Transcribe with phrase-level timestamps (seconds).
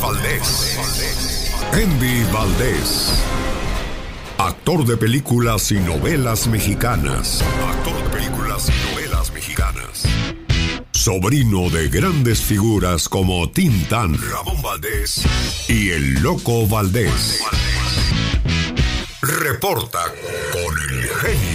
[0.00, 0.78] Valdés.
[1.72, 3.12] Andy Valdés.
[4.38, 7.42] Actor de películas y novelas mexicanas.
[7.68, 10.04] Actor de películas y novelas mexicanas.
[10.92, 15.22] Sobrino de grandes figuras como Tintán, Ramón Valdés
[15.68, 17.42] y el Loco Valdés.
[19.20, 20.04] Reporta
[20.52, 21.49] con el genio.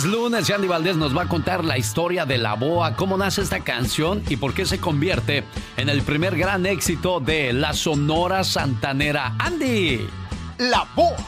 [0.00, 3.18] Es lunes y Andy Valdés nos va a contar la historia de La Boa, cómo
[3.18, 5.44] nace esta canción y por qué se convierte
[5.76, 9.34] en el primer gran éxito de la Sonora Santanera.
[9.38, 10.08] Andy.
[10.56, 11.18] La Boa.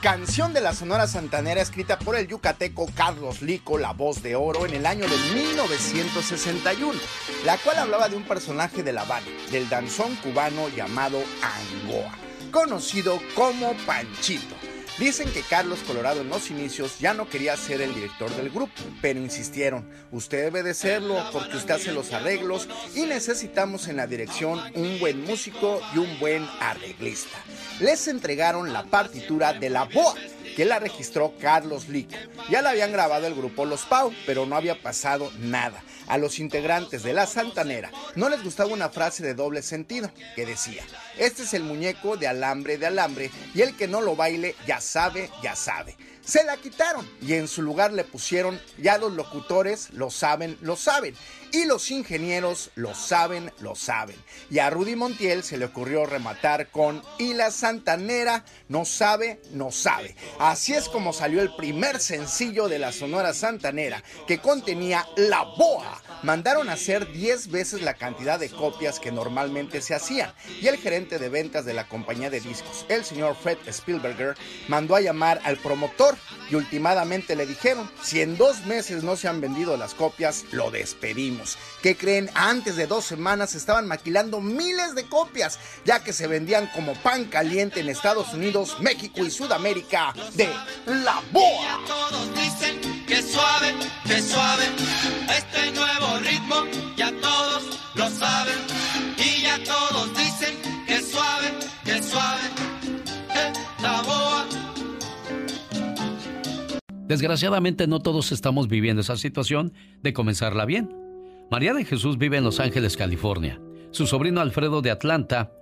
[0.00, 4.64] Canción de la Sonora Santanera escrita por el yucateco Carlos Lico, la voz de oro,
[4.64, 6.98] en el año de 1961,
[7.44, 12.14] la cual hablaba de un personaje de La Habana, del danzón cubano llamado Angoa,
[12.50, 14.63] conocido como Panchito
[14.98, 18.72] Dicen que Carlos Colorado en los inicios ya no quería ser el director del grupo,
[19.02, 24.06] pero insistieron, usted debe de serlo porque usted hace los arreglos y necesitamos en la
[24.06, 27.36] dirección un buen músico y un buen arreglista.
[27.80, 30.14] Les entregaron la partitura de la boa
[30.54, 32.14] que la registró Carlos Lico.
[32.48, 35.82] Ya la habían grabado el grupo Los Pau, pero no había pasado nada.
[36.06, 40.46] A los integrantes de la Santanera no les gustaba una frase de doble sentido que
[40.46, 40.82] decía,
[41.18, 44.80] este es el muñeco de alambre de alambre y el que no lo baile ya
[44.80, 45.96] sabe, ya sabe.
[46.24, 50.74] Se la quitaron y en su lugar le pusieron, ya los locutores lo saben, lo
[50.76, 51.14] saben.
[51.52, 54.16] Y los ingenieros lo saben, lo saben.
[54.50, 59.70] Y a Rudy Montiel se le ocurrió rematar con Y la Santanera no sabe, no
[59.70, 60.16] sabe.
[60.40, 66.02] Así es como salió el primer sencillo de la Sonora Santanera, que contenía La Boa.
[66.24, 70.32] Mandaron a hacer 10 veces la cantidad de copias que normalmente se hacían.
[70.62, 74.34] Y el gerente de ventas de la compañía de discos, el señor Fred Spielberger,
[74.66, 76.16] mandó a llamar al promotor
[76.50, 80.70] y últimamente le dijeron, si en dos meses no se han vendido las copias, lo
[80.70, 81.56] despedimos.
[81.82, 82.30] ¿Qué creen?
[82.34, 87.24] Antes de dos semanas estaban maquilando miles de copias, ya que se vendían como pan
[87.24, 90.48] caliente en Estados Unidos, México y Sudamérica de
[90.86, 91.80] La Boa.
[91.86, 93.74] Todos dicen que suave,
[94.06, 94.66] que suave,
[95.36, 96.64] este nuevo ritmo
[96.96, 98.58] ya todos lo saben.
[99.16, 100.23] Y ya todos dicen
[107.06, 110.94] Desgraciadamente no todos estamos viviendo esa situación de comenzarla bien.
[111.50, 113.60] María de Jesús vive en Los Ángeles, California.
[113.90, 115.52] Su sobrino Alfredo de Atlanta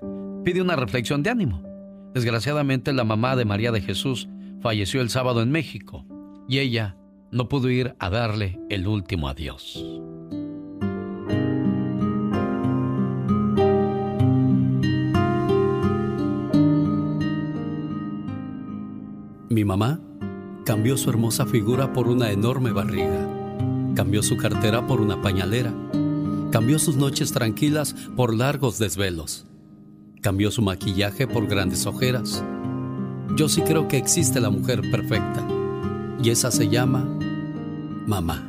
[0.44, 1.62] pide una reflexión de ánimo.
[2.14, 4.28] Desgraciadamente la mamá de María de Jesús
[4.60, 6.06] falleció el sábado en México
[6.48, 6.96] y ella
[7.32, 9.84] no pudo ir a darle el último adiós.
[19.48, 20.00] Mi mamá
[20.64, 23.28] cambió su hermosa figura por una enorme barriga
[23.94, 25.72] Cambió su cartera por una pañalera.
[26.50, 29.44] Cambió sus noches tranquilas por largos desvelos.
[30.22, 32.42] Cambió su maquillaje por grandes ojeras.
[33.36, 35.46] Yo sí creo que existe la mujer perfecta.
[36.22, 37.04] Y esa se llama
[38.06, 38.48] mamá.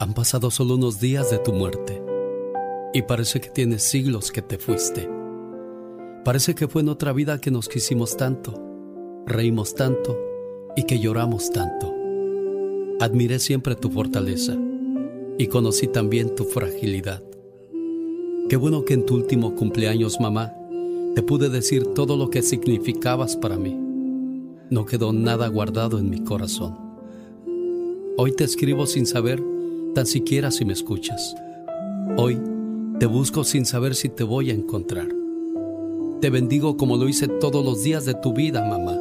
[0.00, 2.02] Han pasado solo unos días de tu muerte.
[2.92, 5.08] Y parece que tienes siglos que te fuiste.
[6.24, 8.71] Parece que fue en otra vida que nos quisimos tanto,
[9.26, 10.18] reímos tanto
[10.76, 11.94] y que lloramos tanto.
[13.00, 14.56] Admiré siempre tu fortaleza
[15.38, 17.22] y conocí también tu fragilidad.
[18.48, 20.52] Qué bueno que en tu último cumpleaños, mamá,
[21.14, 23.76] te pude decir todo lo que significabas para mí.
[24.70, 26.76] No quedó nada guardado en mi corazón.
[28.16, 29.42] Hoy te escribo sin saber
[29.94, 31.34] tan siquiera si me escuchas.
[32.16, 32.38] Hoy
[32.98, 35.08] te busco sin saber si te voy a encontrar.
[36.20, 38.98] Te bendigo como lo hice todos los días de tu vida, mamá.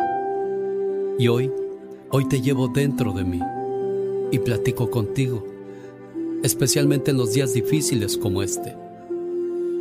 [1.20, 1.52] Y hoy,
[2.10, 3.40] hoy te llevo dentro de mí
[4.32, 5.46] y platico contigo,
[6.44, 8.76] especialmente en los días difíciles como este.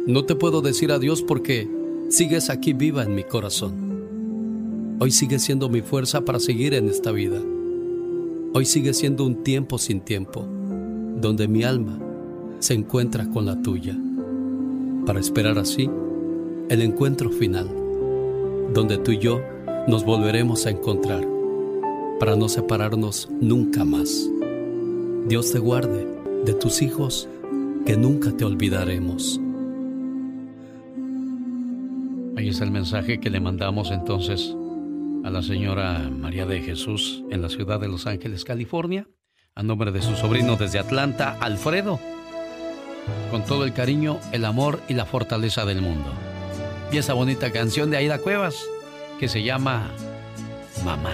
[0.06, 1.68] No te puedo decir adiós porque
[2.08, 4.98] sigues aquí viva en mi corazón.
[4.98, 7.40] Hoy sigue siendo mi fuerza para seguir en esta vida.
[8.52, 10.44] Hoy sigue siendo un tiempo sin tiempo,
[11.20, 11.98] donde mi alma
[12.58, 13.96] se encuentra con la tuya,
[15.06, 15.88] para esperar así
[16.68, 17.70] el encuentro final,
[18.74, 19.40] donde tú y yo
[19.90, 21.26] nos volveremos a encontrar,
[22.20, 24.30] para no separarnos nunca más.
[25.26, 26.06] Dios te guarde
[26.44, 27.28] de tus hijos,
[27.84, 29.40] que nunca te olvidaremos.
[32.36, 34.54] Ahí está el mensaje que le mandamos entonces
[35.24, 39.08] a la señora María de Jesús en la ciudad de Los Ángeles, California,
[39.56, 41.98] a nombre de su sobrino desde Atlanta, Alfredo,
[43.32, 46.12] con todo el cariño, el amor y la fortaleza del mundo.
[46.92, 48.64] Y esa bonita canción de Aida Cuevas
[49.20, 49.90] que se llama
[50.82, 51.12] Mamá.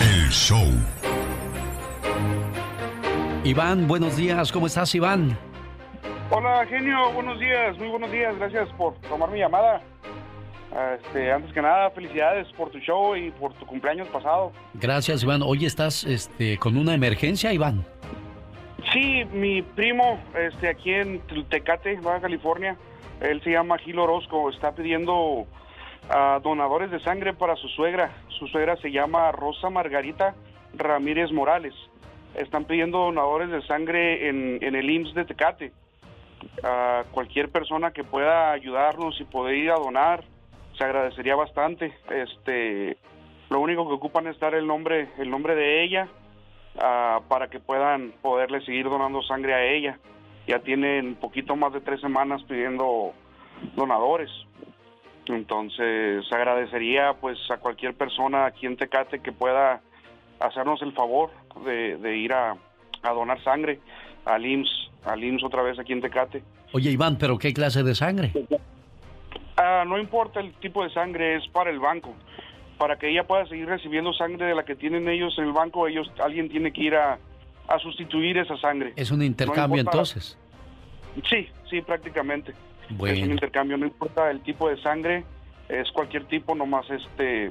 [0.00, 0.66] El show.
[3.42, 4.52] Iván, buenos días.
[4.52, 5.38] ¿Cómo estás, Iván?
[6.30, 7.10] Hola, genio.
[7.14, 7.78] Buenos días.
[7.78, 8.36] Muy buenos días.
[8.38, 9.80] Gracias por tomar mi llamada.
[11.00, 14.52] Este, antes que nada, felicidades por tu show y por tu cumpleaños pasado.
[14.74, 15.40] Gracias, Iván.
[15.42, 17.86] Hoy estás este, con una emergencia, Iván.
[18.92, 21.20] Sí, mi primo, este, aquí en
[21.50, 22.76] Tecate, Baja California,
[23.20, 25.46] él se llama Gil Orozco, está pidiendo
[26.08, 28.10] a donadores de sangre para su suegra.
[28.28, 30.34] Su suegra se llama Rosa Margarita
[30.74, 31.74] Ramírez Morales.
[32.34, 35.72] Están pidiendo donadores de sangre en, en el IMSS de Tecate.
[36.62, 40.24] A cualquier persona que pueda ayudarnos y poder ir a donar,
[40.78, 41.92] se agradecería bastante.
[42.10, 42.96] Este,
[43.50, 46.08] lo único que ocupan es dar el nombre, el nombre de ella
[46.78, 49.98] uh, para que puedan poderle seguir donando sangre a ella.
[50.46, 53.12] Ya tienen poquito más de tres semanas pidiendo
[53.76, 54.30] donadores.
[55.26, 59.82] Entonces agradecería pues a cualquier persona aquí en Tecate que pueda
[60.40, 61.30] hacernos el favor
[61.66, 62.56] de, de ir a,
[63.02, 63.80] a, donar sangre
[64.24, 66.42] al IMSS, al IMSS otra vez aquí en Tecate.
[66.72, 68.32] Oye Iván, pero ¿qué clase de sangre?
[69.58, 72.14] Uh, no importa el tipo de sangre, es para el banco.
[72.78, 75.88] Para que ella pueda seguir recibiendo sangre de la que tienen ellos en el banco,
[75.88, 77.18] ellos alguien tiene que ir a,
[77.66, 78.92] a sustituir esa sangre.
[78.96, 80.38] ¿Es un intercambio no entonces?
[81.28, 82.54] Sí, sí, prácticamente.
[82.90, 83.16] Bueno.
[83.16, 85.24] Es un intercambio, no importa el tipo de sangre,
[85.68, 87.50] es cualquier tipo, nomás este,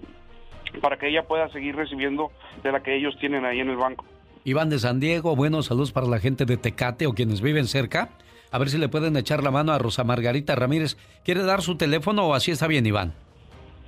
[0.82, 2.32] para que ella pueda seguir recibiendo
[2.64, 4.06] de la que ellos tienen ahí en el banco.
[4.44, 8.10] Iván de San Diego, buenos saludos para la gente de Tecate o quienes viven cerca.
[8.50, 10.98] A ver si le pueden echar la mano a Rosa Margarita Ramírez.
[11.26, 13.14] ¿Quiere dar su teléfono o así está bien, Iván?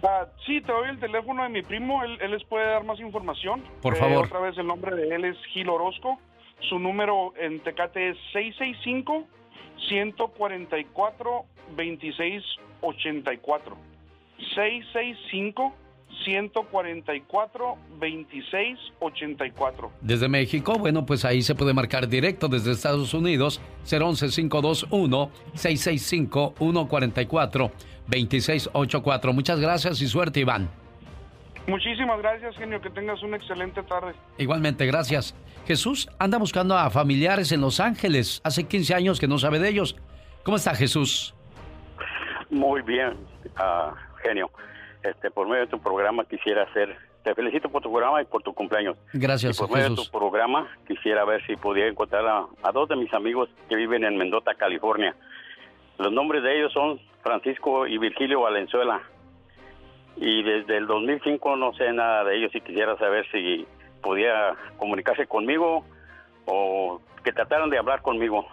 [0.02, 3.00] Uh, sí, te doy el teléfono de mi primo, él, él les puede dar más
[3.00, 3.64] información.
[3.82, 4.26] Por favor.
[4.26, 6.18] Eh, otra vez el nombre de él es Gil Orozco.
[6.70, 9.26] Su número en Tecate es 665
[9.90, 13.78] 144 2684.
[14.56, 15.74] 665
[16.26, 19.92] 144 2684.
[20.02, 26.56] Desde México, bueno, pues ahí se puede marcar directo desde Estados Unidos 011 521 665
[26.58, 27.72] 144
[28.10, 29.34] 2684.
[29.34, 30.70] Muchas gracias y suerte, Iván.
[31.68, 32.82] Muchísimas gracias, genio.
[32.82, 34.14] Que tengas una excelente tarde.
[34.38, 35.36] Igualmente, gracias.
[35.68, 38.42] Jesús anda buscando a familiares en Los Ángeles.
[38.44, 39.96] Hace 15 años que no sabe de ellos.
[40.44, 41.36] ¿Cómo está Jesús?
[42.50, 43.14] Muy bien,
[43.60, 44.50] uh, genio.
[45.04, 48.42] Este, por medio de tu programa quisiera hacer, te felicito por tu programa y por
[48.42, 48.98] tu cumpleaños.
[49.14, 49.98] Gracias, y por medio Jesús.
[49.98, 53.76] de tu programa quisiera ver si pudiera encontrar a, a, dos de mis amigos que
[53.76, 55.16] viven en Mendota, California.
[56.00, 59.04] Los nombres de ellos son Francisco y Virgilio Valenzuela.
[60.18, 63.68] Y desde el 2005 no sé nada de ellos y quisiera saber si
[64.02, 65.86] podía comunicarse conmigo
[66.46, 68.48] o que trataran de hablar conmigo.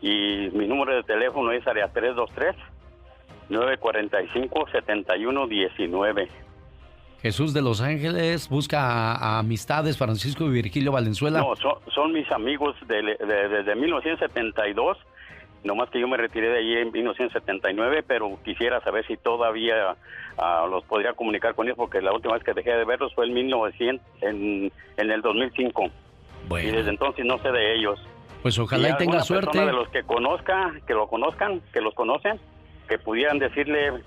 [0.00, 2.56] Y mi número de teléfono es área 323
[3.50, 6.28] 945-7119.
[7.20, 11.38] Jesús de Los Ángeles busca a, a, amistades, Francisco y Virgilio Valenzuela.
[11.38, 14.98] No, son, son mis amigos de, de, desde 1972,
[15.64, 19.96] nomás que yo me retiré de allí en 1979, pero quisiera saber si todavía
[20.38, 23.26] uh, los podría comunicar con ellos, porque la última vez que dejé de verlos fue
[23.26, 25.90] en 1900, en, en el 2005.
[26.48, 26.68] Bueno.
[26.68, 28.00] Y desde entonces no sé de ellos.
[28.42, 29.58] Pues ojalá y, y tenga suerte.
[29.58, 32.40] de los que conozca, que lo conozcan, que los conocen,
[32.88, 34.02] que pudieran decirle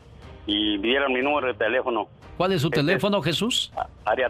[0.45, 2.07] y dieran mi número de teléfono.
[2.37, 3.71] ¿Cuál es su este teléfono, Jesús?
[4.03, 4.29] Área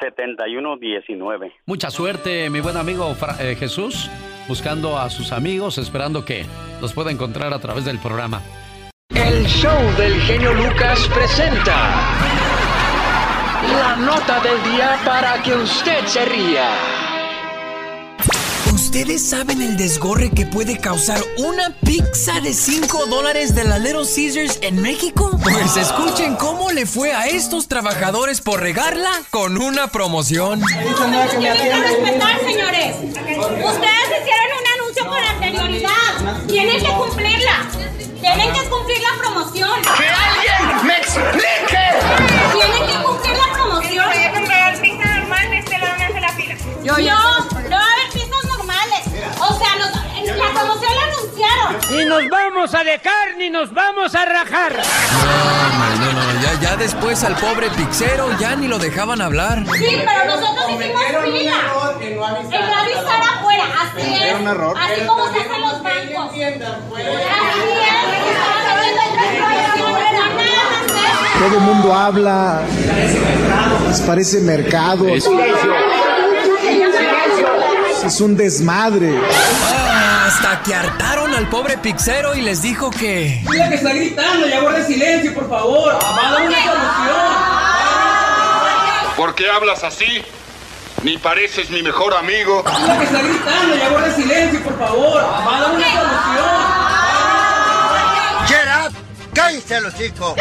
[0.00, 1.52] 323-945-7119.
[1.66, 4.10] Mucha suerte, mi buen amigo Fra eh, Jesús,
[4.48, 6.44] buscando a sus amigos, esperando que
[6.80, 8.42] los pueda encontrar a través del programa.
[9.14, 12.00] El show del genio Lucas presenta
[13.72, 17.03] la nota del día para que usted se ría.
[18.96, 24.04] ¿Ustedes saben el desgorre que puede causar una pizza de 5 dólares de la Little
[24.06, 25.36] Caesars en México?
[25.42, 30.62] Pues escuchen cómo le fue a estos trabajadores por regarla con una promoción.
[30.62, 32.96] Tienen que respetar, señores.
[33.02, 36.46] Ustedes hicieron un anuncio con anterioridad.
[36.46, 37.68] Tienen que cumplirla.
[38.20, 39.82] Tienen que cumplir la promoción.
[39.82, 41.84] ¡Que alguien me explique!
[42.52, 44.06] Tienen que cumplir la promoción.
[44.06, 46.56] Voy a comprar pizza normal, este lado me hace la fila.
[46.84, 47.53] Yo, yo,
[50.64, 51.76] anunciaron.
[51.90, 54.72] Ni nos vamos a dejar, ni nos vamos a rajar.
[54.74, 59.64] No, no, no, ya, ya después al pobre pixero ya ni lo dejaban hablar.
[59.78, 61.54] Sí, pero nosotros hicimos fila.
[62.00, 64.22] En no avisar afuera, así es.
[64.22, 64.76] Era un error.
[64.78, 66.30] Así como se hacen los bancos.
[66.30, 66.54] Así es.
[66.54, 66.82] Estaban
[68.78, 71.38] haciendo otras promociones.
[71.38, 72.62] Todo el mundo habla,
[73.88, 75.08] les parece mercado.
[75.08, 75.26] Es
[78.20, 79.18] un desmadre.
[80.24, 83.42] Ah, hasta que hartaron al pobre pixero y les dijo que.
[83.48, 85.98] Mira que está gritando, ya guarde silencio, por favor.
[86.02, 87.16] Va a dar una solución.
[89.16, 90.22] ¿Por qué hablas así?
[91.02, 92.64] Ni pareces mi mejor amigo.
[92.66, 95.22] Es que está gritando, ya guarda silencio, por favor.
[95.22, 96.44] Va a dar una solución.
[98.46, 98.92] Gerard,
[99.34, 100.34] cállese los chicos.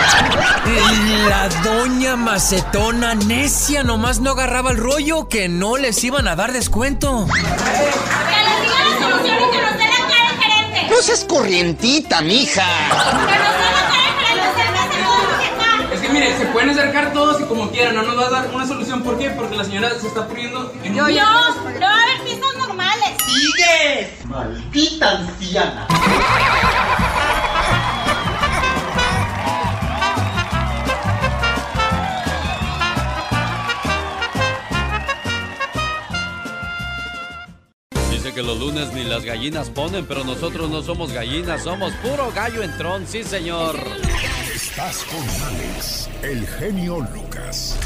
[1.27, 6.53] La doña macetona necia nomás no agarraba el rollo que no les iban a dar
[6.53, 7.27] descuento.
[7.27, 9.72] Que les diga la solución y que nos
[10.93, 12.63] No seas corrientita, mija.
[15.91, 18.51] Es que mire, se pueden acercar todos y como quieran, no nos va a dar
[18.53, 19.01] una solución.
[19.01, 19.31] ¿Por qué?
[19.31, 23.09] Porque la señora se está poniendo en No, no va a haber pisos normales.
[23.25, 24.15] ¡Sigue!
[24.25, 25.87] Maldita anciana.
[38.33, 42.31] Dice que los lunes ni las gallinas ponen, pero nosotros no somos gallinas, somos puro
[42.33, 43.75] gallo entrón, sí señor.
[44.55, 47.77] Estás con Alex, el genio Lucas.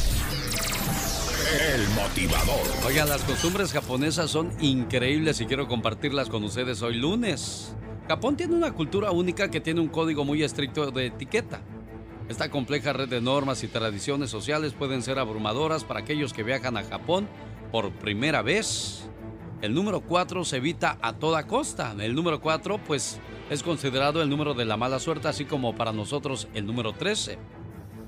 [1.74, 2.66] El motivador.
[2.86, 7.76] Oigan, las costumbres japonesas son increíbles y quiero compartirlas con ustedes hoy lunes.
[8.08, 11.60] Japón tiene una cultura única que tiene un código muy estricto de etiqueta.
[12.30, 16.78] Esta compleja red de normas y tradiciones sociales pueden ser abrumadoras para aquellos que viajan
[16.78, 17.28] a Japón
[17.70, 19.08] por primera vez.
[19.62, 21.96] El número 4 se evita a toda costa.
[22.00, 25.92] El número 4 pues es considerado el número de la mala suerte, así como para
[25.92, 27.40] nosotros el número 13.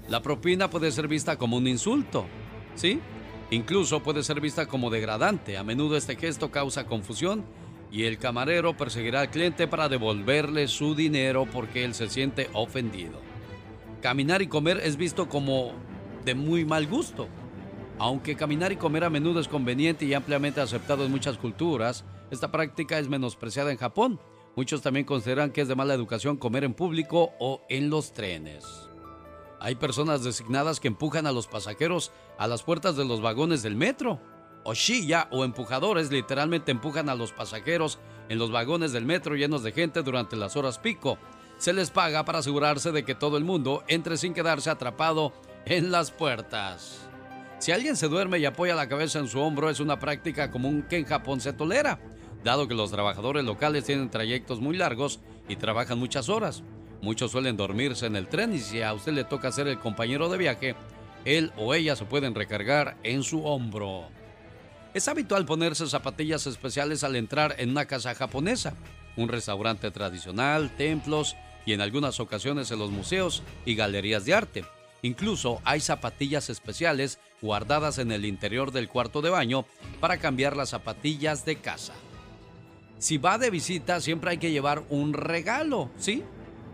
[0.09, 2.25] La propina puede ser vista como un insulto,
[2.75, 2.99] ¿sí?
[3.49, 5.57] Incluso puede ser vista como degradante.
[5.57, 7.43] A menudo este gesto causa confusión
[7.91, 13.19] y el camarero perseguirá al cliente para devolverle su dinero porque él se siente ofendido.
[14.01, 15.71] Caminar y comer es visto como
[16.25, 17.27] de muy mal gusto.
[18.01, 22.49] Aunque caminar y comer a menudo es conveniente y ampliamente aceptado en muchas culturas, esta
[22.49, 24.21] práctica es menospreciada en Japón.
[24.55, 28.89] Muchos también consideran que es de mala educación comer en público o en los trenes.
[29.59, 33.75] Hay personas designadas que empujan a los pasajeros a las puertas de los vagones del
[33.75, 34.21] metro.
[34.63, 39.73] Oshiya o empujadores literalmente empujan a los pasajeros en los vagones del metro llenos de
[39.73, 41.17] gente durante las horas pico.
[41.57, 45.33] Se les paga para asegurarse de que todo el mundo entre sin quedarse atrapado
[45.65, 47.08] en las puertas.
[47.59, 50.85] Si alguien se duerme y apoya la cabeza en su hombro es una práctica común
[50.89, 51.99] que en Japón se tolera,
[52.41, 56.63] dado que los trabajadores locales tienen trayectos muy largos y trabajan muchas horas.
[57.01, 60.29] Muchos suelen dormirse en el tren y si a usted le toca ser el compañero
[60.29, 60.75] de viaje,
[61.25, 64.07] él o ella se pueden recargar en su hombro.
[64.93, 68.73] Es habitual ponerse zapatillas especiales al entrar en una casa japonesa,
[69.17, 71.35] un restaurante tradicional, templos
[71.65, 74.65] y en algunas ocasiones en los museos y galerías de arte.
[75.01, 79.65] Incluso hay zapatillas especiales guardadas en el interior del cuarto de baño
[79.99, 81.93] para cambiar las zapatillas de casa.
[82.97, 86.23] Si va de visita, siempre hay que llevar un regalo, ¿sí?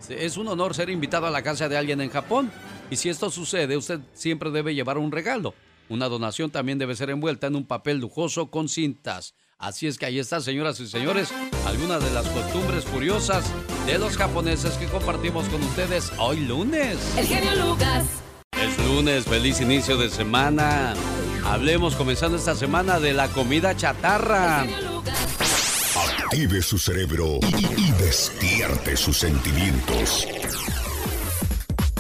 [0.10, 2.52] Es un honor ser invitado a la casa de alguien en Japón.
[2.90, 5.54] Y si esto sucede, usted siempre debe llevar un regalo.
[5.88, 9.36] Una donación también debe ser envuelta en un papel lujoso con cintas.
[9.58, 11.32] Así es que ahí está, señoras y señores,
[11.66, 13.46] algunas de las costumbres curiosas
[13.86, 16.98] de los japoneses que compartimos con ustedes hoy lunes.
[17.18, 18.25] El genio Lucas.
[18.62, 20.94] Es lunes, feliz inicio de semana.
[21.46, 24.66] Hablemos comenzando esta semana de la comida chatarra.
[26.24, 30.28] Active su cerebro y, y despierte sus sentimientos.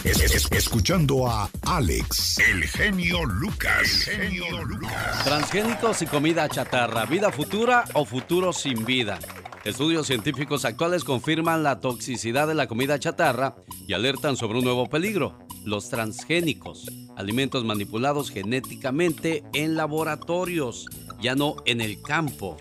[0.03, 4.07] Es- es- escuchando a Alex, el genio Lucas.
[4.07, 5.23] El genio Lucas.
[5.23, 9.19] Transgénicos y comida chatarra, vida futura o futuro sin vida.
[9.63, 13.55] Estudios científicos actuales confirman la toxicidad de la comida chatarra
[13.87, 20.85] y alertan sobre un nuevo peligro, los transgénicos, alimentos manipulados genéticamente en laboratorios,
[21.21, 22.57] ya no en el campo.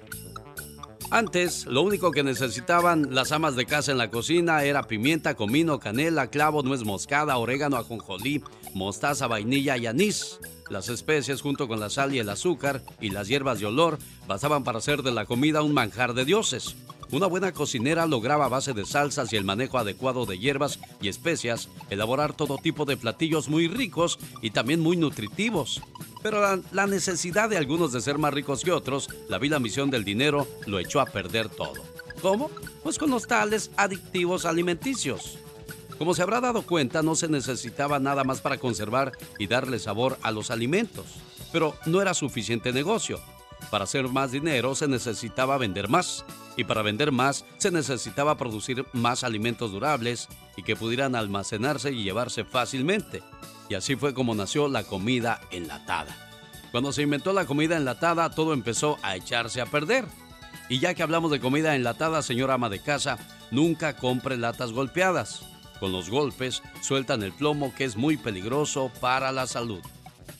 [1.10, 5.78] Antes, lo único que necesitaban las amas de casa en la cocina era pimienta, comino,
[5.78, 8.42] canela, clavo, nuez moscada, orégano, ajonjolí,
[8.72, 10.40] mostaza, vainilla y anís.
[10.70, 14.64] Las especias junto con la sal y el azúcar y las hierbas de olor bastaban
[14.64, 16.74] para hacer de la comida un manjar de dioses.
[17.14, 21.06] Una buena cocinera lograba a base de salsas y el manejo adecuado de hierbas y
[21.06, 25.80] especias elaborar todo tipo de platillos muy ricos y también muy nutritivos.
[26.24, 30.02] Pero la, necesidad de algunos de ser más ricos que otros, la vida misión del
[30.02, 31.84] dinero, lo echó a perder todo.
[32.20, 32.50] ¿Cómo?
[32.82, 35.38] Pues con los tales adictivos alimenticios.
[35.96, 40.18] Como se habrá dado cuenta, no se necesitaba nada más para conservar y darle sabor
[40.22, 41.06] a los alimentos.
[41.52, 43.20] Pero no era suficiente negocio.
[43.70, 46.24] Para hacer más dinero se necesitaba vender más.
[46.56, 52.04] Y para vender más se necesitaba producir más alimentos durables y que pudieran almacenarse y
[52.04, 53.22] llevarse fácilmente.
[53.68, 56.16] Y así fue como nació la comida enlatada.
[56.70, 60.04] Cuando se inventó la comida enlatada, todo empezó a echarse a perder.
[60.68, 63.18] Y ya que hablamos de comida enlatada, señora ama de casa,
[63.50, 65.44] nunca compre latas golpeadas.
[65.78, 69.82] Con los golpes sueltan el plomo que es muy peligroso para la salud.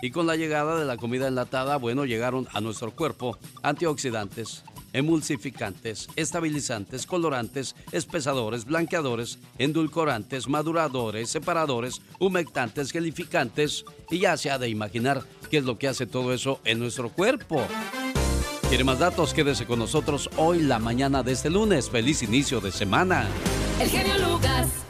[0.00, 6.08] Y con la llegada de la comida enlatada, bueno, llegaron a nuestro cuerpo antioxidantes, emulsificantes,
[6.16, 15.22] estabilizantes, colorantes, espesadores, blanqueadores, endulcorantes, maduradores, separadores, humectantes, gelificantes y ya se ha de imaginar
[15.50, 17.62] qué es lo que hace todo eso en nuestro cuerpo.
[18.68, 19.34] ¿Quiere más datos?
[19.34, 21.90] Quédese con nosotros hoy la mañana de este lunes.
[21.90, 23.28] Feliz inicio de semana.
[23.78, 24.83] El genio Lucas.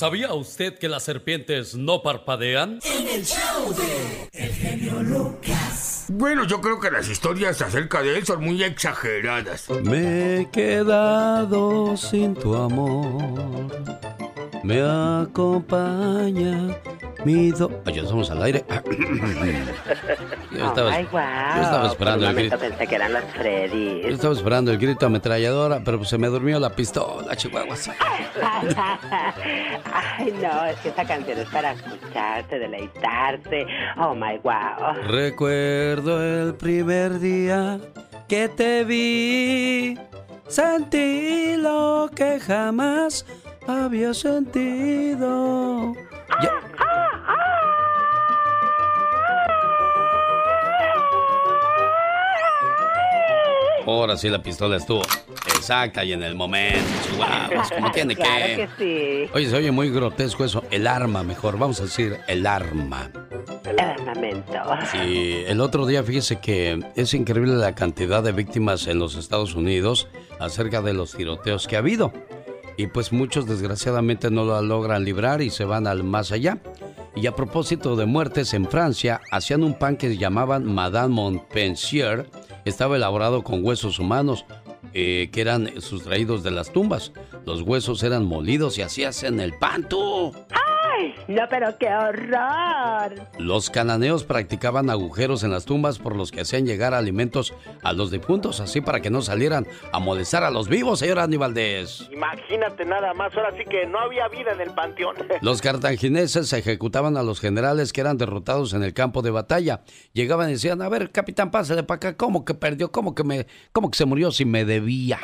[0.00, 2.78] ¿Sabía usted que las serpientes no parpadean?
[2.84, 6.06] En el show de El genio Lucas.
[6.08, 9.68] Bueno, yo creo que las historias acerca de él son muy exageradas.
[9.68, 14.29] Me he quedado sin tu amor.
[14.62, 16.76] Me acompaña
[17.24, 17.70] mi do...
[17.84, 18.02] Ay, ya
[18.32, 18.64] al aire.
[20.50, 21.56] yo, estaba, wow.
[21.56, 22.58] yo estaba esperando el grito.
[22.58, 24.02] pensé que eran los Freddy.
[24.02, 27.88] Yo estaba esperando el grito ametralladora, pero se me durmió la pistola, chihuahuas.
[29.92, 33.66] Ay, no, es que esta canción es para escucharte, deleitarte.
[33.98, 34.94] Oh my wow.
[35.06, 37.78] Recuerdo el primer día
[38.28, 39.98] que te vi.
[40.48, 43.24] Sentí lo que jamás
[43.70, 45.94] había sentido.
[46.42, 46.60] Ya-
[53.86, 55.02] Ahora sí la pistola estuvo
[55.46, 56.78] exacta y en el momento,
[57.74, 58.68] como tiene Claro que.
[58.78, 59.30] que sí.
[59.34, 60.62] Oye, se oye muy grotesco eso.
[60.70, 61.58] El arma, mejor.
[61.58, 63.10] Vamos a decir el arma.
[63.68, 64.52] El armamento.
[64.92, 69.54] Sí, el otro día fíjese que es increíble la cantidad de víctimas en los Estados
[69.54, 70.06] Unidos
[70.38, 72.12] acerca de los tiroteos que ha habido.
[72.80, 76.62] Y pues muchos desgraciadamente no lo logran librar y se van al más allá.
[77.14, 82.30] Y a propósito de muertes en Francia, hacían un pan que llamaban Madame Montpensier.
[82.64, 84.46] Estaba elaborado con huesos humanos
[84.94, 87.12] eh, que eran sustraídos de las tumbas.
[87.44, 90.32] Los huesos eran molidos y así hacen el pan, tú.
[91.28, 93.14] No, pero qué horror.
[93.38, 98.10] Los cananeos practicaban agujeros en las tumbas por los que hacían llegar alimentos a los
[98.10, 102.08] difuntos, así para que no salieran a molestar a los vivos, señor Aníbaldez.
[102.10, 105.16] Imagínate nada más, ahora sí que no había vida en el panteón.
[105.40, 109.80] Los cartagineses ejecutaban a los generales que eran derrotados en el campo de batalla.
[110.12, 112.90] Llegaban y decían, a ver, capitán, pásale para acá, ¿cómo que perdió?
[112.92, 115.18] ¿Cómo que, me, cómo que se murió si me debía?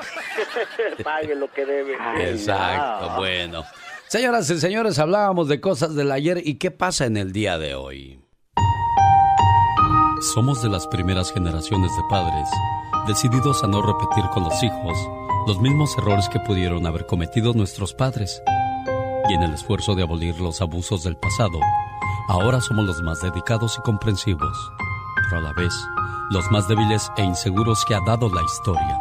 [1.05, 1.97] Pague lo que debe.
[2.19, 3.65] Exacto, bueno.
[4.09, 7.75] Señoras y señores, hablábamos de cosas del ayer y qué pasa en el día de
[7.75, 8.21] hoy.
[10.33, 12.49] Somos de las primeras generaciones de padres
[13.09, 14.97] decididos a no repetir con los hijos
[15.49, 18.41] los mismos errores que pudieron haber cometido nuestros padres.
[19.29, 21.59] Y en el esfuerzo de abolir los abusos del pasado,
[22.29, 24.57] ahora somos los más dedicados y comprensivos,
[25.29, 25.75] pero a la vez
[26.31, 29.01] los más débiles e inseguros que ha dado la historia.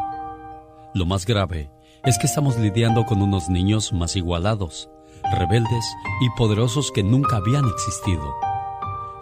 [0.96, 1.70] Lo más grave
[2.06, 4.89] es que estamos lidiando con unos niños más igualados,
[5.36, 5.86] rebeldes
[6.22, 8.32] y poderosos que nunca habían existido.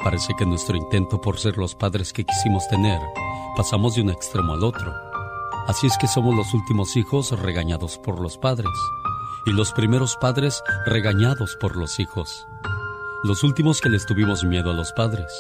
[0.04, 3.00] Parece que nuestro intento por ser los padres que quisimos tener,
[3.56, 4.94] pasamos de un extremo al otro.
[5.66, 8.74] Así es que somos los últimos hijos regañados por los padres
[9.46, 12.46] y los primeros padres regañados por los hijos.
[13.24, 15.32] Los últimos que les tuvimos miedo a los padres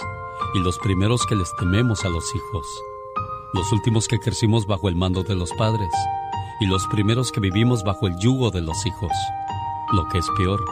[0.56, 2.66] y los primeros que les tememos a los hijos.
[3.54, 5.90] Los últimos que crecimos bajo el mando de los padres
[6.60, 9.12] y los primeros que vivimos bajo el yugo de los hijos.
[9.92, 10.64] Lo que es peor,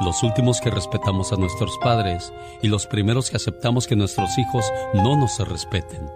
[0.00, 4.64] los últimos que respetamos a nuestros padres y los primeros que aceptamos que nuestros hijos
[4.94, 6.10] no nos respeten.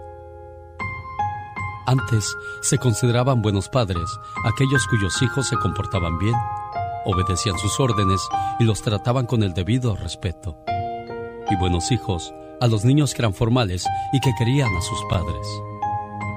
[1.85, 4.09] Antes se consideraban buenos padres
[4.45, 6.35] aquellos cuyos hijos se comportaban bien,
[7.05, 8.21] obedecían sus órdenes
[8.59, 10.57] y los trataban con el debido respeto.
[11.51, 15.47] Y buenos hijos a los niños que eran formales y que querían a sus padres.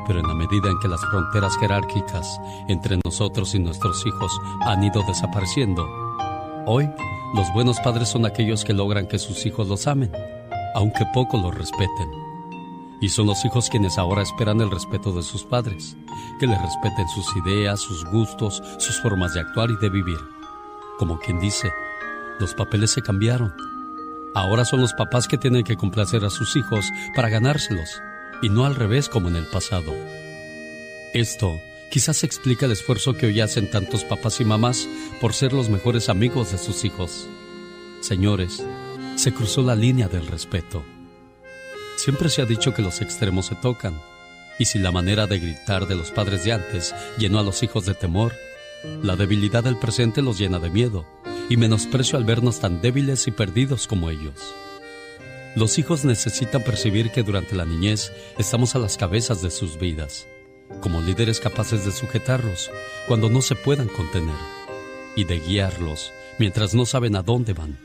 [0.09, 4.83] Pero en la medida en que las fronteras jerárquicas entre nosotros y nuestros hijos han
[4.83, 5.87] ido desapareciendo,
[6.67, 6.89] hoy
[7.35, 10.11] los buenos padres son aquellos que logran que sus hijos los amen,
[10.75, 12.11] aunque poco los respeten.
[13.03, 15.95] Y son los hijos quienes ahora esperan el respeto de sus padres,
[16.41, 20.19] que les respeten sus ideas, sus gustos, sus formas de actuar y de vivir.
[20.99, 21.71] Como quien dice,
[22.41, 23.53] los papeles se cambiaron.
[24.35, 28.01] Ahora son los papás que tienen que complacer a sus hijos para ganárselos,
[28.43, 29.95] y no al revés como en el pasado.
[31.15, 34.89] Esto quizás explica el esfuerzo que hoy hacen tantos papás y mamás
[35.21, 37.27] por ser los mejores amigos de sus hijos.
[38.01, 38.63] Señores,
[39.17, 40.85] se cruzó la línea del respeto.
[41.97, 44.01] Siempre se ha dicho que los extremos se tocan,
[44.59, 47.87] y si la manera de gritar de los padres de antes llenó a los hijos
[47.87, 48.35] de temor,
[49.03, 51.05] la debilidad del presente los llena de miedo
[51.49, 54.55] y menosprecio al vernos tan débiles y perdidos como ellos.
[55.59, 60.29] Los hijos necesitan percibir que durante la niñez estamos a las cabezas de sus vidas
[60.81, 62.71] como líderes capaces de sujetarlos
[63.09, 64.37] cuando no se puedan contener
[65.17, 67.77] y de guiarlos mientras no saben a dónde van.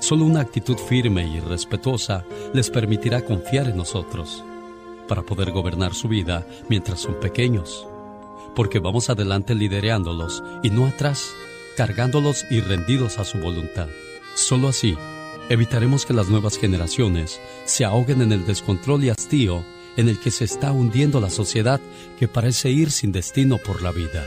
[0.00, 2.24] Solo una actitud firme y respetuosa
[2.54, 4.42] les permitirá confiar en nosotros
[5.08, 7.86] para poder gobernar su vida mientras son pequeños,
[8.56, 11.34] porque vamos adelante lidereándolos y no atrás,
[11.76, 13.88] cargándolos y rendidos a su voluntad.
[14.34, 14.96] Solo así
[15.48, 19.64] evitaremos que las nuevas generaciones se ahoguen en el descontrol y hastío
[19.96, 21.80] en el que se está hundiendo la sociedad
[22.18, 24.24] que parece ir sin destino por la vida.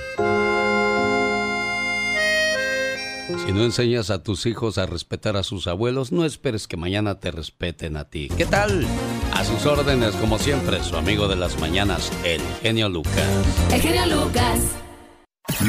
[3.45, 7.19] Si no enseñas a tus hijos a respetar a sus abuelos, no esperes que mañana
[7.19, 8.29] te respeten a ti.
[8.35, 8.85] ¿Qué tal?
[9.33, 13.29] A sus órdenes, como siempre, su amigo de las mañanas, el genio Lucas.
[13.71, 14.59] El genio Lucas.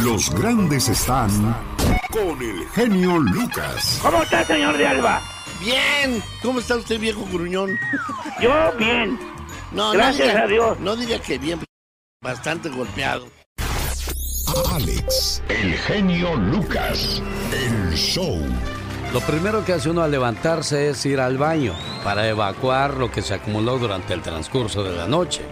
[0.02, 1.56] Los grandes están
[2.10, 4.00] con el genio Lucas.
[4.02, 5.22] ¿Cómo está, señor de Alba?
[5.64, 6.22] Bien.
[6.42, 7.78] ¿Cómo está usted, viejo gruñón?
[8.40, 9.18] Yo bien.
[9.72, 10.80] No, Gracias no diga- a Dios.
[10.80, 11.60] No diga que bien,
[12.22, 13.26] bastante golpeado.
[14.74, 17.22] Alex, el genio Lucas,
[17.52, 18.38] el show.
[19.12, 23.22] Lo primero que hace uno al levantarse es ir al baño para evacuar lo que
[23.22, 25.42] se acumuló durante el transcurso de la noche.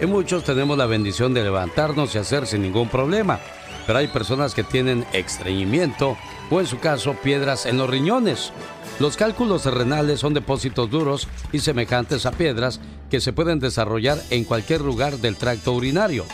[0.00, 3.38] Y muchos tenemos la bendición de levantarnos y hacer sin ningún problema.
[3.86, 6.16] Pero hay personas que tienen estreñimiento
[6.50, 8.52] o en su caso piedras en los riñones.
[9.00, 12.80] Los cálculos renales son depósitos duros y semejantes a piedras
[13.10, 16.24] que se pueden desarrollar en cualquier lugar del tracto urinario.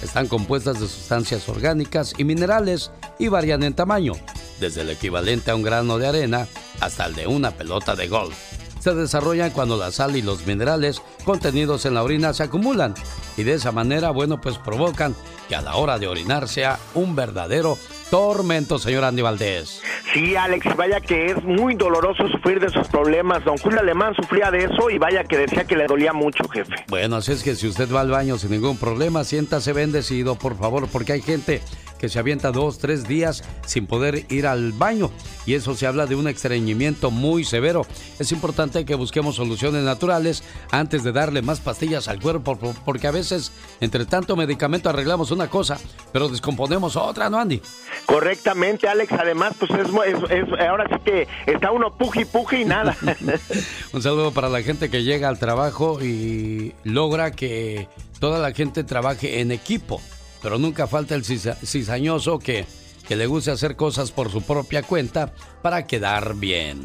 [0.00, 4.12] Están compuestas de sustancias orgánicas y minerales y varían en tamaño,
[4.60, 6.46] desde el equivalente a un grano de arena
[6.80, 8.36] hasta el de una pelota de golf.
[8.78, 12.94] Se desarrollan cuando la sal y los minerales contenidos en la orina se acumulan
[13.36, 15.16] y de esa manera, bueno, pues provocan
[15.48, 17.76] que a la hora de orinar sea un verdadero
[18.10, 19.82] tormento, señor Andy Valdés.
[20.12, 23.44] Sí, Alex, vaya que es muy doloroso sufrir de esos problemas.
[23.44, 26.74] Don Julio Alemán sufría de eso y vaya que decía que le dolía mucho, jefe.
[26.88, 30.56] Bueno, así es que si usted va al baño sin ningún problema, siéntase bendecido, por
[30.56, 31.62] favor, porque hay gente
[32.04, 35.10] que se avienta dos, tres días sin poder ir al baño.
[35.46, 37.86] Y eso se habla de un estreñimiento muy severo.
[38.18, 43.06] Es importante que busquemos soluciones naturales antes de darle más pastillas al cuerpo, por- porque
[43.06, 45.78] a veces, entre tanto medicamento, arreglamos una cosa,
[46.12, 47.62] pero descomponemos otra, ¿no, Andy?
[48.04, 49.10] Correctamente, Alex.
[49.12, 52.94] Además, pues es, es- es- ahora sí que está uno puji puji y nada.
[53.94, 57.88] Un saludo para la gente que llega al trabajo y logra que
[58.20, 60.02] toda la gente trabaje en equipo.
[60.44, 62.66] Pero nunca falta el cizañoso que,
[63.08, 66.84] que le guste hacer cosas por su propia cuenta para quedar bien.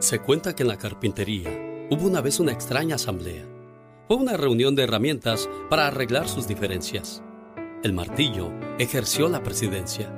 [0.00, 1.48] Se cuenta que en la carpintería
[1.88, 3.44] hubo una vez una extraña asamblea.
[4.08, 7.22] Fue una reunión de herramientas para arreglar sus diferencias.
[7.84, 10.12] El martillo ejerció la presidencia,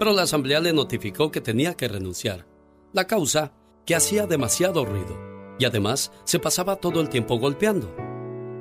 [0.00, 2.44] pero la asamblea le notificó que tenía que renunciar.
[2.92, 3.52] La causa,
[3.86, 5.16] que hacía demasiado ruido
[5.60, 7.94] y además se pasaba todo el tiempo golpeando.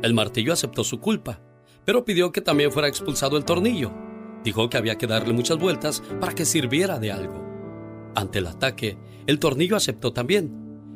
[0.03, 1.41] El martillo aceptó su culpa,
[1.85, 3.91] pero pidió que también fuera expulsado el tornillo.
[4.43, 7.43] Dijo que había que darle muchas vueltas para que sirviera de algo.
[8.15, 10.51] Ante el ataque, el tornillo aceptó también,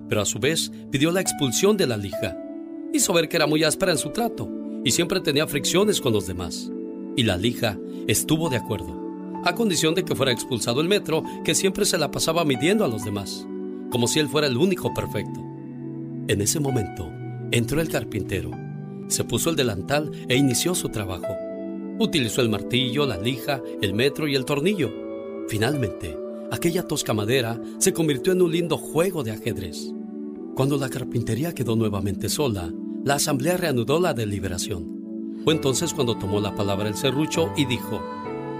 [0.09, 2.37] pero a su vez pidió la expulsión de la lija.
[2.93, 4.49] Hizo ver que era muy áspera en su trato
[4.83, 6.71] y siempre tenía fricciones con los demás.
[7.15, 11.55] Y la lija estuvo de acuerdo, a condición de que fuera expulsado el metro que
[11.55, 13.47] siempre se la pasaba midiendo a los demás,
[13.89, 15.39] como si él fuera el único perfecto.
[16.27, 17.09] En ese momento,
[17.51, 18.51] entró el carpintero,
[19.07, 21.35] se puso el delantal e inició su trabajo.
[21.99, 24.91] Utilizó el martillo, la lija, el metro y el tornillo.
[25.47, 26.17] Finalmente,
[26.51, 29.91] aquella tosca madera se convirtió en un lindo juego de ajedrez.
[30.55, 32.71] Cuando la carpintería quedó nuevamente sola,
[33.03, 35.37] la asamblea reanudó la deliberación.
[35.43, 38.01] Fue entonces cuando tomó la palabra el serrucho y dijo,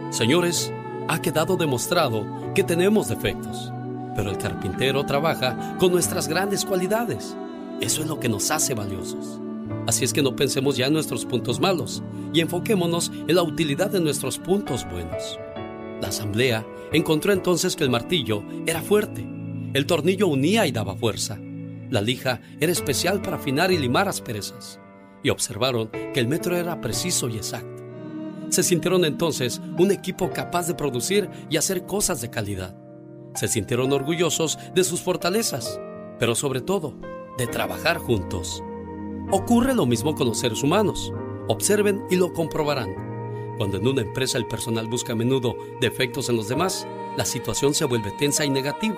[0.10, 0.72] Señores,
[1.08, 3.72] ha quedado demostrado que tenemos defectos,
[4.16, 7.36] pero el carpintero trabaja con nuestras grandes cualidades.
[7.82, 9.42] Eso es lo que nos hace valiosos.
[9.88, 12.04] Así es que no pensemos ya en nuestros puntos malos
[12.34, 15.40] y enfoquémonos en la utilidad de nuestros puntos buenos.
[16.02, 19.28] La asamblea encontró entonces que el martillo era fuerte,
[19.74, 21.40] el tornillo unía y daba fuerza,
[21.90, 24.80] la lija era especial para afinar y limar asperezas,
[25.24, 27.84] y observaron que el metro era preciso y exacto.
[28.50, 32.78] Se sintieron entonces un equipo capaz de producir y hacer cosas de calidad.
[33.36, 35.80] Se sintieron orgullosos de sus fortalezas,
[36.20, 36.96] pero sobre todo
[37.38, 38.64] de trabajar juntos.
[39.30, 41.12] Ocurre lo mismo con los seres humanos.
[41.50, 42.96] Observen y lo comprobarán.
[43.58, 46.88] Cuando en una empresa el personal busca a menudo defectos en los demás,
[47.18, 48.96] la situación se vuelve tensa y negativa.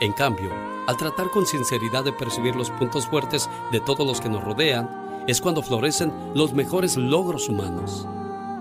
[0.00, 0.48] En cambio,
[0.86, 5.24] al tratar con sinceridad de percibir los puntos fuertes de todos los que nos rodean,
[5.26, 8.06] es cuando florecen los mejores logros humanos.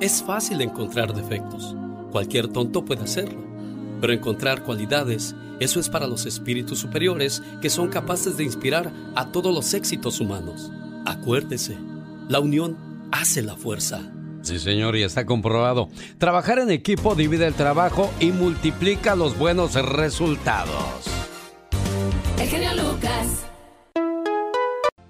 [0.01, 1.75] Es fácil encontrar defectos.
[2.11, 3.43] Cualquier tonto puede hacerlo.
[4.01, 9.31] Pero encontrar cualidades, eso es para los espíritus superiores que son capaces de inspirar a
[9.31, 10.71] todos los éxitos humanos.
[11.07, 11.77] Acuérdese,
[12.27, 12.77] la unión
[13.13, 14.01] hace la fuerza.
[14.41, 15.87] Sí, señor, y está comprobado.
[16.17, 21.05] Trabajar en equipo divide el trabajo y multiplica los buenos resultados.
[22.37, 23.45] El genio Lucas.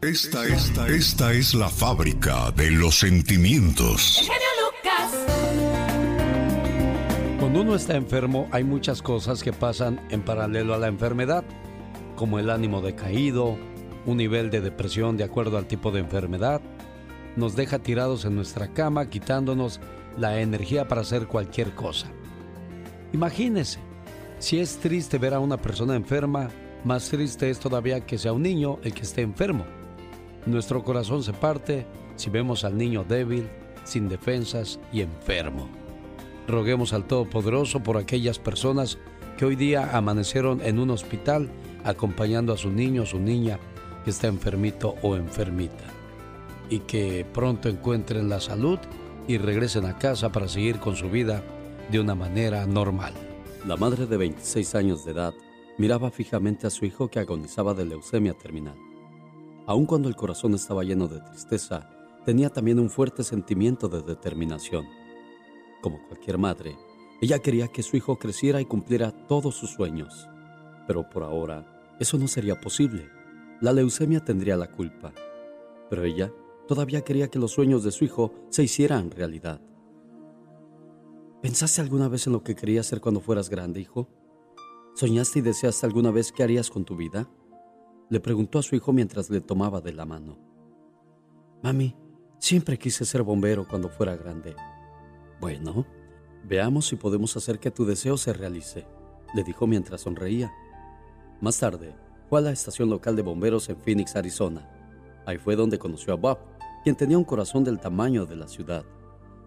[0.01, 4.19] Esta, esta, esta es la fábrica de los sentimientos.
[4.19, 5.12] El genio Lucas.
[7.39, 11.43] Cuando uno está enfermo hay muchas cosas que pasan en paralelo a la enfermedad,
[12.15, 13.57] como el ánimo decaído,
[14.08, 16.62] un nivel de depresión de acuerdo al tipo de enfermedad,
[17.36, 19.80] nos deja tirados en nuestra cama quitándonos
[20.17, 22.08] la energía para hacer cualquier cosa.
[23.13, 23.80] Imagínese,
[24.39, 26.50] si es triste ver a una persona enferma,
[26.84, 29.65] más triste es todavía que sea un niño el que esté enfermo.
[30.46, 33.50] Nuestro corazón se parte si vemos al niño débil,
[33.84, 35.70] sin defensas y enfermo.
[36.48, 38.98] Roguemos al Todopoderoso por aquellas personas
[39.38, 41.50] que hoy día amanecieron en un hospital
[41.84, 43.60] acompañando a su niño o su niña
[44.08, 45.84] que está enfermito o enfermita.
[46.70, 48.80] Y que pronto encuentren la salud
[49.28, 51.43] y regresen a casa para seguir con su vida
[51.91, 53.12] de una manera normal.
[53.65, 55.34] La madre de 26 años de edad
[55.78, 58.78] miraba fijamente a su hijo que agonizaba de leucemia terminal.
[59.65, 61.89] Aun cuando el corazón estaba lleno de tristeza,
[62.24, 64.86] tenía también un fuerte sentimiento de determinación.
[65.82, 66.78] Como cualquier madre,
[67.20, 70.30] ella quería que su hijo creciera y cumpliera todos sus sueños.
[70.88, 73.16] Pero por ahora, eso no sería posible.
[73.60, 75.13] La leucemia tendría la culpa.
[75.89, 76.32] Pero ella
[76.67, 79.62] todavía quería que los sueños de su hijo se hicieran realidad.
[81.41, 84.10] ¿Pensaste alguna vez en lo que querías hacer cuando fueras grande, hijo?
[84.96, 87.30] ¿Soñaste y deseaste alguna vez qué harías con tu vida?
[88.10, 90.38] Le preguntó a su hijo mientras le tomaba de la mano.
[91.63, 91.96] Mami,
[92.39, 94.56] siempre quise ser bombero cuando fuera grande.
[95.39, 95.86] Bueno,
[96.43, 98.86] veamos si podemos hacer que tu deseo se realice,
[99.34, 100.52] le dijo mientras sonreía.
[101.41, 101.96] Más tarde,
[102.29, 104.69] fue a la estación local de bomberos en Phoenix, Arizona.
[105.25, 106.39] Ahí fue donde conoció a Bob,
[106.83, 108.83] quien tenía un corazón del tamaño de la ciudad.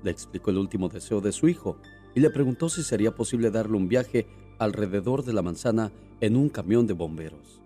[0.03, 1.77] Le explicó el último deseo de su hijo
[2.15, 4.27] y le preguntó si sería posible darle un viaje
[4.59, 7.61] alrededor de la manzana en un camión de bomberos.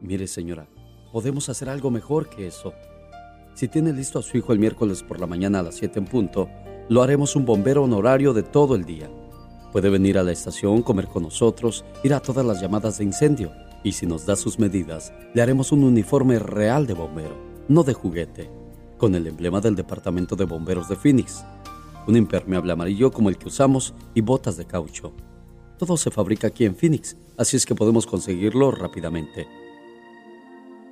[0.00, 0.68] Mire, señora,
[1.12, 2.72] podemos hacer algo mejor que eso.
[3.54, 6.04] Si tiene listo a su hijo el miércoles por la mañana a las 7 en
[6.06, 6.48] punto,
[6.88, 9.10] lo haremos un bombero honorario de todo el día.
[9.72, 13.52] Puede venir a la estación, comer con nosotros, ir a todas las llamadas de incendio.
[13.82, 17.36] Y si nos da sus medidas, le haremos un uniforme real de bombero,
[17.68, 18.50] no de juguete,
[18.96, 21.44] con el emblema del Departamento de Bomberos de Phoenix.
[22.06, 25.12] Un impermeable amarillo como el que usamos y botas de caucho.
[25.78, 29.46] Todo se fabrica aquí en Phoenix, así es que podemos conseguirlo rápidamente.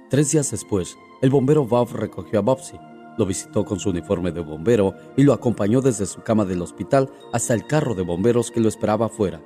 [0.09, 2.79] Tres días después, el bombero Bob recogió a Bobsy,
[3.19, 7.11] lo visitó con su uniforme de bombero y lo acompañó desde su cama del hospital
[7.33, 9.43] hasta el carro de bomberos que lo esperaba afuera.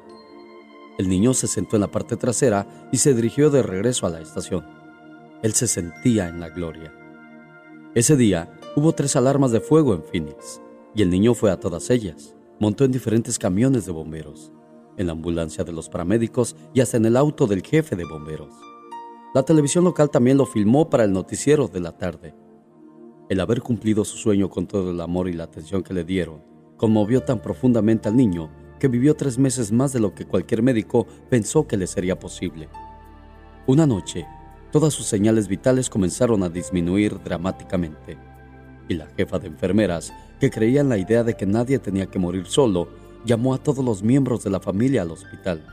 [1.01, 4.21] El niño se sentó en la parte trasera y se dirigió de regreso a la
[4.21, 4.67] estación.
[5.43, 6.93] Él se sentía en la gloria.
[7.95, 10.61] Ese día hubo tres alarmas de fuego en Phoenix
[10.95, 12.37] y el niño fue a todas ellas.
[12.59, 14.53] Montó en diferentes camiones de bomberos,
[14.99, 18.53] en la ambulancia de los paramédicos y hasta en el auto del jefe de bomberos.
[19.33, 22.35] La televisión local también lo filmó para el noticiero de la tarde.
[23.31, 26.43] El haber cumplido su sueño con todo el amor y la atención que le dieron
[26.77, 28.51] conmovió tan profundamente al niño
[28.81, 32.69] que vivió tres meses más de lo que cualquier médico pensó que le sería posible.
[33.67, 34.27] Una noche,
[34.73, 38.19] todas sus señales vitales comenzaron a disminuir dramáticamente,
[38.89, 42.19] y la jefa de enfermeras, que creía en la idea de que nadie tenía que
[42.19, 42.89] morir solo,
[43.25, 45.65] llamó a todos los miembros de la familia al hospital.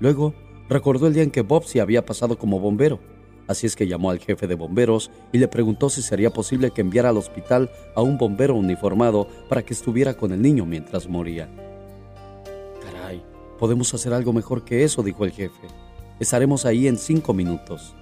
[0.00, 0.34] Luego,
[0.68, 2.98] recordó el día en que Bob se había pasado como bombero,
[3.46, 6.80] así es que llamó al jefe de bomberos y le preguntó si sería posible que
[6.80, 11.48] enviara al hospital a un bombero uniformado para que estuviera con el niño mientras moría.
[13.64, 15.68] Podemos hacer algo mejor que eso, dijo el jefe.
[16.20, 17.94] Estaremos ahí en cinco minutos.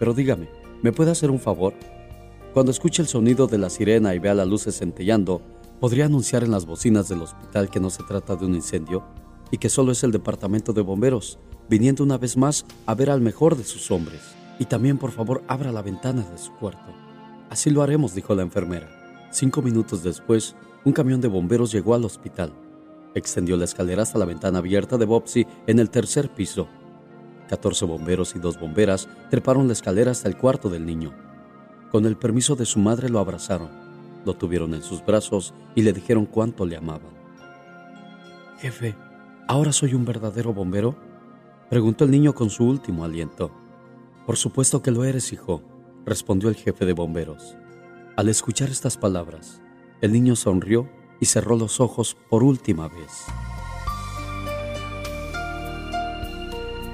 [0.00, 0.48] Pero dígame,
[0.82, 1.74] ¿me puede hacer un favor?
[2.52, 5.40] Cuando escuche el sonido de la sirena y vea las luces centellando,
[5.78, 9.04] ¿podría anunciar en las bocinas del hospital que no se trata de un incendio
[9.52, 11.38] y que solo es el departamento de bomberos,
[11.70, 14.22] viniendo una vez más a ver al mejor de sus hombres?
[14.58, 16.92] Y también, por favor, abra la ventana de su cuarto.
[17.48, 18.88] Así lo haremos, dijo la enfermera.
[19.30, 22.52] Cinco minutos después, un camión de bomberos llegó al hospital.
[23.16, 26.68] Extendió la escalera hasta la ventana abierta de Bobsy en el tercer piso.
[27.48, 31.14] Catorce bomberos y dos bomberas treparon la escalera hasta el cuarto del niño.
[31.90, 33.70] Con el permiso de su madre lo abrazaron,
[34.26, 37.16] lo tuvieron en sus brazos y le dijeron cuánto le amaban.
[38.58, 38.94] Jefe,
[39.48, 40.94] ¿ahora soy un verdadero bombero?
[41.70, 43.50] Preguntó el niño con su último aliento.
[44.26, 45.62] Por supuesto que lo eres, hijo,
[46.04, 47.56] respondió el jefe de bomberos.
[48.14, 49.62] Al escuchar estas palabras,
[50.02, 50.86] el niño sonrió
[51.20, 53.26] y cerró los ojos por última vez.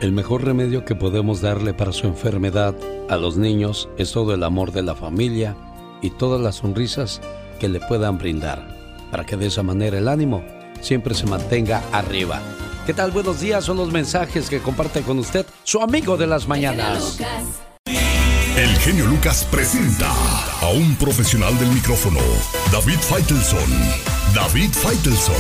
[0.01, 2.75] El mejor remedio que podemos darle para su enfermedad
[3.09, 5.57] a los niños es todo el amor de la familia
[6.03, 7.21] y todas las sonrisas
[7.61, 8.77] que le puedan brindar,
[9.13, 10.43] para que de esa manera el ánimo
[10.81, 12.43] siempre se mantenga arriba.
[12.85, 13.13] ¿Qué tal?
[13.13, 17.19] Buenos días, son los mensajes que comparte con usted su amigo de las mañanas.
[18.57, 20.11] El genio Lucas presenta
[20.61, 22.21] a un profesional del micrófono,
[22.73, 24.12] David Faitelson.
[24.35, 25.35] David Faitelson.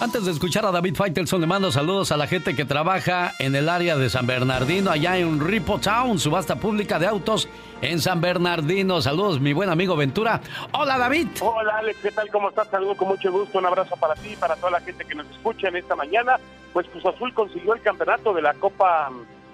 [0.00, 3.56] Antes de escuchar a David Faitelson, le mando saludos a la gente que trabaja en
[3.56, 7.48] el área de San Bernardino, allá en Ripo Town, subasta pública de autos
[7.80, 9.00] en San Bernardino.
[9.00, 10.40] Saludos, mi buen amigo Ventura.
[10.72, 11.28] Hola, David.
[11.40, 12.28] Hola, Alex, ¿qué tal?
[12.30, 12.68] ¿Cómo estás?
[12.68, 13.58] Saludos con mucho gusto.
[13.58, 16.38] Un abrazo para ti y para toda la gente que nos escucha en esta mañana.
[16.72, 19.10] Pues Cruz Azul consiguió el campeonato de la Copa,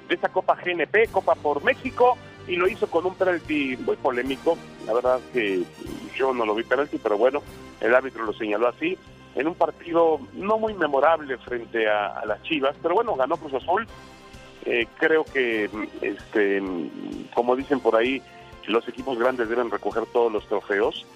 [0.09, 2.19] de esa Copa GNP, Copa por México,
[2.49, 4.57] y lo hizo con un penalti muy polémico.
[4.87, 5.63] La verdad que
[6.17, 7.43] yo no lo vi penalti, pero bueno,
[7.81, 8.99] el árbitro lo señaló así
[9.39, 13.87] en un partido no muy memorable frente a, las Chivas, pero bueno, ganó Cruz Azul.
[14.65, 15.71] Eh, creo que,
[16.03, 16.61] este,
[17.35, 18.21] como dicen por ahí,
[18.67, 21.07] los equipos grandes deben recoger todos los trofeos,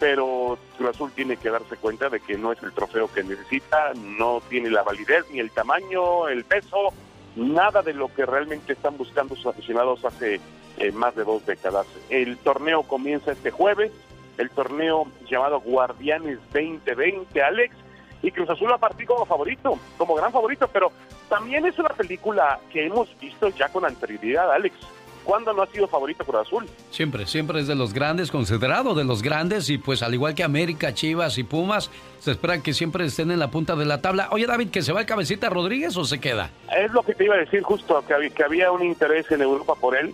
[0.00, 3.92] pero Cruz Azul tiene que darse cuenta de que no es el trofeo que necesita,
[3.94, 6.88] no tiene la validez, ni el tamaño, el peso,
[7.36, 10.40] nada de lo que realmente están buscando sus aficionados hace
[10.82, 11.86] eh, más de dos décadas.
[12.10, 13.92] El torneo comienza este jueves,
[14.36, 17.76] el torneo llamado Guardianes 2020, Alex,
[18.20, 20.90] y Cruz Azul va a partir como favorito, como gran favorito, pero
[21.28, 24.74] también es una película que hemos visto ya con anterioridad, Alex.
[25.22, 26.66] ¿Cuándo no ha sido favorito Cruz Azul?
[26.90, 30.42] Siempre, siempre es de los grandes, considerado de los grandes, y pues al igual que
[30.42, 34.28] América, Chivas y Pumas, se espera que siempre estén en la punta de la tabla.
[34.32, 36.50] Oye, David, ¿que se va el cabecita Rodríguez o se queda?
[36.76, 39.42] Es lo que te iba a decir justo, que había, que había un interés en
[39.42, 40.12] Europa por él.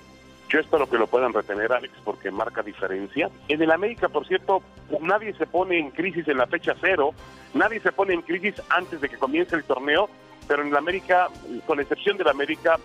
[0.48, 3.30] Yo espero que lo puedan retener, Alex, porque marca diferencia.
[3.48, 4.62] En el América, por cierto,
[5.02, 7.10] nadie se pone en crisis en la fecha cero,
[7.52, 10.08] nadie se pone en crisis antes de que comience el torneo,
[10.46, 11.28] pero en el América,
[11.66, 12.78] con excepción del América,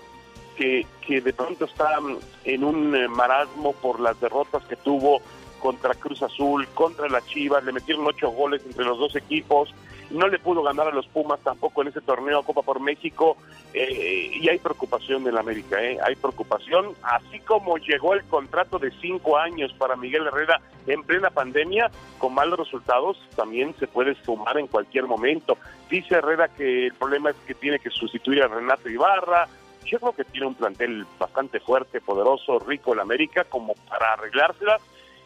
[0.58, 1.97] que, que de pronto está
[2.43, 5.21] en un eh, marasmo por las derrotas que tuvo
[5.60, 9.73] contra Cruz Azul, contra la Chivas, le metieron ocho goles entre los dos equipos,
[10.13, 13.36] no le pudo ganar a los Pumas tampoco en ese torneo Copa por México
[13.73, 18.91] eh, y hay preocupación en América, eh, hay preocupación, así como llegó el contrato de
[19.02, 24.58] cinco años para Miguel Herrera en plena pandemia, con malos resultados, también se puede sumar
[24.58, 25.58] en cualquier momento.
[25.89, 29.47] Dice Herrera que el problema es que tiene que sustituir a Renato Ibarra,
[29.86, 34.82] yo creo que tiene un plantel bastante fuerte, poderoso, rico en América, como para arreglárselas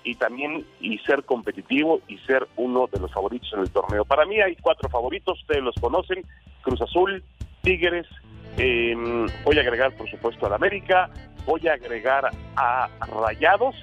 [0.07, 4.05] y también y ser competitivo y ser uno de los favoritos en el torneo.
[4.05, 6.23] Para mí hay cuatro favoritos, ustedes los conocen,
[6.61, 7.21] Cruz Azul,
[7.61, 8.07] Tigres,
[8.57, 11.09] em, voy a agregar por supuesto al América,
[11.45, 12.87] voy a agregar a
[13.21, 13.75] Rayados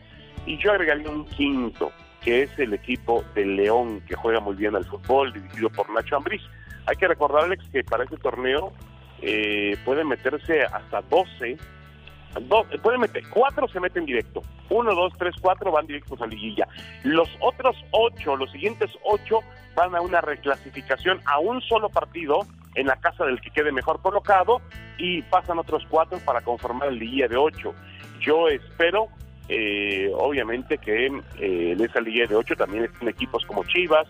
[0.46, 4.74] y yo agregaría un quinto, que es el equipo de León, que juega muy bien
[4.74, 6.40] al fútbol, dirigido por Nacho Ambriz.
[6.87, 8.72] Hay que recordarles que para este torneo
[9.20, 11.58] eh, pueden meterse hasta 12
[12.42, 14.42] Dos, pueden meter, cuatro se meten directo.
[14.68, 16.66] Uno, dos, tres, cuatro van directos a liguilla.
[17.05, 19.40] Los otros ocho, los siguientes ocho,
[19.77, 22.40] van a una reclasificación a un solo partido
[22.75, 24.61] en la casa del que quede mejor colocado
[24.99, 27.75] y pasan otros cuatro para conformar el liguilla de ocho.
[28.20, 29.09] Yo espero,
[29.49, 34.09] eh, obviamente, que eh, en esa liguilla de ocho también estén equipos como Chivas,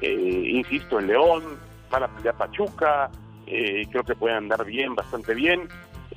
[0.00, 1.42] eh, insisto, en León,
[1.90, 3.10] van a pelear Pachuca,
[3.44, 5.68] creo que pueden andar bien, bastante bien.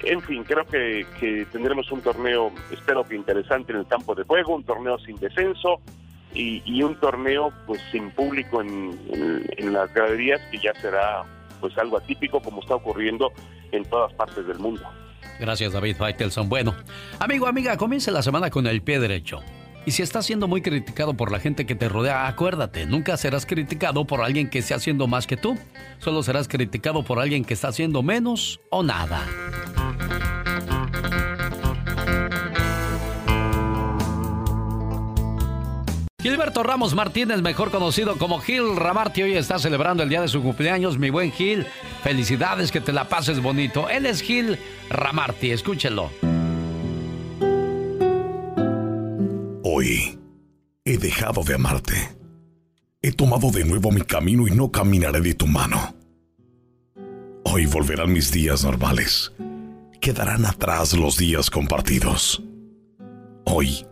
[0.02, 4.56] En fin, creo que, tendremos un torneo, espero que interesante en el campo de juego,
[4.56, 5.80] un torneo sin descenso
[6.34, 8.98] y, un torneo pues sin público en,
[9.72, 11.24] las graderías que ya será
[11.62, 13.32] pues algo atípico como está ocurriendo
[13.72, 14.84] en todas partes del mundo.
[15.40, 16.50] Gracias David Faitelson.
[16.50, 16.76] Bueno,
[17.20, 19.42] amigo, amiga, comience la semana con el pie derecho.
[19.86, 23.46] Y si estás siendo muy criticado por la gente que te rodea, acuérdate, nunca serás
[23.46, 25.58] criticado por alguien que esté haciendo más que tú.
[26.00, 29.26] Solo serás criticado por alguien que está haciendo menos o nada.
[36.22, 40.42] Gilberto Ramos Martínez, mejor conocido como Gil Ramarti, hoy está celebrando el día de su
[40.42, 40.98] cumpleaños.
[40.98, 41.68] Mi buen Gil,
[42.02, 43.90] felicidades, que te la pases bonito.
[43.90, 44.58] Él es Gil
[44.90, 46.10] Ramarti, escúchelo.
[49.76, 50.20] Hoy
[50.86, 51.96] he dejado de amarte.
[53.02, 55.96] He tomado de nuevo mi camino y no caminaré de tu mano.
[57.44, 59.34] Hoy volverán mis días normales.
[60.00, 62.44] Quedarán atrás los días compartidos.
[63.46, 63.84] Hoy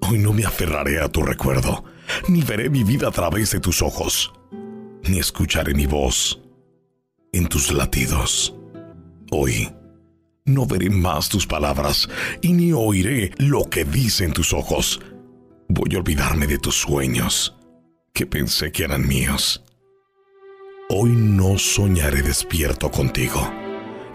[0.00, 1.84] Hoy no me aferraré a tu recuerdo,
[2.26, 4.32] ni veré mi vida a través de tus ojos,
[5.04, 6.40] ni escucharé mi voz
[7.32, 8.52] en tus latidos.
[9.30, 9.72] Hoy
[10.44, 12.08] no veré más tus palabras
[12.40, 15.00] y ni oiré lo que dicen tus ojos.
[15.74, 17.56] Voy a olvidarme de tus sueños,
[18.12, 19.64] que pensé que eran míos.
[20.90, 23.50] Hoy no soñaré despierto contigo,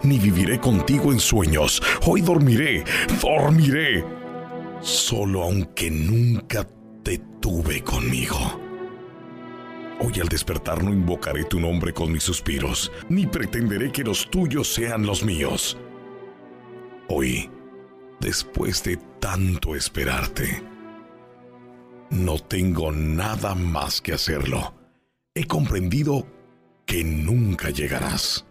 [0.04, 1.82] ni viviré contigo en sueños.
[2.06, 2.84] Hoy dormiré,
[3.20, 4.04] dormiré
[4.80, 6.64] solo aunque nunca
[7.02, 8.38] te tuve conmigo.
[9.98, 14.72] Hoy al despertar no invocaré tu nombre con mis suspiros, ni pretenderé que los tuyos
[14.72, 15.76] sean los míos.
[17.08, 17.50] Hoy,
[18.20, 20.67] después de tanto esperarte,
[22.10, 24.74] no tengo nada más que hacerlo.
[25.34, 26.26] He comprendido
[26.86, 28.44] que nunca llegarás.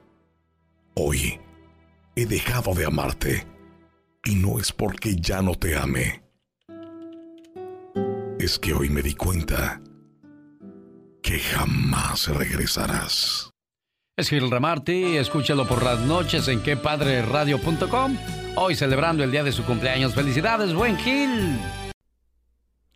[0.95, 1.39] Hoy
[2.15, 3.47] he dejado de amarte
[4.23, 6.23] y no es porque ya no te ame.
[8.39, 9.81] Es que hoy me di cuenta
[11.21, 13.49] que jamás regresarás.
[14.15, 18.17] Es Gil Ramarty, escúchalo por las noches en quepadreradio.com.
[18.55, 20.15] Hoy celebrando el día de su cumpleaños.
[20.15, 21.59] ¡Felicidades, buen Gil!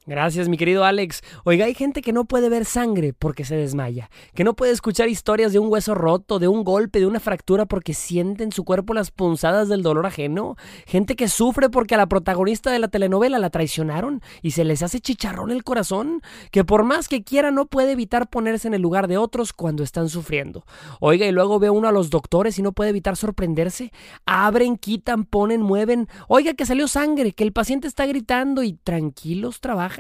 [0.07, 1.21] Gracias, mi querido Alex.
[1.43, 5.09] Oiga, hay gente que no puede ver sangre porque se desmaya, que no puede escuchar
[5.09, 8.63] historias de un hueso roto, de un golpe, de una fractura porque siente en su
[8.63, 10.55] cuerpo las punzadas del dolor ajeno.
[10.87, 14.81] Gente que sufre porque a la protagonista de la telenovela la traicionaron y se les
[14.81, 18.81] hace chicharrón el corazón, que por más que quiera no puede evitar ponerse en el
[18.81, 20.65] lugar de otros cuando están sufriendo.
[20.99, 23.91] Oiga, y luego ve uno a los doctores y no puede evitar sorprenderse.
[24.25, 26.07] Abren, quitan, ponen, mueven.
[26.27, 29.90] Oiga, que salió sangre, que el paciente está gritando y tranquilos trabajan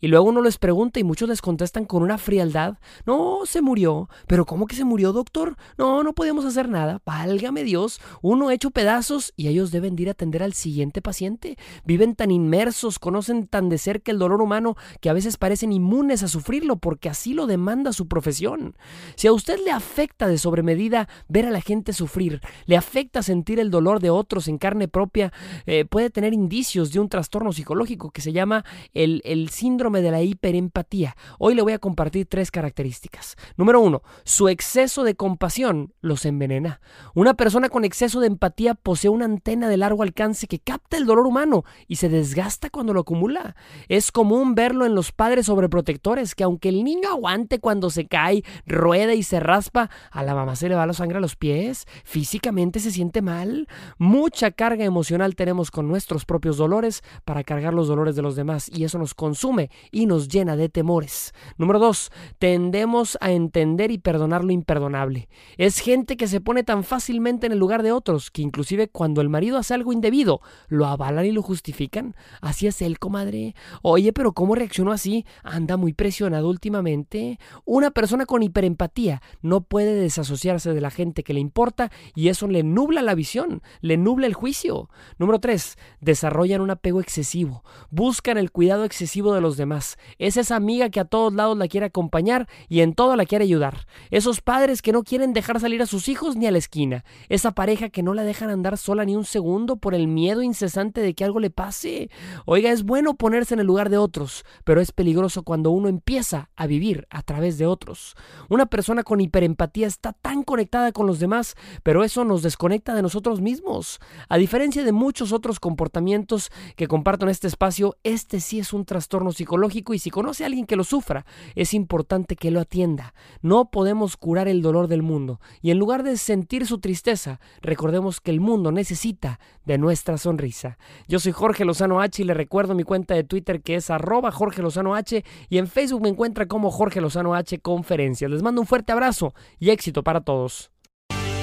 [0.00, 2.78] y luego uno les pregunta y muchos les contestan con una frialdad.
[3.04, 4.08] No, se murió.
[4.26, 5.56] ¿Pero cómo que se murió, doctor?
[5.78, 7.00] No, no podemos hacer nada.
[7.04, 8.00] Válgame Dios.
[8.22, 11.56] Uno hecho pedazos y ellos deben ir a atender al siguiente paciente.
[11.84, 16.22] Viven tan inmersos, conocen tan de cerca el dolor humano que a veces parecen inmunes
[16.22, 18.76] a sufrirlo porque así lo demanda su profesión.
[19.16, 23.60] Si a usted le afecta de sobremedida ver a la gente sufrir, le afecta sentir
[23.60, 25.32] el dolor de otros en carne propia,
[25.66, 30.10] eh, puede tener indicios de un trastorno psicológico que se llama el el síndrome de
[30.10, 31.16] la hiperempatía.
[31.38, 33.36] Hoy le voy a compartir tres características.
[33.56, 36.80] Número uno, su exceso de compasión los envenena.
[37.14, 41.06] Una persona con exceso de empatía posee una antena de largo alcance que capta el
[41.06, 43.56] dolor humano y se desgasta cuando lo acumula.
[43.88, 48.44] Es común verlo en los padres sobreprotectores que aunque el niño aguante cuando se cae,
[48.66, 51.86] rueda y se raspa, a la mamá se le va la sangre a los pies,
[52.04, 53.68] físicamente se siente mal.
[53.98, 58.70] Mucha carga emocional tenemos con nuestros propios dolores para cargar los dolores de los demás
[58.72, 61.34] y eso nos consume y nos llena de temores.
[61.58, 65.28] Número dos, tendemos a entender y perdonar lo imperdonable.
[65.56, 69.20] Es gente que se pone tan fácilmente en el lugar de otros que inclusive cuando
[69.20, 72.14] el marido hace algo indebido, lo avalan y lo justifican.
[72.40, 73.56] Así es él, comadre.
[73.82, 75.26] Oye, pero ¿cómo reaccionó así?
[75.42, 77.40] Anda muy presionado últimamente.
[77.64, 82.46] Una persona con hiperempatía no puede desasociarse de la gente que le importa y eso
[82.46, 84.88] le nubla la visión, le nubla el juicio.
[85.18, 87.64] Número tres, desarrollan un apego excesivo.
[87.90, 89.96] Buscan el cuidado excesivo de los demás.
[90.18, 93.44] Es esa amiga que a todos lados la quiere acompañar y en todo la quiere
[93.44, 93.86] ayudar.
[94.10, 97.04] Esos padres que no quieren dejar salir a sus hijos ni a la esquina.
[97.28, 101.00] Esa pareja que no la dejan andar sola ni un segundo por el miedo incesante
[101.00, 102.10] de que algo le pase.
[102.44, 106.50] Oiga, es bueno ponerse en el lugar de otros, pero es peligroso cuando uno empieza
[106.56, 108.14] a vivir a través de otros.
[108.50, 113.02] Una persona con hiperempatía está tan conectada con los demás, pero eso nos desconecta de
[113.02, 113.98] nosotros mismos.
[114.28, 118.84] A diferencia de muchos otros comportamientos que comparto en este espacio, este sí es un
[118.84, 123.14] trastorno psicológico y si conoce a alguien que lo sufra, es importante que lo atienda.
[123.42, 128.20] No podemos curar el dolor del mundo y en lugar de sentir su tristeza, recordemos
[128.20, 130.78] que el mundo necesita de nuestra sonrisa.
[131.08, 134.30] Yo soy Jorge Lozano H y le recuerdo mi cuenta de Twitter que es arroba
[134.30, 138.30] Jorge Lozano H y en Facebook me encuentra como Jorge Lozano H Conferencias.
[138.30, 140.70] Les mando un fuerte abrazo y éxito para todos.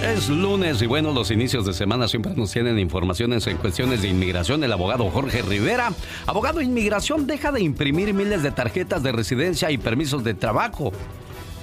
[0.04, 4.10] Es lunes y bueno, los inicios de semana siempre nos tienen informaciones en cuestiones de
[4.10, 4.62] inmigración.
[4.62, 5.94] El abogado Jorge Rivera,
[6.28, 10.92] abogado de inmigración, deja de imprimir miles de tarjetas de residencia y permisos de trabajo.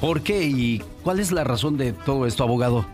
[0.00, 2.86] ¿Por qué y cuál es la razón de todo esto, abogado?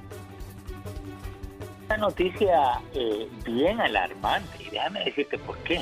[1.86, 5.80] Una noticia eh, bien alarmante y déjame decirte por qué.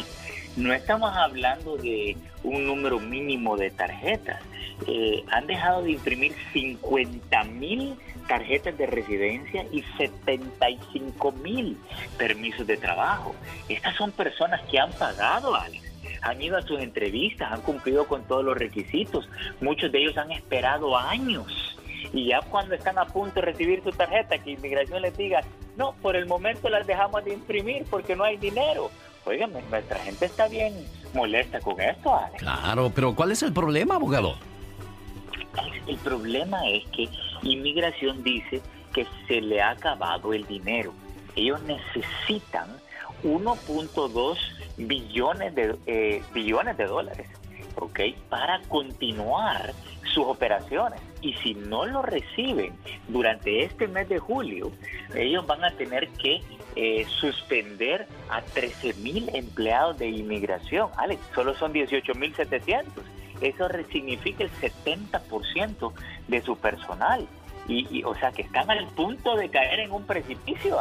[0.59, 4.43] No estamos hablando de un número mínimo de tarjetas.
[4.87, 7.97] Eh, han dejado de imprimir 50 mil
[8.27, 11.79] tarjetas de residencia y 75 mil
[12.17, 13.35] permisos de trabajo.
[13.69, 15.83] Estas son personas que han pagado, Alex.
[16.23, 19.29] Han ido a sus entrevistas, han cumplido con todos los requisitos.
[19.61, 21.77] Muchos de ellos han esperado años.
[22.13, 25.43] Y ya cuando están a punto de recibir su tarjeta, que inmigración les diga,
[25.77, 28.91] no, por el momento las dejamos de imprimir porque no hay dinero.
[29.27, 30.75] Oigan, nuestra gente está bien
[31.15, 32.43] molesta con esto, Alex.
[32.43, 34.37] Claro, pero ¿cuál es el problema, abogado?
[35.87, 37.09] El problema es que
[37.45, 38.61] inmigración dice
[38.93, 40.93] que se le ha acabado el dinero.
[41.37, 42.69] Ellos necesitan
[43.23, 44.39] 1.2
[44.77, 47.29] billones de, eh, billones de dólares
[47.77, 48.01] ¿ok?
[48.29, 49.73] para continuar
[50.13, 51.01] sus operaciones.
[51.21, 52.75] Y si no lo reciben
[53.09, 54.71] durante este mes de julio,
[55.15, 56.41] ellos van a tener que
[56.77, 60.91] eh, suspender a 13 mil empleados de inmigración.
[60.97, 63.05] Alex, solo son 18 mil 700
[63.49, 65.93] eso significa el 70%
[66.29, 67.27] de su personal.
[67.67, 70.77] Y, o sea, que están al punto de caer en un precipicio,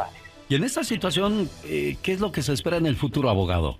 [0.50, 3.78] Y en esta situación, eh, ¿qué es lo que se espera en el futuro, abogado?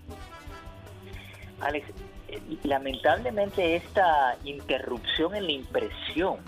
[1.61, 1.87] Alex,
[2.27, 6.39] eh, lamentablemente esta interrupción en la impresión,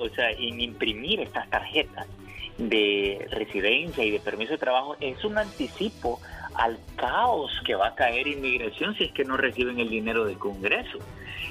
[0.00, 2.06] o sea, en imprimir estas tarjetas
[2.58, 6.20] de residencia y de permiso de trabajo es un anticipo
[6.54, 10.38] al caos que va a caer inmigración si es que no reciben el dinero del
[10.38, 10.98] Congreso.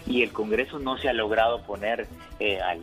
[0.06, 2.08] Y el Congreso no se ha logrado poner
[2.40, 2.82] eh, al,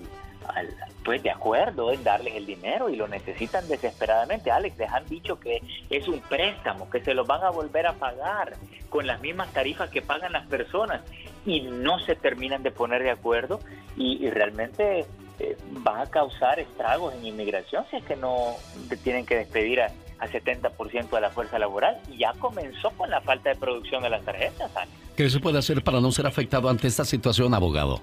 [1.04, 4.50] pues de acuerdo en darles el dinero y lo necesitan desesperadamente.
[4.50, 7.94] Alex, les han dicho que es un préstamo, que se lo van a volver a
[7.94, 8.54] pagar
[8.88, 11.02] con las mismas tarifas que pagan las personas
[11.46, 13.60] y no se terminan de poner de acuerdo
[13.96, 15.06] y, realmente
[15.38, 15.56] eh,
[15.86, 18.54] va a causar estragos en inmigración si es que no
[19.02, 19.90] tienen que despedir a,
[20.22, 24.10] a 70% de la fuerza laboral y ya comenzó con la falta de producción de
[24.10, 24.70] las tarjetas.
[25.16, 28.00] ¿Qué se puede hacer para no ser afectado ante esta situación, abogado?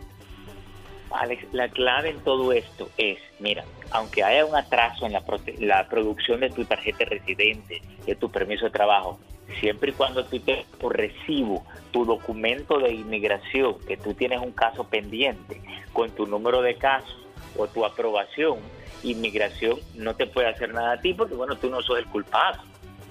[1.12, 5.24] Alex, la clave en todo esto es, mira, aunque haya un atraso en la,
[5.60, 9.18] la producción de tu tarjeta residente, de tu permiso de trabajo,
[9.62, 14.52] siempre y cuando tú tengas tu recibo, tu documento de inmigración, que tú tienes un
[14.52, 15.62] caso pendiente,
[15.94, 17.16] con tu número de caso
[17.58, 18.58] o tu aprobación,
[19.04, 22.60] inmigración no te puede hacer nada a ti porque, bueno, tú no sos el culpable.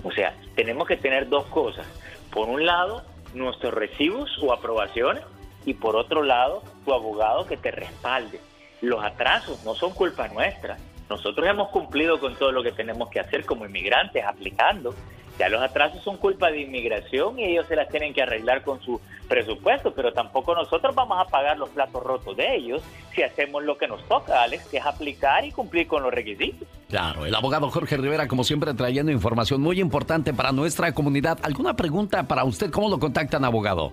[0.05, 1.87] O sea, tenemos que tener dos cosas.
[2.31, 3.03] Por un lado,
[3.35, 5.25] nuestros recibos o aprobaciones
[5.65, 8.41] y por otro lado, tu abogado que te respalde.
[8.81, 10.77] Los atrasos no son culpa nuestra.
[11.11, 14.95] Nosotros hemos cumplido con todo lo que tenemos que hacer como inmigrantes, aplicando,
[15.39, 18.83] ya los atrasos son culpa de inmigración y ellos se las tienen que arreglar con
[18.83, 22.83] su presupuesto, pero tampoco nosotros vamos a pagar los platos rotos de ellos
[23.15, 26.67] si hacemos lo que nos toca, Alex, que es aplicar y cumplir con los requisitos.
[26.89, 31.39] Claro, el abogado Jorge Rivera, como siempre, trayendo información muy importante para nuestra comunidad.
[31.43, 32.71] ¿Alguna pregunta para usted?
[32.71, 33.93] ¿Cómo lo contactan, abogado?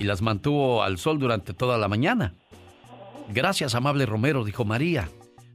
[0.00, 2.34] y las mantuvo al sol durante toda la mañana.
[3.32, 5.08] Gracias, amable Romero, dijo María.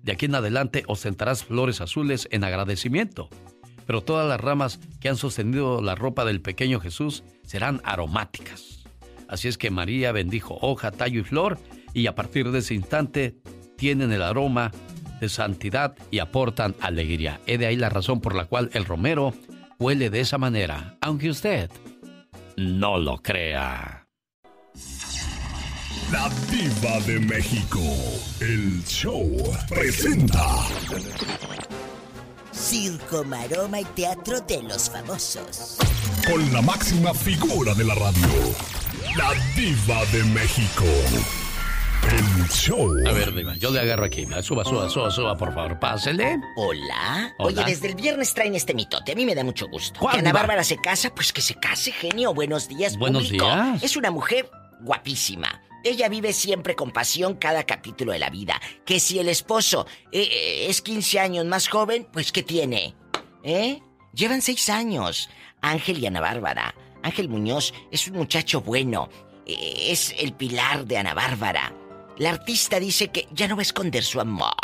[0.04, 3.28] De aquí en adelante ostentarás flores azules en agradecimiento.
[3.88, 8.84] Pero todas las ramas que han sostenido la ropa del pequeño Jesús serán aromáticas.
[9.28, 11.58] Así es que María bendijo hoja, tallo y flor,
[11.94, 13.36] y a partir de ese instante
[13.78, 14.72] tienen el aroma
[15.20, 17.40] de santidad y aportan alegría.
[17.48, 19.34] He de ahí la razón por la cual el romero
[19.80, 21.72] huele de esa manera, aunque usted
[22.58, 24.05] no lo crea.
[26.12, 27.80] La Diva de México.
[28.40, 29.26] El show
[29.68, 30.44] presenta.
[32.52, 35.78] Circo, maroma y teatro de los famosos.
[36.30, 38.28] Con la máxima figura de la radio.
[39.18, 40.86] La Diva de México.
[42.12, 42.92] El show.
[43.08, 44.26] A ver, Diva, yo le agarro aquí.
[44.44, 45.80] Suba, suba, suba, suba, por favor.
[45.80, 46.38] Pásele.
[46.58, 47.34] Hola.
[47.40, 49.14] Oye, desde el viernes traen este mitote.
[49.14, 50.00] A mí me da mucho gusto.
[50.00, 50.34] ¿Cuál, que Ana?
[50.34, 52.34] Bárbara se casa, pues que se case, genio.
[52.34, 53.46] Buenos días, Buenos público.
[53.46, 53.82] días.
[53.84, 54.50] Es una mujer
[54.86, 55.62] guapísima.
[55.84, 58.60] Ella vive siempre con pasión cada capítulo de la vida.
[58.86, 62.96] Que si el esposo eh, eh, es 15 años más joven, pues ¿qué tiene?
[63.44, 63.82] ¿Eh?
[64.14, 65.30] Llevan 6 años.
[65.62, 66.74] Ángel y Ana Bárbara.
[67.04, 69.10] Ángel Muñoz es un muchacho bueno.
[69.46, 71.72] Eh, es el pilar de Ana Bárbara.
[72.18, 74.56] La artista dice que ya no va a esconder su amor.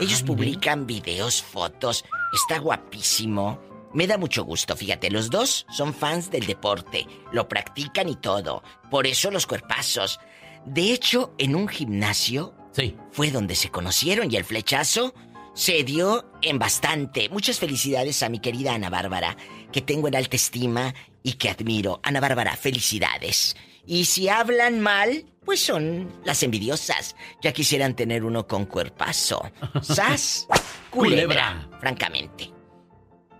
[0.00, 2.04] Ellos publican videos, fotos.
[2.32, 3.60] Está guapísimo.
[3.92, 8.62] Me da mucho gusto, fíjate, los dos son fans del deporte, lo practican y todo.
[8.90, 10.20] Por eso los cuerpazos.
[10.64, 12.96] De hecho, en un gimnasio sí.
[13.12, 15.14] fue donde se conocieron y el flechazo
[15.54, 17.28] se dio en bastante.
[17.30, 19.36] Muchas felicidades a mi querida Ana Bárbara,
[19.72, 22.00] que tengo en alta estima y que admiro.
[22.02, 23.56] Ana Bárbara, felicidades.
[23.86, 27.16] Y si hablan mal, pues son las envidiosas.
[27.40, 29.50] Ya quisieran tener uno con cuerpazo.
[29.82, 30.46] ¡Sas!
[30.90, 32.55] Culebra, francamente.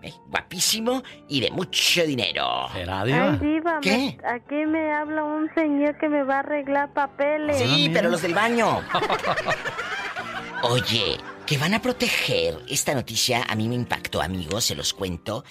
[0.03, 2.67] Eh, guapísimo y de mucho dinero.
[2.71, 4.15] ¿Será, Ay, diva, ¿Qué?
[4.21, 7.57] me- aquí me habla un señor que me va a arreglar papeles.
[7.57, 8.81] Sí, pero los del baño.
[10.63, 12.59] Oye, que van a proteger.
[12.67, 15.43] Esta noticia a mí me impactó, amigos, se los cuento.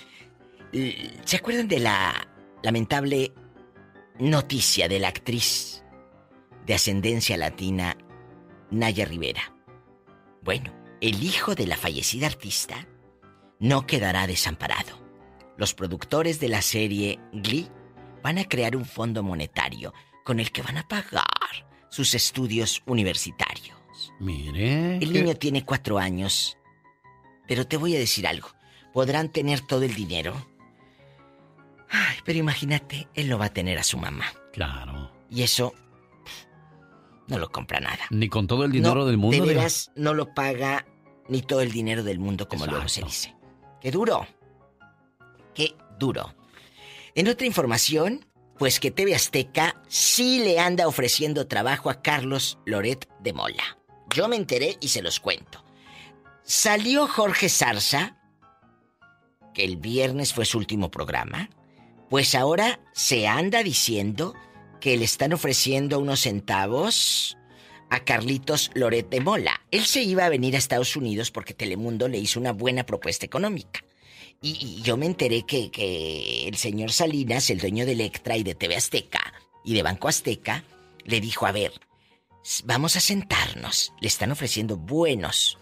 [1.25, 2.29] ¿Se acuerdan de la
[2.63, 3.33] lamentable
[4.19, 5.85] noticia de la actriz
[6.67, 7.97] de ascendencia latina,
[8.71, 9.53] Naya Rivera?
[10.43, 12.87] Bueno, el hijo de la fallecida artista
[13.59, 14.99] no quedará desamparado.
[15.57, 17.69] Los productores de la serie Glee
[18.23, 19.95] van a crear un fondo monetario
[20.25, 21.25] con el que van a pagar
[21.89, 23.77] sus estudios universitarios.
[24.21, 24.97] Mire.
[24.97, 26.59] El niño tiene cuatro años.
[27.47, 28.49] Pero te voy a decir algo.
[28.93, 30.35] Podrán tener todo el dinero.
[31.89, 34.27] Ay, pero imagínate, él no va a tener a su mamá.
[34.53, 35.13] Claro.
[35.31, 35.73] Y eso
[37.29, 38.07] no lo compra nada.
[38.11, 39.37] Ni con todo el dinero No, del mundo.
[39.37, 40.87] De veras, no lo paga
[41.29, 43.36] ni todo el dinero del mundo, como luego se dice.
[43.81, 44.27] ¡Qué duro!
[45.55, 46.35] ¡Qué duro!
[47.15, 48.27] En otra información,
[48.59, 53.79] pues que TV Azteca sí le anda ofreciendo trabajo a Carlos Loret de Mola.
[54.15, 55.65] Yo me enteré y se los cuento.
[56.43, 58.17] Salió Jorge Zarza,
[59.53, 61.51] que el viernes fue su último programa,
[62.09, 64.35] pues ahora se anda diciendo
[64.81, 67.37] que le están ofreciendo unos centavos
[67.91, 69.61] a Carlitos Loret de Mola.
[69.71, 73.27] Él se iba a venir a Estados Unidos porque Telemundo le hizo una buena propuesta
[73.27, 73.85] económica.
[74.43, 78.43] Y, y yo me enteré que, que el señor Salinas, el dueño de Electra y
[78.43, 79.33] de TV Azteca
[79.65, 80.65] y de Banco Azteca,
[81.05, 81.73] le dijo, a ver,
[82.65, 83.93] vamos a sentarnos.
[84.01, 85.59] Le están ofreciendo buenos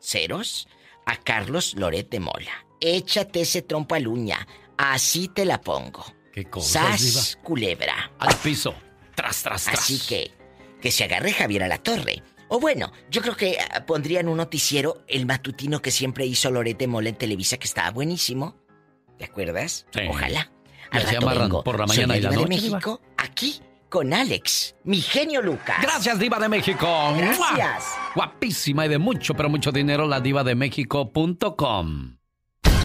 [0.00, 0.68] ceros
[1.06, 2.66] a Carlos Loret de Mola.
[2.80, 4.46] Échate ese trompo al uña.
[4.76, 6.04] Así te la pongo.
[6.32, 8.12] ¿Qué cosas, Sas, culebra.
[8.18, 8.74] Al piso.
[9.14, 9.78] Tras, tras, tras.
[9.78, 10.32] Así que,
[10.84, 12.22] que se agarre Javier a la torre.
[12.48, 16.76] O bueno, yo creo que ah, pondrían un noticiero, el matutino que siempre hizo Loret
[16.76, 18.54] de Mola en Televisa, que estaba buenísimo.
[19.16, 19.86] ¿Te acuerdas?
[19.94, 20.02] Sí.
[20.10, 20.52] Ojalá.
[20.90, 21.64] Al rato vengo.
[21.64, 22.76] por la Soy mañana y la de noche, Diva.
[22.76, 25.78] México, aquí con Alex, mi genio Lucas.
[25.80, 26.86] Gracias, Diva de México.
[27.16, 27.96] Gracias.
[28.14, 32.18] Guapísima y de mucho, pero mucho dinero, la diva de México.com.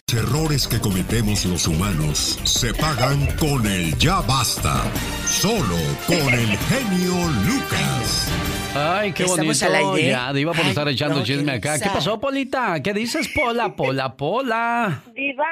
[0.10, 4.82] Los errores que cometemos los humanos se pagan con el ya basta.
[5.28, 8.28] Solo con el genio Lucas.
[8.76, 9.66] Ay, qué Estamos bonito.
[9.68, 10.10] al aire.
[10.10, 11.78] Ya, Diva, por Ay, estar echando no, chisme acá.
[11.78, 12.82] ¿Qué pasó, Polita?
[12.82, 15.04] ¿Qué dices, Pola, Pola, Pola?
[15.14, 15.46] Diva,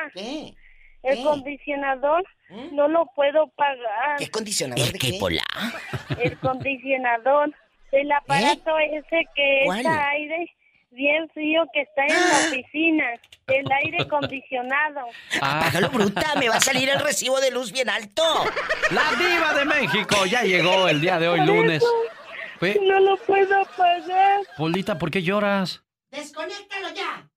[1.03, 2.23] el condicionador
[2.71, 4.17] no lo puedo pagar.
[4.17, 5.43] ¿Qué condicionador de qué, Pola?
[6.19, 7.53] El condicionador,
[7.91, 9.65] el aparato ese que ¿Eh?
[9.65, 9.79] ¿Cuál?
[9.81, 10.56] echa aire
[10.97, 13.05] bien frío que está en la oficina,
[13.47, 15.01] el aire acondicionado.
[15.41, 18.23] Apágalo, bruta, me va a salir el recibo de luz bien alto.
[18.91, 21.83] La Diva de México ya llegó el día de hoy, lunes.
[22.61, 24.41] No lo puedo pagar.
[24.57, 25.83] Polita, ¿por qué lloras?
[26.11, 27.29] Desconéctalo ya.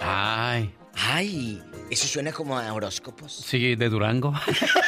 [0.00, 3.32] Ay, Ay, eso suena como a horóscopos.
[3.32, 4.32] sí, de Durango.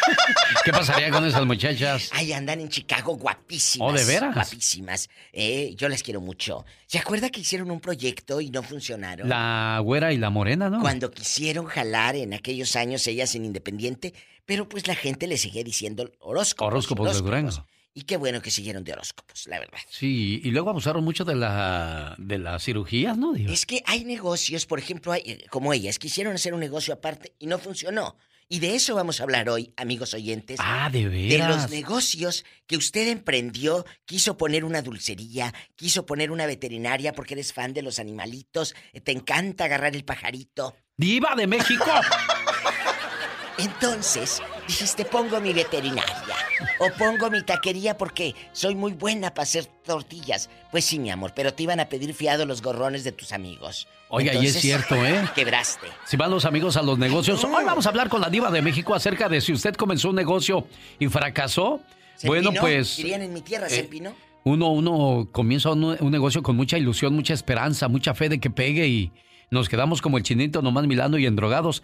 [0.64, 2.10] ¿Qué pasaría con esas muchachas?
[2.12, 3.88] Ay, andan en Chicago guapísimas.
[3.88, 4.34] ¿Oh, de veras?
[4.34, 5.08] Guapísimas.
[5.32, 6.64] Eh, yo las quiero mucho.
[6.86, 9.28] ¿Se acuerda que hicieron un proyecto y no funcionaron?
[9.28, 10.80] La güera y la morena, ¿no?
[10.80, 14.12] Cuando quisieron jalar en aquellos años ellas en Independiente,
[14.44, 16.66] pero pues la gente le seguía diciendo horóscopos.
[16.72, 17.66] Horóscopos de Durango.
[17.98, 19.78] Y qué bueno que siguieron de horóscopos, la verdad.
[19.90, 23.32] Sí, y luego abusaron mucho de la de las cirugías, ¿no?
[23.32, 23.52] Diva?
[23.52, 27.32] Es que hay negocios, por ejemplo, hay, eh, como ellas, quisieron hacer un negocio aparte
[27.40, 28.16] y no funcionó.
[28.48, 30.60] Y de eso vamos a hablar hoy, amigos oyentes.
[30.62, 31.62] Ah, de De veras.
[31.62, 37.52] los negocios que usted emprendió, quiso poner una dulcería, quiso poner una veterinaria porque eres
[37.52, 40.76] fan de los animalitos, eh, te encanta agarrar el pajarito.
[40.96, 41.84] ¡Diva de México!
[43.58, 46.36] Entonces, dijiste, pongo mi veterinaria
[46.78, 50.48] o pongo mi taquería porque soy muy buena para hacer tortillas.
[50.70, 53.88] Pues sí, mi amor, pero te iban a pedir fiado los gorrones de tus amigos.
[54.10, 55.28] Oiga, y es cierto, ¿eh?
[55.34, 55.88] Quebraste.
[56.04, 58.62] Si van los amigos a los negocios, hoy vamos a hablar con la diva de
[58.62, 60.66] México acerca de si usted comenzó un negocio
[60.98, 61.80] y fracasó.
[62.16, 62.60] ¿Se Bueno, empinó?
[62.60, 64.12] pues Dirían en mi tierra, ¿se eh, empinó?
[64.44, 68.50] uno, uno comienza un, un negocio con mucha ilusión, mucha esperanza, mucha fe de que
[68.50, 69.12] pegue y
[69.50, 71.82] nos quedamos como el chinito nomás mirando y endrogados.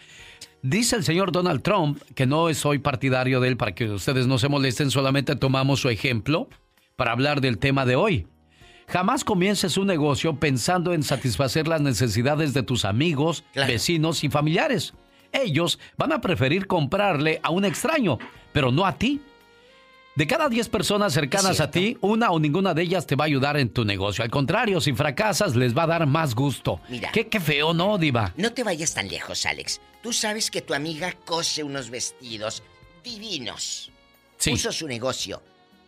[0.62, 4.38] Dice el señor Donald Trump que no soy partidario de él para que ustedes no
[4.38, 6.48] se molesten, solamente tomamos su ejemplo
[6.96, 8.26] para hablar del tema de hoy.
[8.88, 14.94] Jamás comiences un negocio pensando en satisfacer las necesidades de tus amigos, vecinos y familiares.
[15.32, 18.18] ellos van a preferir comprarle a un extraño,
[18.52, 19.20] pero no a ti.
[20.14, 23.26] De cada 10 personas cercanas a ti, una o ninguna de ellas te va a
[23.26, 24.22] ayudar en tu negocio.
[24.22, 26.80] Al contrario, si fracasas, les va a dar más gusto.
[26.88, 27.10] Mira.
[27.12, 28.32] Qué, qué feo, ¿no, Diva?
[28.36, 29.80] No te vayas tan lejos, Alex.
[30.02, 32.62] Tú sabes que tu amiga cose unos vestidos
[33.02, 33.90] divinos.
[34.38, 34.50] Sí.
[34.52, 35.42] Puso su negocio.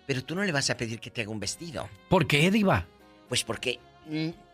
[0.06, 1.88] Pero tú no le vas a pedir que te haga un vestido.
[2.08, 2.84] ¿Por qué, Diva?
[3.28, 3.78] Pues porque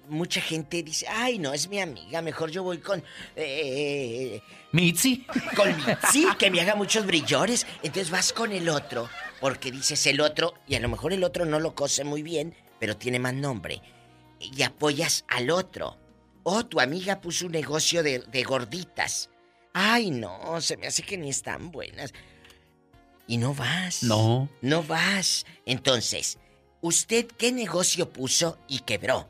[0.08, 3.02] mucha gente dice, ay, no, es mi amiga, mejor yo voy con...
[3.36, 4.40] eh,
[4.72, 5.26] ¿Mitzi?
[5.56, 7.66] Con Mitzi, que me haga muchos brillores.
[7.82, 9.08] Entonces vas con el otro,
[9.42, 12.54] porque dices el otro, y a lo mejor el otro no lo cose muy bien,
[12.78, 13.82] pero tiene más nombre.
[14.38, 15.98] Y apoyas al otro.
[16.44, 19.30] O tu amiga puso un negocio de, de gorditas.
[19.72, 22.12] Ay, no, se me hace que ni están buenas.
[23.26, 24.04] Y no vas.
[24.04, 24.48] No.
[24.60, 25.44] No vas.
[25.66, 26.38] Entonces,
[26.80, 29.28] ¿usted qué negocio puso y quebró?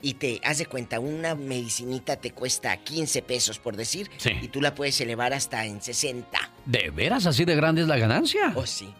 [0.00, 4.30] y te haz de cuenta, una medicinita te cuesta 15 pesos, por decir, Sí.
[4.42, 6.38] y tú la puedes elevar hasta en 60.
[6.66, 8.52] ¿De veras así de grande es la ganancia?
[8.56, 8.92] Oh, sí.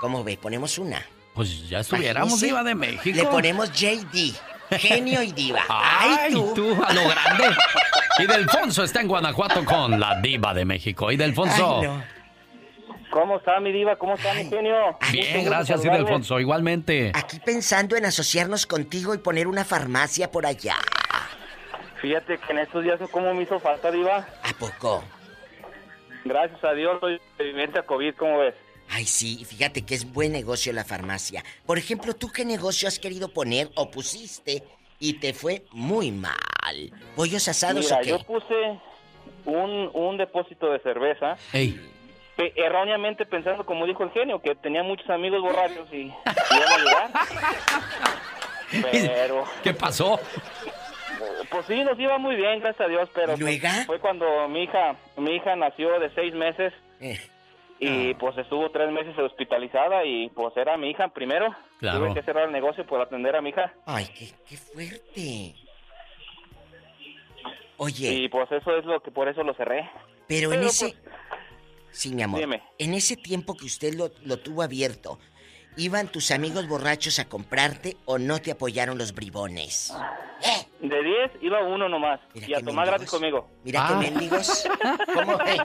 [0.00, 0.36] ¿Cómo ve?
[0.36, 1.04] Ponemos una.
[1.34, 3.16] Pues ya estuviéramos Imagínese, Diva de México.
[3.16, 4.34] Le ponemos JD,
[4.78, 5.62] genio y diva.
[5.68, 6.76] ¡Ay, tú!
[6.84, 7.44] a lo grande!
[8.18, 11.10] Y Delfonso está en Guanajuato con la Diva de México.
[11.10, 11.80] Y Delfonso.
[11.80, 12.04] Ay, no.
[13.10, 13.96] ¿Cómo está mi diva?
[13.96, 14.96] ¿Cómo está mi genio?
[15.12, 16.40] Bien, gracias, y Delfonso.
[16.40, 17.12] Igualmente.
[17.14, 20.76] Aquí pensando en asociarnos contigo y poner una farmacia por allá.
[22.00, 24.26] Fíjate que en estos días cómo me hizo falta, diva.
[24.42, 25.04] ¿A poco?
[26.24, 28.54] Gracias a Dios soy sobreviviente a COVID, ¿cómo ves?
[28.88, 31.44] Ay, sí, fíjate que es buen negocio la farmacia.
[31.66, 34.64] Por ejemplo, ¿tú qué negocio has querido poner o pusiste
[35.02, 36.32] y te fue muy mal?
[37.16, 38.08] ¿Pollos asados Mira, o qué?
[38.10, 38.78] yo puse
[39.44, 41.76] un, un depósito de cerveza, Ey,
[42.36, 46.74] pe- erróneamente pensando, como dijo el genio, que tenía muchos amigos borrachos y iban a
[46.76, 47.10] ayudar.
[48.92, 50.18] Pero, ¿qué pasó?
[51.50, 54.96] pues sí, nos iba muy bien, gracias a Dios, pero pues, fue cuando mi hija,
[55.18, 57.20] mi hija nació de seis meses Eh.
[57.84, 61.54] Y pues estuvo tres meses hospitalizada y pues era mi hija primero.
[61.78, 61.98] Claro.
[61.98, 63.74] Tuve que cerrar el negocio por atender a mi hija.
[63.86, 65.54] Ay, qué, qué fuerte.
[67.76, 68.12] Oye.
[68.12, 69.90] Y pues eso es lo que por eso lo cerré.
[70.28, 70.94] Pero en ese...
[71.90, 72.40] Sí, mi amor.
[72.40, 72.62] Dime.
[72.78, 75.18] En ese tiempo que usted lo, lo tuvo abierto,
[75.76, 79.92] ¿iban tus amigos borrachos a comprarte o no te apoyaron los bribones?
[80.80, 82.20] De 10 iba uno nomás.
[82.34, 83.48] y a tomar gratis conmigo.
[83.64, 84.68] Mira qué mendigos.
[85.14, 85.38] ¿Cómo?
[85.46, 85.56] Eh,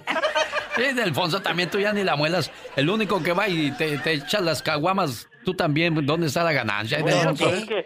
[0.76, 2.52] Sí, Delfonso, también tú ya ni la muelas.
[2.76, 6.52] El único que va y te, te echa las caguamas, tú también, ¿dónde está la
[6.54, 7.00] ganancia?
[7.00, 7.46] Bueno, Delfonso?
[7.46, 7.86] pues es que,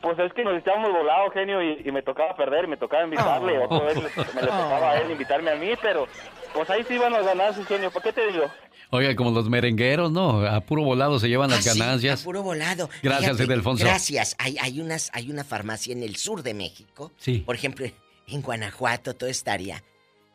[0.00, 3.58] pues es que nos estábamos volados, genio, y, y me tocaba perder, me tocaba invitarle,
[3.58, 3.64] Oh.
[3.64, 3.96] otra vez
[4.36, 6.06] me le tocaba a él invitarme a mí, pero
[6.54, 8.44] pues ahí sí iban a ganar genio, ¿por qué te digo?
[8.90, 10.44] Oiga, como los merengueros, ¿no?
[10.46, 12.20] A puro volado se llevan las Ah, sí, ganancias.
[12.20, 12.90] a puro volado.
[13.02, 13.84] Gracias, Fíjate, Ildefonso.
[13.84, 14.36] Gracias.
[14.38, 17.10] Hay, hay, unas, hay una farmacia en el sur de México.
[17.16, 17.38] Sí.
[17.38, 17.86] Por ejemplo,
[18.28, 19.82] en Guanajuato, toda esta área.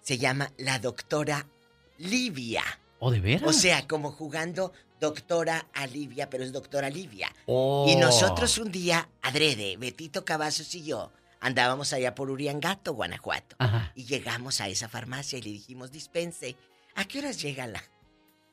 [0.01, 1.45] Se llama la doctora
[1.99, 2.63] Livia.
[2.99, 3.47] ¿O de veras?
[3.47, 7.32] O sea, como jugando doctora Alivia, pero es doctora Livia.
[7.45, 7.86] Oh.
[7.88, 13.55] Y nosotros un día, adrede, Betito Cavazos y yo, andábamos allá por Uriangato, Guanajuato.
[13.59, 13.91] Ajá.
[13.95, 16.55] Y llegamos a esa farmacia y le dijimos, dispense,
[16.95, 17.83] ¿a qué horas llega la,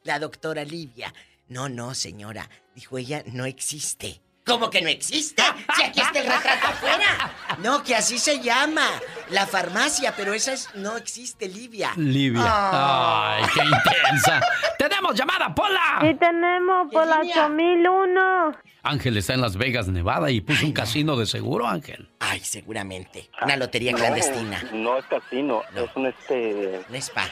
[0.03, 1.13] la doctora Livia?
[1.49, 2.49] No, no, señora.
[2.75, 4.23] Dijo ella, no existe.
[4.47, 5.43] ¿Cómo que no existe?
[5.75, 7.33] Si aquí está el retrato afuera.
[7.63, 8.87] No, que así se llama.
[9.31, 10.69] La farmacia, pero esa es.
[10.75, 11.93] No existe, Livia.
[11.97, 12.43] Livia.
[12.45, 13.37] Ah.
[13.39, 14.43] Ay, qué intensa.
[14.79, 16.01] ¡Tenemos llamada, Pola!
[16.03, 18.55] Y tenemos por las 8001.
[18.83, 22.11] Ángel está en Las Vegas, Nevada, y puso un casino de seguro, Ángel.
[22.21, 23.31] Ay, seguramente.
[23.43, 24.63] Una lotería clandestina.
[24.73, 26.85] No, no es casino, es un este...
[26.87, 27.27] Un spa.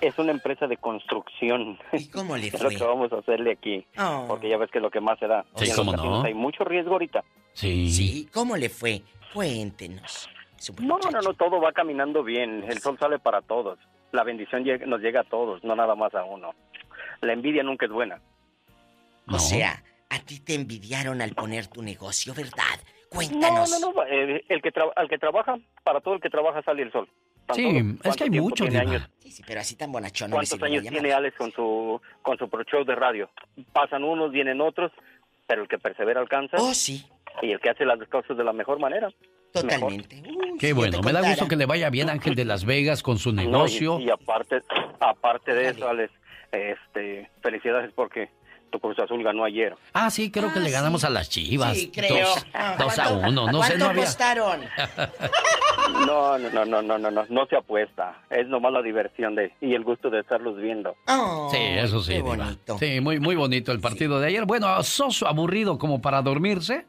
[0.00, 1.78] Es una empresa de construcción.
[1.92, 2.72] ¿Y cómo le Es fue?
[2.72, 3.86] lo que vamos a hacerle aquí.
[3.98, 4.24] Oh.
[4.28, 5.44] Porque ya ves que es lo que más se da.
[5.56, 6.22] Sí, cómo no.
[6.22, 7.24] Hay mucho riesgo ahorita.
[7.52, 7.90] Sí.
[7.90, 9.02] Sí, ¿cómo le fue?
[9.32, 10.28] Cuéntenos.
[10.80, 12.64] No, no, no, todo va caminando bien.
[12.68, 13.78] El sol sale para todos.
[14.12, 16.54] La bendición nos llega a todos, no nada más a uno.
[17.20, 18.20] La envidia nunca es buena.
[19.28, 22.78] O sea, a ti te envidiaron al poner tu negocio, ¿verdad?
[22.80, 23.80] No, Cuéntanos.
[23.80, 24.02] no, no.
[24.06, 27.08] eh, el que tra- al que trabaja, para todo el que trabaja sale el sol.
[27.54, 28.92] Sí, es que ¿cuánto hay mucho, tiene Diva.
[28.92, 29.10] años?
[29.20, 32.64] Sí, sí, pero así tan bonachón ¿Cuántos años tiene Alex con su con su pro
[32.64, 33.30] show de radio?
[33.72, 34.92] Pasan unos, vienen otros,
[35.46, 36.56] pero el que persevera alcanza.
[36.58, 37.06] Oh, sí.
[37.42, 39.10] Y el que hace las cosas de la mejor manera.
[39.52, 40.22] Totalmente.
[40.58, 43.32] Qué bueno, me da gusto que le vaya bien Ángel de Las Vegas con su
[43.32, 43.94] negocio.
[43.94, 44.62] No, y, y aparte,
[45.00, 46.12] aparte de eso, Alex,
[46.52, 48.30] este, felicidades porque
[48.78, 49.74] Cruz Azul ganó ayer.
[49.92, 51.76] Ah, sí, creo que le ganamos a las chivas.
[51.76, 52.26] Sí, creo.
[52.28, 54.02] Dos, Ah, dos a ¿cuánto- uno, no sé, ¿Cuánto no había.
[54.02, 54.60] apostaron?
[56.06, 58.16] No, no, no, no, no, no, no, no se apuesta.
[58.30, 60.96] Es nomás la diversión de y el gusto de estarlos viendo.
[61.06, 62.56] Oh, Sí, eso sí, Diva.
[62.80, 64.44] Sí, muy, muy bonito el partido de ayer.
[64.46, 66.86] Bueno, soso, aburrido como para dormirse.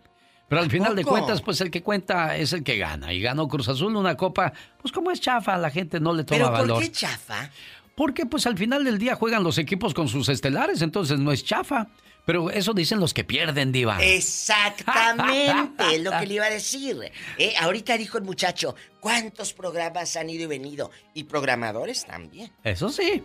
[0.50, 3.12] Pero al final de cuentas, pues el que cuenta es el que gana.
[3.12, 6.38] Y ganó Cruz Azul una copa, pues como es chafa, la gente no le toma
[6.38, 6.80] ¿Pero por valor.
[6.82, 7.50] qué chafa?
[7.98, 11.44] Porque pues al final del día juegan los equipos con sus estelares, entonces no es
[11.44, 11.88] chafa.
[12.26, 13.98] Pero eso dicen los que pierden, Diva.
[14.04, 17.12] Exactamente, es lo que le iba a decir.
[17.38, 20.92] Eh, ahorita dijo el muchacho, ¿cuántos programas han ido y venido?
[21.14, 22.52] Y programadores también.
[22.64, 23.24] Eso sí.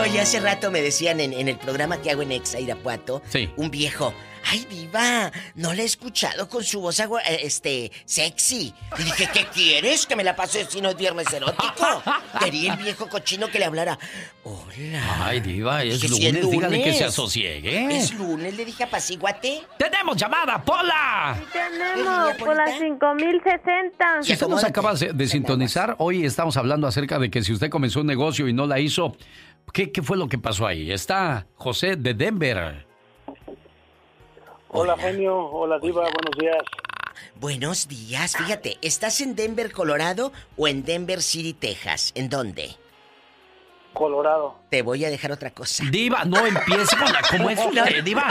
[0.00, 3.50] Oye, hace rato me decían en, en el programa que hago en Exa Irapuato, Sí.
[3.56, 4.14] un viejo,
[4.50, 8.72] ay diva, no la he escuchado con su voz agua- eh, este sexy.
[8.98, 10.06] Y dije, ¿qué quieres?
[10.06, 12.02] Que me la pase si no es viernes erótico.
[12.42, 13.98] Quería el viejo cochino que le hablara.
[14.44, 15.24] Hola.
[15.26, 16.98] Ay, Diva, es Dije, lunes, "Sí, es dígale que lunes".
[16.98, 17.96] se asosiegue.
[17.96, 19.62] Es lunes, le dije apacíguate.
[19.78, 21.38] ¡Tenemos llamada, Pola!
[21.52, 24.22] Tenemos por las 5060.
[24.22, 27.68] Si usted nos acaba de, de sintonizar, hoy estamos hablando acerca de que si usted
[27.70, 29.16] comenzó un negocio y no la hizo,
[29.72, 30.90] ¿qué, qué fue lo que pasó ahí?
[30.90, 32.87] Está José de Denver.
[34.70, 35.36] Hola, genio.
[35.38, 36.02] Hola, diva.
[36.02, 36.62] Buenos días.
[37.40, 42.10] Buenos días, fíjate, ¿estás en Denver, Colorado o en Denver City, Texas?
[42.16, 42.74] ¿En dónde?
[43.92, 44.56] Colorado.
[44.70, 45.84] Te voy a dejar otra cosa.
[45.88, 47.20] Diva, no empiece con la...
[47.30, 48.28] ¿Cómo es usted, Diva?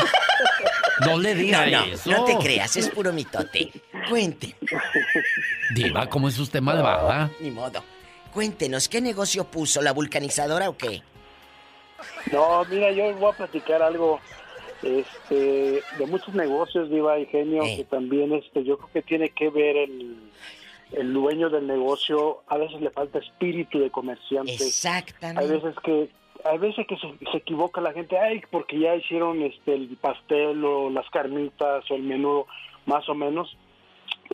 [1.05, 2.11] No le diga no, no, eso.
[2.11, 3.71] no te creas, es puro mitote.
[4.09, 4.55] Cuente.
[5.73, 7.29] Diva, ¿cómo es usted malvada?
[7.39, 7.83] Ni modo.
[8.33, 9.81] Cuéntenos, ¿qué negocio puso?
[9.81, 11.01] ¿La vulcanizadora o qué?
[12.31, 14.19] No, mira, yo voy a platicar algo
[14.84, 19.49] este, de muchos negocios, diva y genio, que también este, yo creo que tiene que
[19.49, 20.17] ver el,
[20.93, 22.43] el dueño del negocio.
[22.47, 24.53] A veces le falta espíritu de comerciante.
[24.53, 25.41] Exactamente.
[25.43, 26.09] Hay veces que
[26.45, 30.63] hay veces que se, se equivoca la gente, ay, porque ya hicieron este el pastel
[30.63, 32.45] o las carnitas o el menú,
[32.86, 33.57] más o menos,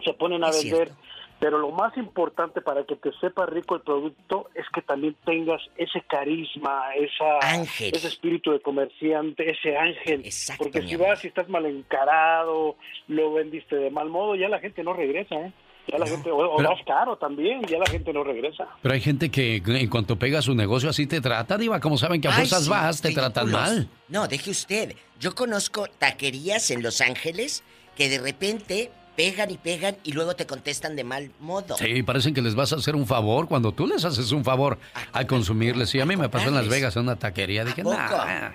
[0.04, 0.88] se ponen a Es vender.
[0.90, 1.04] cierto.
[1.44, 5.62] Pero lo más importante para que te sepa rico el producto es que también tengas
[5.76, 7.92] ese carisma, esa, Ángel.
[7.94, 10.24] ese espíritu de comerciante, ese ángel.
[10.58, 12.78] Porque mi si vas y estás mal encarado,
[13.10, 15.52] lo vendiste de mal modo, ya la gente no regresa, ¿eh?
[15.92, 18.70] Ya la gente, o, Pero- más caro también, ya la gente no regresa.
[18.82, 21.82] Pero hay gente que en cuanto pega su negocio así te trata, Diva.
[21.82, 23.90] Como saben que a fuerzas sí, vas, te tratan mal.
[24.08, 24.96] No, deje usted.
[25.20, 27.66] Yo conozco taquerías en Los Ángeles
[27.98, 31.78] que de repente pegan y pegan y luego te contestan de mal modo.
[31.78, 34.80] Sí, parecen que les vas a hacer un favor cuando tú les haces un favor
[35.12, 35.90] al consumirles.
[35.90, 37.64] Sí, a mí me pasó en Las Vegas en una taquería.
[37.66, 38.52] Dije, nah,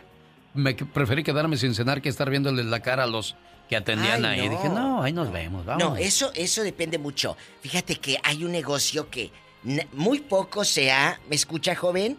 [0.55, 3.37] me preferí quedarme sin cenar que estar viéndoles la cara a los
[3.69, 4.49] que atendían Ay, ahí.
[4.49, 4.57] no.
[4.57, 5.83] Dije, no, ahí nos vemos, vamos.
[5.83, 7.37] No, eso, eso depende mucho.
[7.61, 9.31] Fíjate que hay un negocio que
[9.93, 11.21] muy poco se ha...
[11.29, 12.17] ¿Me escucha, joven?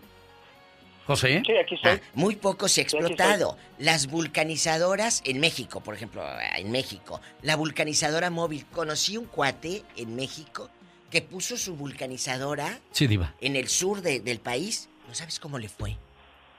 [1.10, 1.42] José.
[1.44, 1.94] Sí, aquí estoy.
[1.94, 3.58] Ah, muy poco se ha explotado.
[3.80, 6.24] Las vulcanizadoras en México, por ejemplo,
[6.56, 8.66] en México, la vulcanizadora móvil.
[8.68, 10.70] Conocí un cuate en México
[11.10, 13.34] que puso su vulcanizadora Sí, Diva.
[13.42, 14.88] en el sur de- del país.
[15.08, 15.98] ¿No sabes cómo le fue?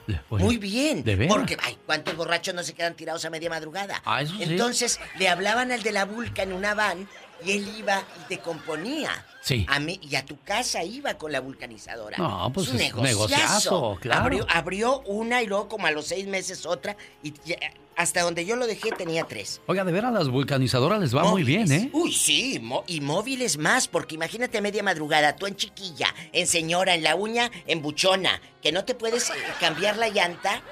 [0.09, 0.41] Le fue.
[0.41, 1.05] Muy bien.
[1.05, 1.37] ¿De veras?
[1.37, 4.03] Porque, ay, ¿cuántos borrachos no se quedan tirados a media madrugada?
[4.05, 4.43] Ah, eso sí.
[4.43, 7.09] Entonces, le hablaban al de la Vulca en una van
[7.45, 9.25] y él iba y te componía.
[9.43, 9.65] Sí.
[9.69, 12.19] A mí, y a tu casa iba con la vulcanizadora.
[12.19, 13.27] No, pues es un es negociazo.
[13.29, 14.21] negociazo, claro.
[14.23, 16.97] Abrió, abrió una y luego como a los seis meses otra.
[17.23, 17.57] Y ya-
[17.97, 19.61] hasta donde yo lo dejé tenía tres.
[19.67, 21.91] Oiga, de veras, las vulcanizadoras les va muy bien, ¿eh?
[21.93, 26.47] Uy, sí, mo- y móviles más, porque imagínate a media madrugada, tú en chiquilla, en
[26.47, 30.63] señora, en la uña, en buchona, que no te puedes eh, cambiar la llanta,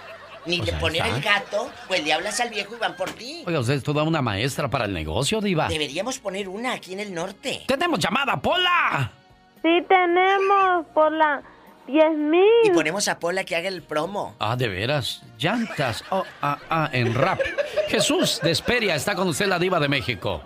[0.48, 1.16] ni Pues le poner está.
[1.16, 3.44] el gato, pues le hablas al viejo y van por ti.
[3.46, 5.68] Oiga, usted es toda una maestra para el negocio, Diva.
[5.68, 7.62] Deberíamos poner una aquí en el norte.
[7.66, 9.12] ¡Tenemos llamada, Pola!
[9.62, 11.42] Sí, tenemos por la
[11.88, 12.42] 10.000.
[12.64, 14.34] Y ponemos a Pola que haga el promo.
[14.38, 15.22] Ah, de veras.
[15.38, 16.04] Llantas.
[16.10, 17.40] Oh, ah, ah, en rap.
[17.88, 20.42] Jesús de Esperia está con usted, la Diva de México.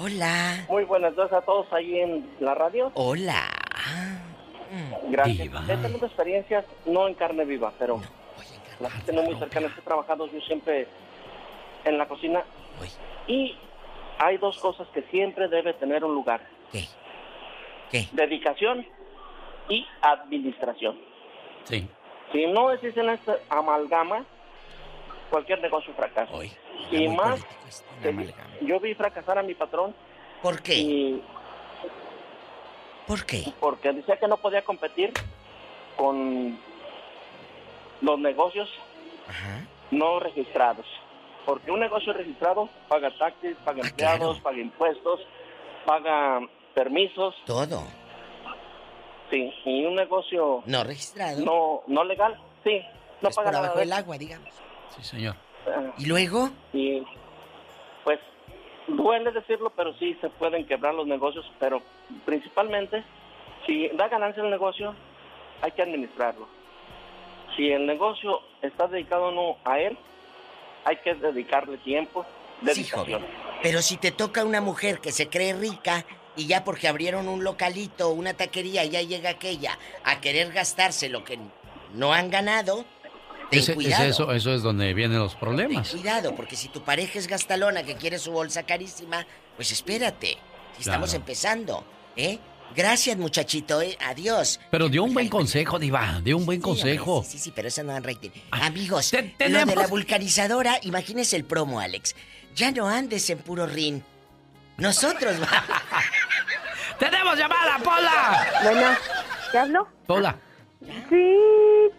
[0.00, 0.64] Hola.
[0.68, 2.90] Muy buenas noches a todos ahí en la radio.
[2.94, 3.48] Hola.
[5.08, 5.38] Gracias.
[5.38, 5.64] Diva.
[5.68, 8.00] He tenido experiencias, no en carne viva, pero
[8.80, 10.86] la gente no muy cercana he trabajado yo siempre
[11.84, 12.44] en la cocina.
[13.26, 13.56] Y
[14.18, 16.40] hay dos cosas que siempre debe tener un lugar.
[16.72, 16.84] ¿Qué?
[17.90, 18.08] ¿Qué?
[18.12, 18.86] Dedicación
[19.68, 20.98] y administración.
[21.64, 21.88] Sí.
[22.32, 24.24] Si no existen esta amalgama,
[25.30, 26.32] cualquier negocio fracasa.
[26.90, 27.44] y más,
[28.02, 29.94] que yo vi fracasar a mi patrón.
[30.42, 31.20] ¿Por qué?
[33.06, 33.52] ¿Por qué?
[33.58, 35.12] Porque decía que no podía competir
[35.96, 36.58] con
[38.00, 38.68] los negocios
[39.90, 40.86] no registrados.
[41.44, 45.20] Porque un negocio registrado paga taxis, Ah, paga empleados, paga impuestos,
[45.86, 46.40] paga
[46.74, 47.34] permisos.
[47.46, 47.82] Todo.
[49.30, 51.44] Sí, y un negocio no registrado.
[51.44, 52.80] No, no legal, sí,
[53.20, 54.48] no paga por nada abajo del agua, digamos.
[54.96, 55.36] Sí, señor.
[55.66, 56.50] Ah, ¿Y luego?
[56.72, 57.02] Y
[58.04, 58.18] pues
[58.86, 61.82] duele decirlo, pero sí se pueden quebrar los negocios, pero
[62.24, 63.04] principalmente
[63.66, 64.94] si da ganancia el negocio,
[65.60, 66.46] hay que administrarlo.
[67.56, 69.96] Si el negocio está dedicado o no a él,
[70.84, 72.24] hay que dedicarle tiempo,
[72.72, 73.24] Sí, joven.
[73.62, 77.44] Pero si te toca una mujer que se cree rica y ya porque abrieron un
[77.44, 81.38] localito, una taquería, ya llega aquella a querer gastarse lo que
[81.94, 82.84] no han ganado,
[83.50, 84.04] ten Ese- es cuidado.
[84.06, 85.88] eso, eso es donde vienen los problemas.
[85.90, 89.24] Cuidado, porque si tu pareja es gastalona que quiere su bolsa carísima,
[89.54, 90.36] pues espérate.
[90.74, 91.20] Si estamos Claro.
[91.22, 91.84] empezando,
[92.16, 92.38] ¿eh?
[92.76, 93.96] Gracias, muchachito, ¿eh?
[94.06, 94.60] Adiós.
[94.70, 96.20] Pero dio un buen consejo, Diva.
[96.22, 97.24] Dio un buen consejo.
[97.26, 98.30] Sí, sí, pero eso no dan rating.
[98.50, 102.14] Amigos, lo de tenemos- la vulcanizadora, imagínese el promo, Alex.
[102.54, 104.02] Ya no andes en puro rin.
[104.76, 105.82] Nosotros vamos.
[106.98, 108.46] ¡Tenemos llamada, Pola!
[108.62, 108.88] Bueno,
[109.52, 109.88] ¿te hablo?
[110.06, 110.36] Pola.
[111.08, 111.36] Sí,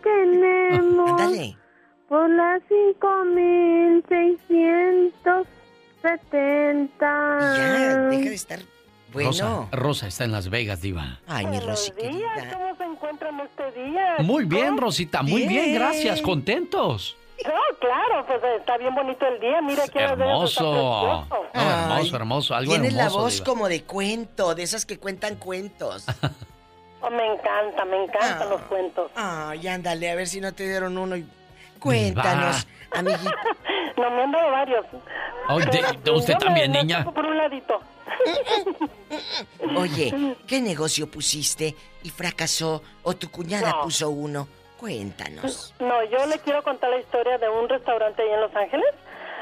[0.03, 1.09] tenemos.
[1.22, 1.57] Ándale.
[2.07, 2.61] Por las
[6.01, 7.55] 5670.
[7.57, 8.59] Ya, deja de estar.
[9.14, 9.30] Bueno.
[9.30, 11.20] Rosa, Rosa está en Las Vegas, Diva.
[11.28, 14.18] Ay, mi Rosy días, ¿cómo se encuentran este día?
[14.20, 15.76] Muy bien, Rosita, muy bien, Bien.
[15.76, 17.16] gracias, contentos.
[17.45, 19.62] No, claro, pues está bien bonito el día.
[19.62, 21.26] Mira qué Hermoso.
[21.34, 23.45] No, hermoso, hermoso, algo Tienes la voz Diva.
[23.45, 26.05] como de cuento, de esas que cuentan cuentos.
[27.01, 29.10] Oh, me encanta, me encantan los cuentos.
[29.16, 31.26] Ay, ándale, a ver si no te dieron uno y...
[31.80, 33.31] Cuéntanos, amiguito.
[33.97, 34.85] No, me han dado varios.
[35.47, 36.99] Ay, de- de usted yo me- también, me niña.
[37.03, 37.79] pongo Por un ladito.
[39.77, 43.81] Oye, ¿qué negocio pusiste y fracasó o tu cuñada No.
[43.83, 44.47] puso uno?
[44.77, 45.73] Cuéntanos.
[45.79, 48.87] No, yo le quiero contar la historia de un restaurante ahí en Los Ángeles.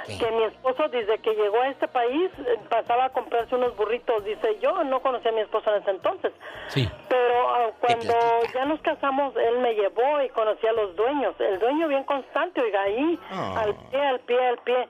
[0.07, 4.23] Que mi esposo, desde que llegó a este país, eh, pasaba a comprarse unos burritos.
[4.23, 6.31] Dice, yo no conocía a mi esposo en ese entonces.
[6.69, 6.89] Sí.
[7.09, 8.13] Pero ah, cuando
[8.53, 11.35] ya nos casamos, él me llevó y conocí a los dueños.
[11.39, 13.61] El dueño bien constante, oiga, ahí, Ah.
[13.63, 14.87] al pie, al pie, al pie.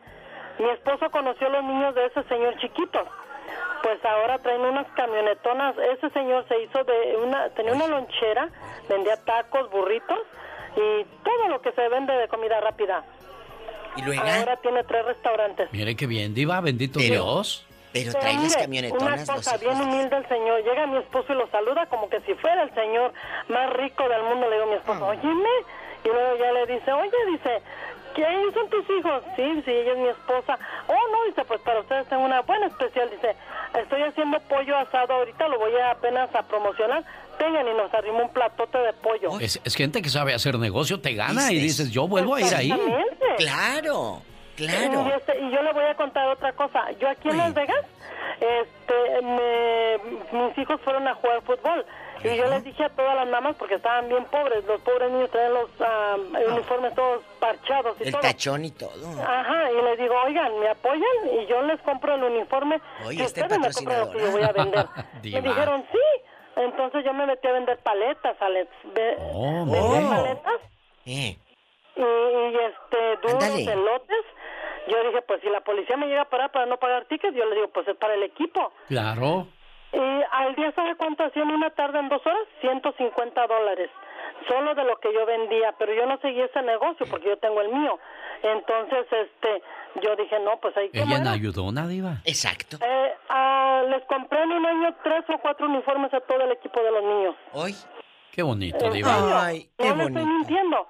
[0.60, 3.00] Mi esposo conoció a los niños de ese señor chiquito.
[3.84, 5.76] Pues ahora traen unas camionetonas.
[5.78, 8.50] Ese señor se hizo de una, tenía una lonchera,
[8.90, 10.20] vendía tacos, burritos
[10.76, 13.04] y todo lo que se vende de comida rápida.
[13.98, 14.22] ¿Y luego?
[14.24, 15.70] Ahora tiene tres restaurantes.
[15.72, 17.64] Mire qué bien, Diva, bendito Dios.
[17.94, 20.64] Pero Pero trae las mire, camionetonas Una los cosa bien humilde el señor.
[20.64, 23.14] Llega mi esposo y lo saluda como que si fuera el señor
[23.48, 24.48] más rico del mundo.
[24.50, 25.10] Le digo a mi esposo, Ah.
[25.10, 25.50] óyeme.
[26.04, 27.62] Y luego ya le dice, oye, dice,
[28.14, 29.24] ¿quiénes son tus hijos?
[29.36, 30.60] Sí, sí, ella es mi esposa.
[30.88, 33.10] Oh, no, dice, pues para ustedes tengo una buena especial.
[33.10, 33.36] Dice,
[33.74, 37.04] estoy haciendo pollo asado ahorita, lo voy a apenas a promocionar.
[37.40, 39.40] Vengan y nos arrimó un platote de pollo.
[39.40, 42.54] Es, es gente que sabe hacer negocio, te gana y dices, yo vuelvo a ir
[42.56, 42.72] ahí.
[42.72, 43.36] Exactamente.
[43.38, 44.22] Claro,
[45.08, 46.90] Y, este, y yo le voy a contar otra cosa.
[47.00, 47.86] Yo aquí en Las Vegas,
[48.42, 49.98] este, me-
[50.48, 51.86] mis hijos fueron a jugar fútbol.
[52.24, 55.30] Y yo les dije a todas las mamás, porque estaban bien pobres, los pobres niños
[55.30, 56.16] traen los ah,
[56.50, 58.22] uniformes todos parchados y El todo.
[58.22, 59.22] tachón y todo.
[59.22, 61.04] Ajá, y les digo, oigan, ¿me apoyan?
[61.40, 62.82] Y yo les compro el uniforme.
[63.06, 64.86] Oye, y este ustedes me compran lo que yo voy a vender.
[65.24, 66.24] Me dijeron, sí.
[66.58, 68.70] Entonces yo me metí a vender paletas, Alex.
[68.94, 70.62] Ve- Oh, paletas
[71.06, 71.38] Eh,
[71.96, 73.44] y, y, este duros,
[73.74, 74.26] elotes.
[74.88, 77.46] Yo dije, pues si la policía me llega a parar para no pagar tickets, yo
[77.46, 78.72] le digo, pues es para el equipo.
[78.88, 79.48] Claro.
[79.92, 82.44] Y al día, ¿sabe cuánto hacía en una tarde en dos horas?
[82.62, 83.90] 150 dólares.
[84.48, 87.62] Solo de lo que yo vendía, pero yo no seguí ese negocio porque yo tengo
[87.62, 88.00] el mío.
[88.44, 89.62] Entonces, este,
[90.02, 91.02] yo dije, no, pues hay que...
[91.02, 92.18] Ella no ayudó, ¿no, Diva?
[92.24, 92.78] Exacto.
[92.82, 96.82] Eh, ah, les compré en un año tres o cuatro uniformes a todo el equipo
[96.82, 97.36] de los niños.
[97.54, 97.76] Hoy.
[98.32, 99.46] Qué bonito, ¿En Diva.
[99.48, 100.38] Ay, qué no le estoy bonito.
[100.38, 100.88] mintiendo.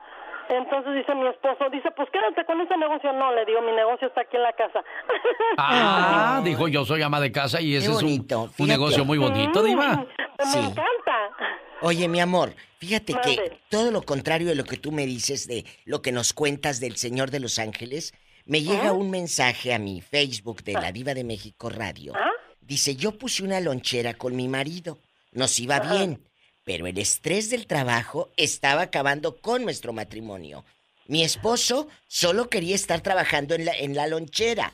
[0.49, 3.11] Entonces dice mi esposo, dice, pues quédate con ese negocio.
[3.13, 4.83] No, le digo, mi negocio está aquí en la casa.
[5.59, 8.27] Ah, dijo yo soy ama de casa y ese es un,
[8.57, 10.05] un negocio muy bonito, Diva.
[10.43, 10.59] Sí.
[10.59, 11.35] Me encanta.
[11.81, 15.65] Oye, mi amor, fíjate que todo lo contrario de lo que tú me dices, de
[15.85, 18.13] lo que nos cuentas del Señor de los Ángeles,
[18.45, 18.93] me llega ¿Ah?
[18.93, 22.13] un mensaje a mi Facebook de La Diva de México Radio.
[22.15, 22.31] ¿Ah?
[22.61, 24.97] Dice, yo puse una lonchera con mi marido,
[25.31, 26.19] nos iba bien,
[26.67, 30.65] pero el estrés del trabajo estaba acabando con nuestro matrimonio.
[31.07, 34.73] Mi esposo solo quería estar trabajando en la, en la lonchera.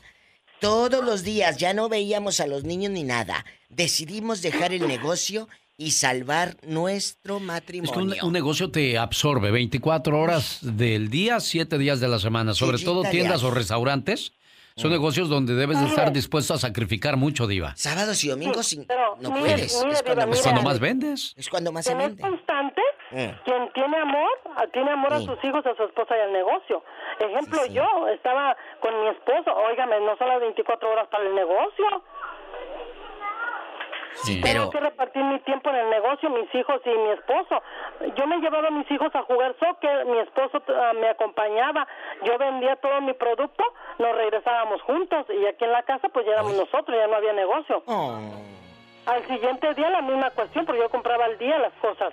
[0.60, 3.44] Todos los días ya no veíamos a los niños ni nada.
[3.68, 8.26] Decidimos dejar el negocio y salvar nuestro Es que un, matrimonio.
[8.26, 12.54] un negocio te absorbe 24 horas del día, 7 días de la semana.
[12.54, 14.32] Sobre todo tiendas o restaurantes.
[14.76, 14.94] Son Mm.
[14.94, 17.74] negocios donde debes de estar dispuesto a sacrificar mucho, Diva.
[17.76, 18.84] Sábados y domingos sin-
[19.20, 19.84] no mire, puedes.
[19.84, 21.34] mire, es cuando, Diva, más, Es cuando más vendes.
[21.36, 22.22] es cuando más se Quien es vende.
[22.22, 23.30] constante, Mm.
[23.44, 24.30] quien tiene amor,
[24.72, 26.82] tiene amor a sus hijos, a su esposa y al negocio.
[27.20, 32.02] Ejemplo, yo estaba con mi esposo, óigame, no son las 24 horas para el negocio.
[34.22, 37.60] Sí, Tengo que repartir mi tiempo en el negocio, mis hijos y mi esposo.
[38.16, 41.86] Yo me llevaba a mis hijos a jugar soccer, mi esposo ah, me acompañaba,
[42.24, 43.64] yo vendía todo mi producto,
[43.98, 47.32] nos regresábamos juntos y aquí en la casa pues ya éramos nosotros, ya no había
[47.32, 47.82] negocio.
[47.86, 48.18] Oh.
[49.06, 52.12] Al siguiente día la misma cuestión, porque yo compraba al día las cosas.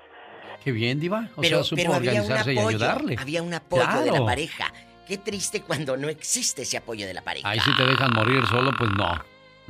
[0.63, 1.23] Qué bien, Diva.
[1.35, 2.69] O Pero, sea, supo pero había un organizarse y apoyo.
[2.77, 3.15] ayudarle.
[3.19, 4.25] Había un apoyo de la Claro.
[4.25, 4.65] pareja.
[5.07, 7.49] Qué triste cuando no existe ese apoyo de la pareja.
[7.49, 9.07] Ahí si te dejan morir solo, pues no.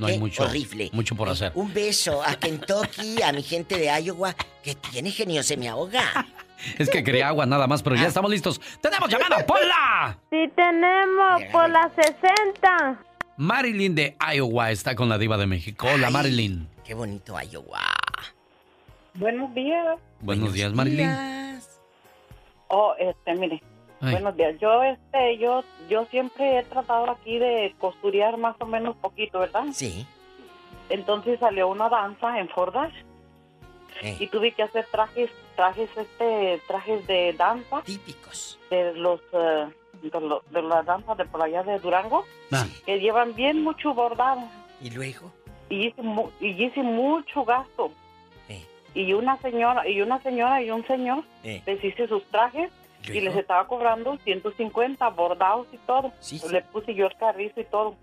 [0.01, 0.89] No hay mucho, horrible.
[0.93, 1.51] mucho por hacer.
[1.53, 6.01] Un beso a Kentucky, a mi gente de Iowa, que tiene genio, se me ahoga.
[6.77, 8.61] Es que quería agua nada más, pero ya estamos listos.
[8.81, 10.15] ¡Tenemos llamada, Pola!
[10.29, 13.03] Sí tenemos por las 60.
[13.37, 15.87] Marilyn de Iowa está con la diva de México.
[15.91, 16.67] Hola, Marilyn.
[16.83, 17.81] Qué bonito Iowa.
[19.15, 19.97] Buenos días.
[20.19, 21.09] Buenos días, Marilyn.
[22.67, 23.61] Oh, este, mire.
[24.01, 24.11] Ay.
[24.13, 24.55] Buenos días.
[24.59, 29.65] Yo, este, yo, yo siempre he tratado aquí de costurear más o menos poquito, ¿verdad?
[29.73, 30.07] Sí.
[30.89, 32.93] Entonces salió una danza en Fordash
[34.01, 34.17] Eh.
[34.19, 37.81] y tuve que hacer trajes, trajes, este, trajes de danza.
[37.83, 38.59] Típicos.
[38.69, 39.67] De los, eh,
[40.01, 42.65] de, lo- de la danza de por allá de Durango, Ah.
[42.85, 44.41] que llevan bien mucho bordado.
[44.81, 45.31] ¿Y luego?
[45.69, 47.91] Y hice, mu- y hice mucho gasto.
[48.49, 48.65] Eh.
[48.95, 51.61] Y una señora, y una señora y un señor Eh.
[51.65, 52.71] les hice sus trajes
[53.03, 56.11] y les estaba cobrando 150 bordados y todo.
[56.51, 57.95] Le puse yo el carrizo y todo.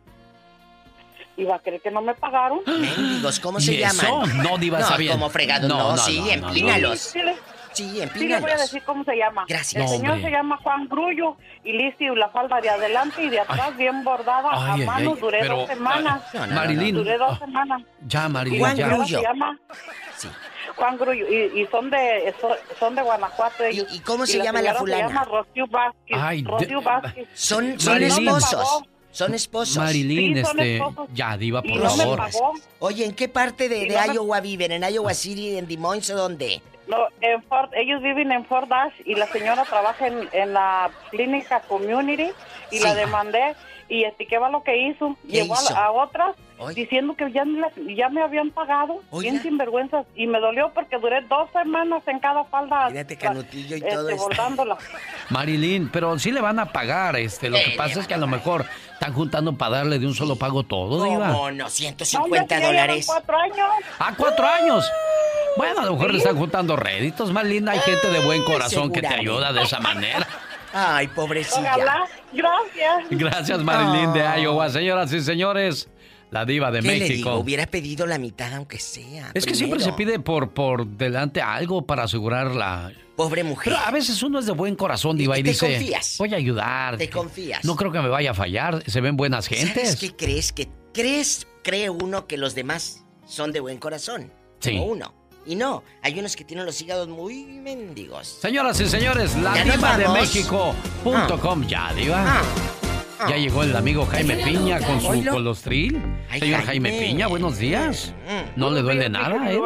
[1.37, 2.61] Iba a creer que no me pagaron.
[2.67, 4.03] Mendigos, ¿cómo se ¿Y eso?
[4.03, 4.39] llaman?
[4.43, 5.13] No, Diva, no, bien.
[5.13, 6.99] como fregados, No, no, no, sí, no, no, emplínalos.
[6.99, 7.35] Sí, le,
[7.73, 8.61] Sí, sí le voy a emplínalos.
[8.63, 9.45] decir cómo se llama.
[9.49, 9.75] Gracias.
[9.77, 10.25] El No, señor hombre.
[10.31, 14.49] se llama Juan Grullo y hice la falda de adelante y de atrás bien bordada
[14.51, 15.13] Ay, a mano.
[15.15, 16.23] ay, Duré pero, dos semanas.
[16.35, 16.95] ah, Marilyn.
[16.97, 17.83] Duré dos semanas.
[18.09, 18.89] Ya, Marilyn, Juan ya.
[18.89, 19.19] Grullo.
[19.19, 19.59] Se llama
[20.79, 22.35] Juan Grullo y, y son de
[22.79, 23.87] son, de Guanajuato ellos.
[23.93, 25.09] ¿Y cómo se llama la fulana?
[25.09, 26.19] Se llama Rocío Vázquez.
[26.21, 27.29] Ay, Rocío Vázquez.
[27.35, 28.83] Son, son esposos.
[29.11, 29.77] Son esposos.
[29.79, 30.81] Marilyn, este.
[31.13, 32.21] Ya, Diva, por favor.
[32.79, 34.71] Oye, ¿en qué parte de, Y de no me- Iowa viven?
[34.73, 36.63] ¿En Iowa City, en Des Moines o dónde?
[36.87, 40.91] No, en Fort- ellos viven en Fort Dash y la señora trabaja en, en la
[41.11, 42.31] clínica community
[42.71, 42.85] y Sí.
[42.85, 43.55] la demandé
[43.89, 45.17] y etiqueba lo que hizo.
[45.27, 45.77] ¿Qué Llevó a, hizo?
[45.77, 46.37] a otras
[46.75, 47.45] diciendo que ya,
[47.97, 50.07] ya me habían pagado, bien sinvergüenzas.
[50.15, 52.89] Y me dolió porque duré dos semanas en cada falda.
[52.91, 54.29] Fíjate, Canutillo y este, todo esto.
[55.31, 57.51] Marilyn, pero sí le van a pagar, este.
[57.51, 60.37] Lo que pasa es que a lo mejor están juntando para darle de un solo
[60.37, 61.29] pago todo, Diva.
[61.33, 61.65] ¿Cómo no?
[61.65, 63.07] No, 150 ya llevan dólares.
[63.07, 63.69] cuatro años.
[63.99, 64.91] ¡Ah, cuatro años!
[65.57, 67.69] Bueno, a lo mejor le están juntando réditos, Marilyn.
[67.69, 70.27] Hay gente de buen corazón que te ayuda de esa manera.
[70.73, 71.75] Ay, pobrecilla.
[71.75, 72.07] Ojalá.
[72.33, 73.05] Gracias.
[73.11, 74.69] Gracias, Marilyn de Iowa.
[74.69, 75.89] Señoras y señores,
[76.31, 77.31] la diva de ¿Qué le México.
[77.31, 77.35] digo?
[77.37, 79.31] Hubiera pedido la mitad aunque sea.
[79.35, 80.17] Es que siempre se primero.
[80.17, 82.93] pide por, por delante algo para asegurar la...
[83.17, 83.73] Pobre mujer.
[83.73, 85.67] Pero a veces uno es de buen corazón, diva, y, te dice...
[85.75, 86.17] confías.
[86.19, 86.97] Voy a ayudar.
[86.99, 87.65] Te confías.
[87.65, 88.83] No creo que me vaya a fallar.
[88.87, 89.97] Se ven buenas ¿Sabes gentes.
[89.97, 90.53] qué crees?
[90.53, 94.33] Que crees, cree uno que los demás son de buen corazón.
[94.61, 94.73] Sí.
[94.79, 95.15] Como uno.
[95.47, 98.29] Y no, hay unos que tienen los hígados muy mendigos.
[98.41, 100.09] Señoras y señores, la ¿Ya nos diva de?
[100.11, 101.67] México.com.
[101.67, 102.23] Ya, diva.
[102.25, 102.43] Ah.
[103.27, 106.01] Ya llegó el amigo Jaime Piña con su colostril.
[106.39, 106.91] Señor Jaime.
[106.93, 108.15] Piña, buenos días.
[108.57, 109.59] ¿No le duele nada, eh?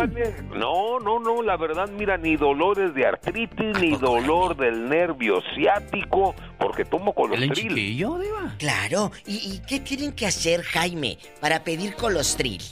[0.54, 6.34] No, no, no, la verdad, mira, ni dolores de artritis, ni dolor del nervio ciático,
[6.58, 7.52] porque tomo colostril.
[7.52, 8.54] chiquillo, Diva?
[8.58, 9.10] Claro.
[9.26, 12.62] ¿Y, y qué tienen que hacer, Jaime, para pedir colostril?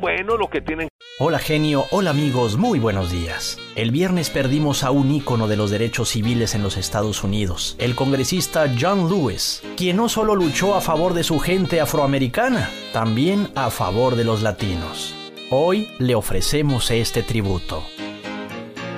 [0.00, 0.88] Bueno, lo que tienen
[1.20, 3.58] Hola genio, hola amigos, muy buenos días.
[3.74, 7.96] El viernes perdimos a un ícono de los derechos civiles en los Estados Unidos, el
[7.96, 13.70] congresista John Lewis, quien no solo luchó a favor de su gente afroamericana, también a
[13.70, 15.12] favor de los latinos.
[15.50, 17.82] Hoy le ofrecemos este tributo.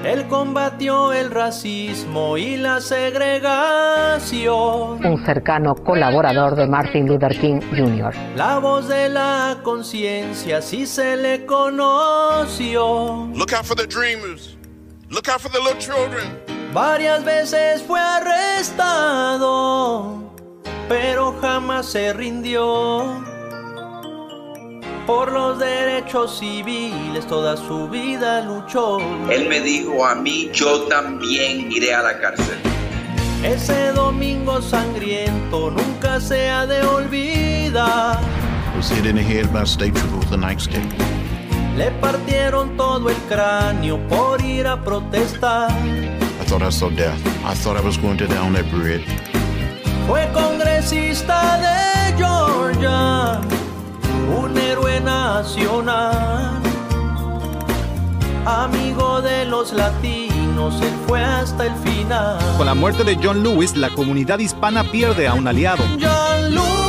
[0.04, 5.04] Él combatió el racismo y la segregación.
[5.04, 8.14] un cercano colaborador de Martin Luther King Jr.
[8.34, 13.28] La voz de la conciencia sí se le conoció.
[13.34, 14.56] Look out for the dreamers.
[15.10, 16.26] Look out for the little children.
[16.72, 19.50] Varias veces fue arrestado,
[20.88, 23.22] pero jamás se rindió.
[25.10, 28.98] Por los derechos civiles toda su vida luchó.
[29.28, 32.56] Él me dijo a mí, yo también iré a la cárcel.
[33.42, 38.20] Ese domingo sangriento nunca se ha de olvidar.
[38.76, 40.84] Was the head by state trooper with a nightstick.
[41.76, 45.72] Le partieron todo el cráneo por ir a protestar.
[46.40, 47.18] I thought I saw death.
[47.44, 49.04] I thought I was going to down that bridge.
[50.06, 53.40] Fue congresista de Georgia,
[54.30, 56.60] un héroe nacional.
[58.46, 62.38] Amigo de los latinos, él fue hasta el final.
[62.56, 65.84] Con la muerte de John Lewis, la comunidad hispana pierde a un aliado.
[66.00, 66.79] John Lewis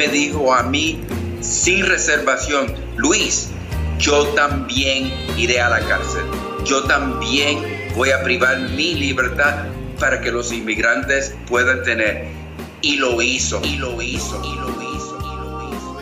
[0.00, 0.98] me dijo a mí,
[1.42, 3.50] sin reservación, Luis,
[3.98, 6.24] yo también iré a la cárcel.
[6.64, 7.58] Yo también
[7.94, 9.66] voy a privar mi libertad
[9.98, 12.28] para que los inmigrantes puedan tener.
[12.80, 15.98] Y lo hizo, y lo hizo, y lo hizo.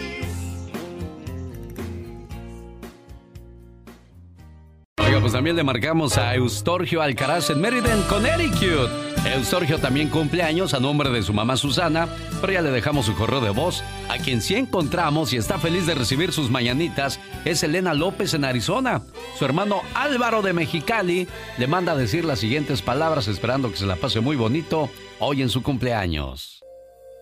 [4.98, 9.07] Oiga, pues también le marcamos a Eustorgio Alcaraz en Meriden, Connecticut.
[9.26, 12.08] Eustorgio también cumple años a nombre de su mamá Susana,
[12.40, 13.82] pero ya le dejamos su correo de voz.
[14.08, 18.44] A quien sí encontramos y está feliz de recibir sus mañanitas es Elena López en
[18.44, 19.02] Arizona.
[19.38, 21.26] Su hermano Álvaro de Mexicali
[21.58, 24.88] le manda a decir las siguientes palabras esperando que se la pase muy bonito
[25.18, 26.62] hoy en su cumpleaños.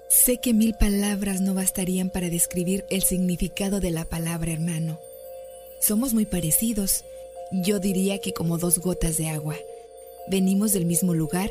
[0.08, 5.00] Sé que mil palabras no bastarían para describir el significado de la palabra hermano.
[5.80, 7.04] Somos muy parecidos.
[7.50, 9.56] Yo diría que como dos gotas de agua.
[10.28, 11.50] Venimos del mismo lugar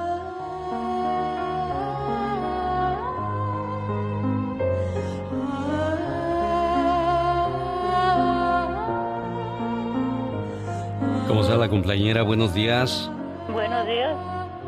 [11.71, 12.21] Cumpleañera?
[12.21, 13.09] Buenos días.
[13.51, 14.15] Buenos días.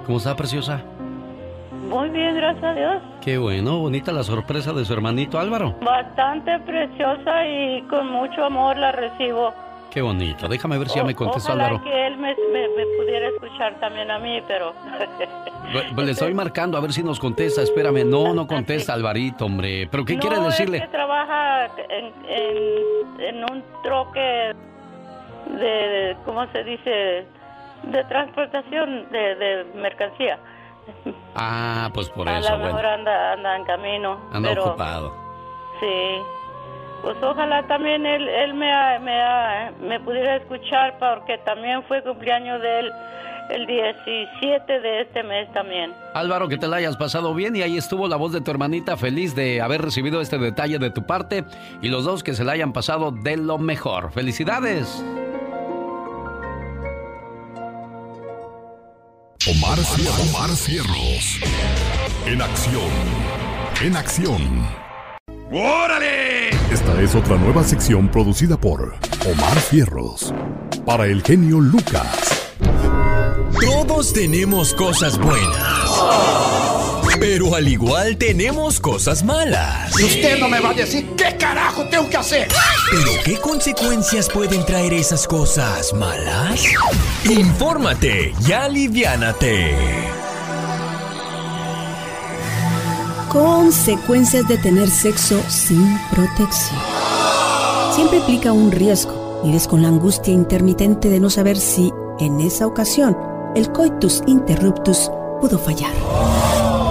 [0.07, 0.81] ¿Cómo está, preciosa?
[1.89, 3.01] Muy bien, gracias a Dios.
[3.21, 5.75] Qué bueno, bonita la sorpresa de su hermanito Álvaro.
[5.81, 9.53] Bastante preciosa y con mucho amor la recibo.
[9.91, 10.47] Qué bonito.
[10.47, 11.83] Déjame ver si ya me contestó Ojalá Álvaro.
[11.83, 14.73] que él me, me- me pudiera escuchar también a mí, pero...
[15.95, 17.61] Le estoy marcando a ver si nos contesta.
[17.61, 19.87] Espérame, no, no contesta Alvarito, hombre.
[19.91, 20.77] ¿Pero qué quiere No, decirle?
[20.77, 24.55] Es que trabaja en, en, en un troque
[25.47, 27.25] de, ¿cómo se dice?
[27.83, 30.39] De transportación de, de mercancía.
[31.35, 32.89] Ah, pues por a eso, lo mejor bueno.
[32.89, 34.19] anda, anda en camino.
[34.31, 35.13] Anda pero, ocupado.
[35.79, 36.21] Sí.
[37.01, 42.79] Pues ojalá también él, él me, me, me pudiera escuchar porque también fue cumpleaños de
[42.79, 42.93] él
[43.49, 45.93] el 17 de este mes también.
[46.13, 48.95] Álvaro, que te la hayas pasado bien y ahí estuvo la voz de tu hermanita
[48.95, 51.43] feliz de haber recibido este detalle de tu parte
[51.81, 54.11] y los dos que se la hayan pasado de lo mejor.
[54.13, 55.03] ¡Felicidades!
[59.45, 59.77] Omar.
[60.21, 61.39] Omar Cierros.
[62.25, 62.89] En acción.
[63.81, 64.67] En acción.
[65.51, 66.51] ¡Órale!
[66.71, 68.95] Esta es otra nueva sección producida por
[69.29, 70.33] Omar Fierros.
[70.85, 72.47] Para el genio Lucas.
[73.59, 76.52] Todos tenemos cosas buenas.
[77.23, 79.97] Pero al igual tenemos cosas malas.
[79.97, 82.49] Y usted no me va a decir qué carajo tengo que hacer.
[82.91, 86.61] ¿Pero qué consecuencias pueden traer esas cosas malas?
[87.23, 89.73] Infórmate y aliviánate.
[93.29, 96.81] Consecuencias de tener sexo sin protección.
[97.95, 99.41] Siempre implica un riesgo.
[99.45, 101.89] Vives con la angustia intermitente de no saber si,
[102.19, 103.17] en esa ocasión,
[103.55, 105.09] el coitus interruptus
[105.39, 105.93] pudo fallar.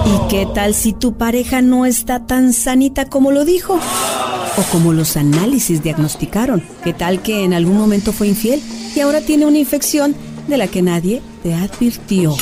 [0.04, 3.74] ¿Y qué tal si tu pareja no está tan sanita como lo dijo?
[3.74, 6.62] O como los análisis diagnosticaron.
[6.82, 8.60] ¿Qué tal que en algún momento fue infiel
[8.96, 10.14] y ahora tiene una infección
[10.48, 12.34] de la que nadie te advirtió?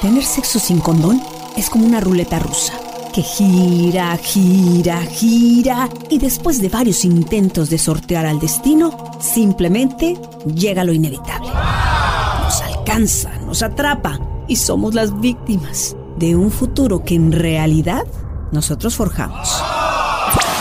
[0.00, 1.20] Tener sexo sin condón
[1.56, 2.74] es como una ruleta rusa
[3.12, 10.16] que gira, gira, gira y después de varios intentos de sortear al destino, simplemente
[10.54, 11.48] llega lo inevitable.
[11.48, 18.04] Nos alcanza, nos atrapa y somos las víctimas de un futuro que en realidad
[18.50, 19.62] nosotros forjamos.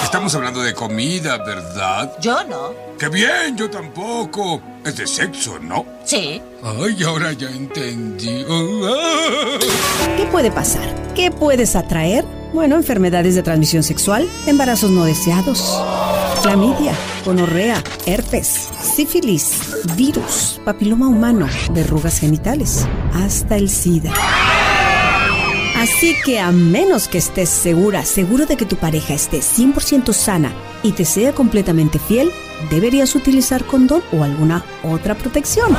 [0.04, 2.14] Estamos hablando de comida, ¿verdad?
[2.22, 2.72] Yo no.
[2.98, 3.58] ¡Qué bien!
[3.58, 4.62] Yo tampoco.
[4.86, 5.86] Es de sexo, ¿no?
[6.06, 6.42] Sí.
[6.64, 8.46] Ay, ahora ya entendí.
[10.16, 11.14] ¿Qué puede pasar?
[11.14, 12.24] ¿Qué puedes atraer?
[12.54, 15.78] Bueno, enfermedades de transmisión sexual, embarazos no deseados,
[16.42, 16.94] clamidia,
[17.26, 19.60] gonorrea, herpes, sífilis,
[19.96, 24.14] virus, papiloma humano, verrugas genitales, hasta el SIDA.
[25.78, 30.52] Así que a menos que estés segura, seguro de que tu pareja esté 100% sana
[30.82, 32.32] y te sea completamente fiel,
[32.72, 35.78] deberías utilizar condón o alguna otra protección.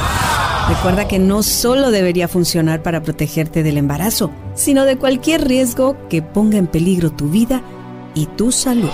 [0.69, 6.23] Recuerda que no solo debería funcionar para protegerte del embarazo, sino de cualquier riesgo que
[6.23, 7.63] ponga en peligro tu vida
[8.15, 8.91] y tu salud.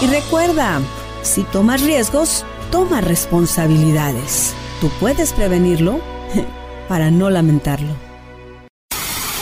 [0.00, 0.80] Y recuerda,
[1.22, 4.54] si tomas riesgos, toma responsabilidades.
[4.80, 5.98] Tú puedes prevenirlo
[6.88, 8.03] para no lamentarlo.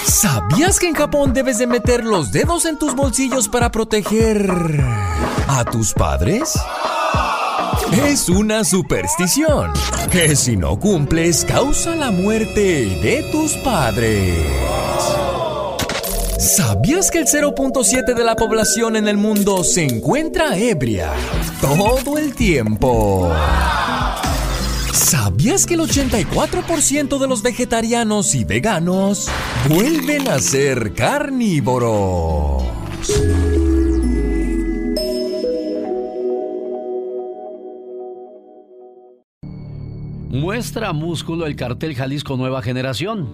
[0.04, 4.50] ¿Sabías que en Japón debes de meter los dedos en tus bolsillos para proteger
[5.48, 6.54] a tus padres?
[7.92, 9.72] Es una superstición
[10.10, 14.36] que si no cumples causa la muerte de tus padres.
[16.38, 21.12] ¿Sabías que el 0.7 de la población en el mundo se encuentra ebria
[21.60, 23.32] todo el tiempo?
[24.92, 29.30] ¿Sabías que el 84% de los vegetarianos y veganos
[29.66, 32.62] vuelven a ser carnívoros?
[40.28, 43.30] Muestra músculo el cartel Jalisco Nueva Generación.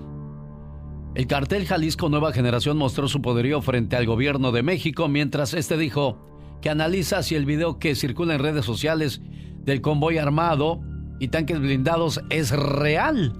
[1.17, 5.77] El cartel Jalisco Nueva Generación mostró su poderío frente al gobierno de México mientras este
[5.77, 6.25] dijo
[6.63, 9.21] que analiza si el video que circula en redes sociales
[9.65, 10.88] del convoy armado
[11.19, 13.33] y tanques blindados es real.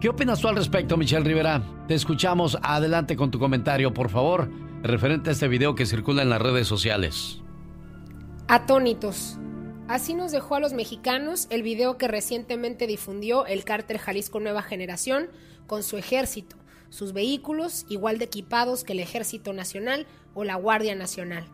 [0.00, 1.62] ¿Qué opinas tú al respecto, Michelle Rivera?
[1.86, 2.58] Te escuchamos.
[2.62, 4.50] Adelante con tu comentario, por favor,
[4.82, 7.40] referente a este video que circula en las redes sociales.
[8.48, 9.38] Atónitos.
[9.88, 14.62] Así nos dejó a los mexicanos el video que recientemente difundió el cártel Jalisco Nueva
[14.62, 15.28] Generación
[15.66, 16.56] con su ejército,
[16.88, 21.44] sus vehículos igual de equipados que el Ejército Nacional o la Guardia Nacional.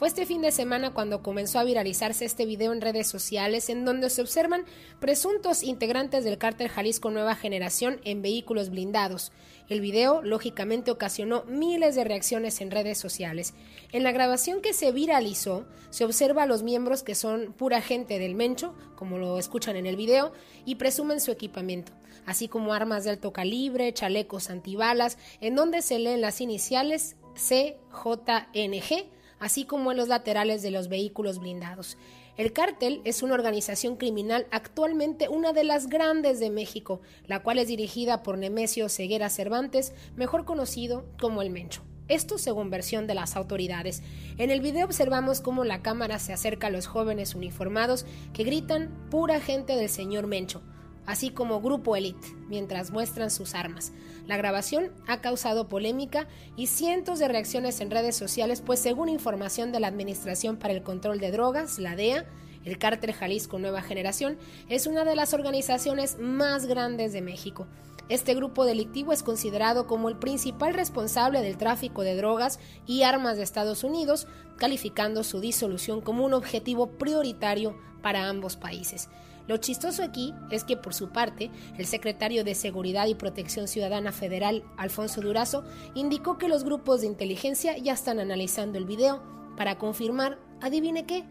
[0.00, 3.84] Fue este fin de semana cuando comenzó a viralizarse este video en redes sociales en
[3.84, 4.64] donde se observan
[4.98, 9.30] presuntos integrantes del cártel Jalisco Nueva Generación en vehículos blindados.
[9.68, 13.52] El video lógicamente ocasionó miles de reacciones en redes sociales.
[13.92, 18.18] En la grabación que se viralizó se observa a los miembros que son pura gente
[18.18, 20.32] del Mencho, como lo escuchan en el video,
[20.64, 21.92] y presumen su equipamiento
[22.26, 29.10] así como armas de alto calibre, chalecos antibalas, en donde se leen las iniciales CJNG,
[29.40, 31.98] así como en los laterales de los vehículos blindados.
[32.36, 37.58] El cártel es una organización criminal actualmente una de las grandes de México, la cual
[37.58, 41.82] es dirigida por Nemesio Ceguera Cervantes, mejor conocido como el Mencho.
[42.08, 44.02] Esto según versión de las autoridades.
[44.36, 49.08] En el video observamos cómo la cámara se acerca a los jóvenes uniformados que gritan
[49.10, 50.62] pura gente del señor Mencho
[51.10, 53.92] así como Grupo Elite, mientras muestran sus armas.
[54.30, 59.72] La grabación ha causado polémica y cientos de reacciones en redes sociales, pues según información
[59.72, 62.26] de la Administración para el Control de Drogas, la DEA,
[62.64, 64.38] el Cártel Jalisco Nueva Generación
[64.68, 67.66] es una de las organizaciones más grandes de México.
[68.08, 73.36] Este grupo delictivo es considerado como el principal responsable del tráfico de drogas y armas
[73.36, 74.28] de Estados Unidos,
[74.58, 79.08] calificando su disolución como un objetivo prioritario para ambos países.
[79.50, 84.12] Lo chistoso aquí es que por su parte, el secretario de Seguridad y Protección Ciudadana
[84.12, 85.64] Federal, Alfonso Durazo,
[85.96, 89.20] indicó que los grupos de inteligencia ya están analizando el video
[89.56, 91.24] para confirmar, adivine qué,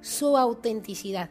[0.00, 1.28] su autenticidad.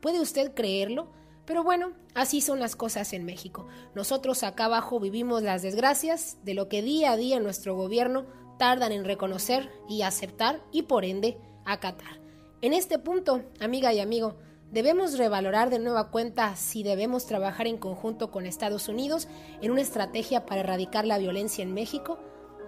[0.00, 1.10] ¿Puede usted creerlo?
[1.44, 3.66] Pero bueno, así son las cosas en México.
[3.96, 8.26] Nosotros acá abajo vivimos las desgracias de lo que día a día nuestro gobierno
[8.60, 12.20] tardan en reconocer y aceptar y por ende acatar.
[12.62, 14.36] En este punto, amiga y amigo,
[14.70, 19.26] Debemos revalorar de nueva cuenta si debemos trabajar en conjunto con Estados Unidos
[19.60, 22.18] en una estrategia para erradicar la violencia en México.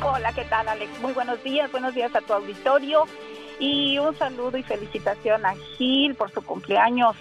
[0.03, 0.91] Hola, ¿qué tal, Alex?
[1.03, 1.71] Muy buenos días.
[1.71, 3.05] Buenos días a tu auditorio.
[3.61, 7.15] Y un saludo y felicitación a Gil por su cumpleaños.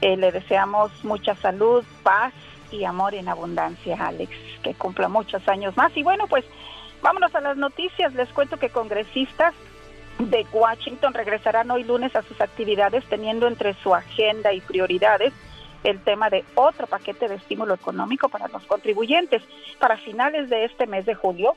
[0.00, 2.34] Eh, le deseamos mucha salud, paz
[2.72, 4.30] y amor en abundancia, Alex.
[4.62, 5.96] Que cumpla muchos años más.
[5.96, 6.44] Y bueno, pues
[7.02, 8.14] vámonos a las noticias.
[8.14, 9.54] Les cuento que congresistas
[10.18, 15.32] de Washington regresarán hoy lunes a sus actividades teniendo entre su agenda y prioridades
[15.84, 19.42] el tema de otro paquete de estímulo económico para los contribuyentes.
[19.78, 21.54] Para finales de este mes de julio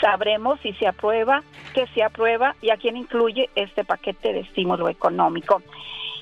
[0.00, 1.42] sabremos si se aprueba,
[1.74, 5.62] qué se aprueba y a quién incluye este paquete de estímulo económico.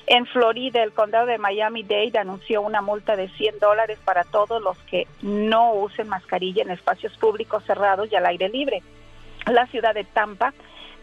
[0.07, 4.77] En Florida, el condado de Miami-Dade anunció una multa de 100 dólares para todos los
[4.83, 8.83] que no usen mascarilla en espacios públicos cerrados y al aire libre.
[9.51, 10.53] La ciudad de Tampa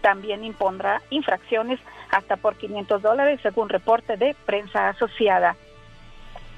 [0.03, 1.81] también impondrá infracciones
[2.11, 5.57] hasta por 500 dólares, según reporte de prensa asociada.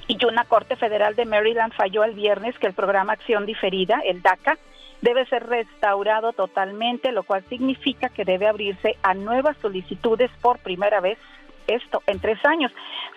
[0.07, 4.21] Y una Corte Federal de Maryland falló el viernes que el programa Acción Diferida, el
[4.21, 4.57] DACA,
[5.01, 10.99] debe ser restaurado totalmente, lo cual significa que debe abrirse a nuevas solicitudes por primera
[10.99, 11.17] vez
[11.67, 12.71] esto en tres años.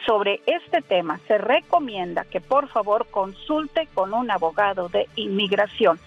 [0.07, 5.99] Sobre este tema se recomienda que por favor consulte con un abogado de inmigración.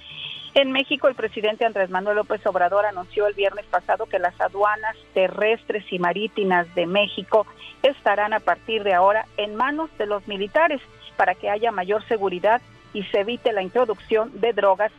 [0.54, 4.98] En México, el presidente Andrés Manuel López Obrador anunció el viernes pasado que las aduanas
[5.14, 7.46] terrestres y marítimas de México
[7.84, 10.82] estarán a partir de ahora en manos de los militares
[11.16, 12.62] para que haya mayor seguridad
[12.94, 14.92] y se evite la introducción de drogas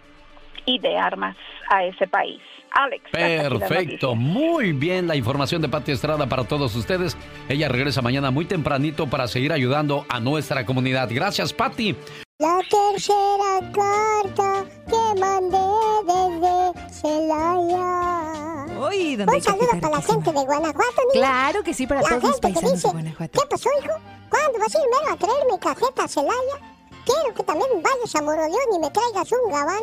[0.65, 1.37] y de armas
[1.69, 2.41] a ese país.
[2.75, 3.11] Alex.
[3.11, 7.17] Perfecto, muy bien la información de Pati Estrada para todos ustedes.
[7.49, 11.09] Ella regresa mañana muy tempranito para seguir ayudando a nuestra comunidad.
[11.11, 11.97] Gracias, Pati.
[12.39, 15.59] La tercera carta que mandé
[16.07, 18.89] desde Celaya.
[18.89, 21.27] Uy, Un saludo para la gente de Guanajuato, niña.
[21.27, 23.41] Claro que sí, para la todos los paisanos dice, de Guanajuato.
[23.41, 23.95] ¿Qué pasó, hijo?
[24.29, 26.73] ¿Cuándo vas a ir mero a traerme cajeta a Celaya?
[27.05, 29.83] Quiero que también vayas a Moroleón y me traigas un gabán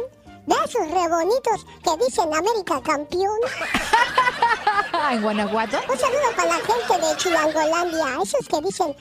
[0.49, 3.38] de esos re bonitos que dicen América campeón.
[5.11, 5.77] ¿En Guanajuato?
[5.91, 8.95] Un saludo para la gente de Chilangolandia, esos que dicen.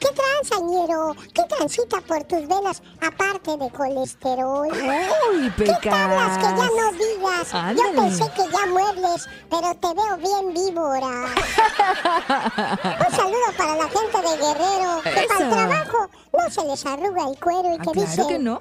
[0.00, 1.14] ¿qué transañero?
[1.34, 4.68] ¿Qué transita por tus venas aparte de colesterol?
[4.68, 6.70] Uy, ¿Qué tablas que ya Pecas.
[6.76, 7.52] no digas?
[7.52, 7.92] Yo Ándale.
[7.94, 11.08] pensé que ya muebles, pero te veo bien víbora.
[13.08, 15.98] Un saludo para la gente de Guerrero, que para el trabajo
[16.32, 18.26] no se les arruga el cuero y Ah, que claro dicen...
[18.28, 18.60] que no.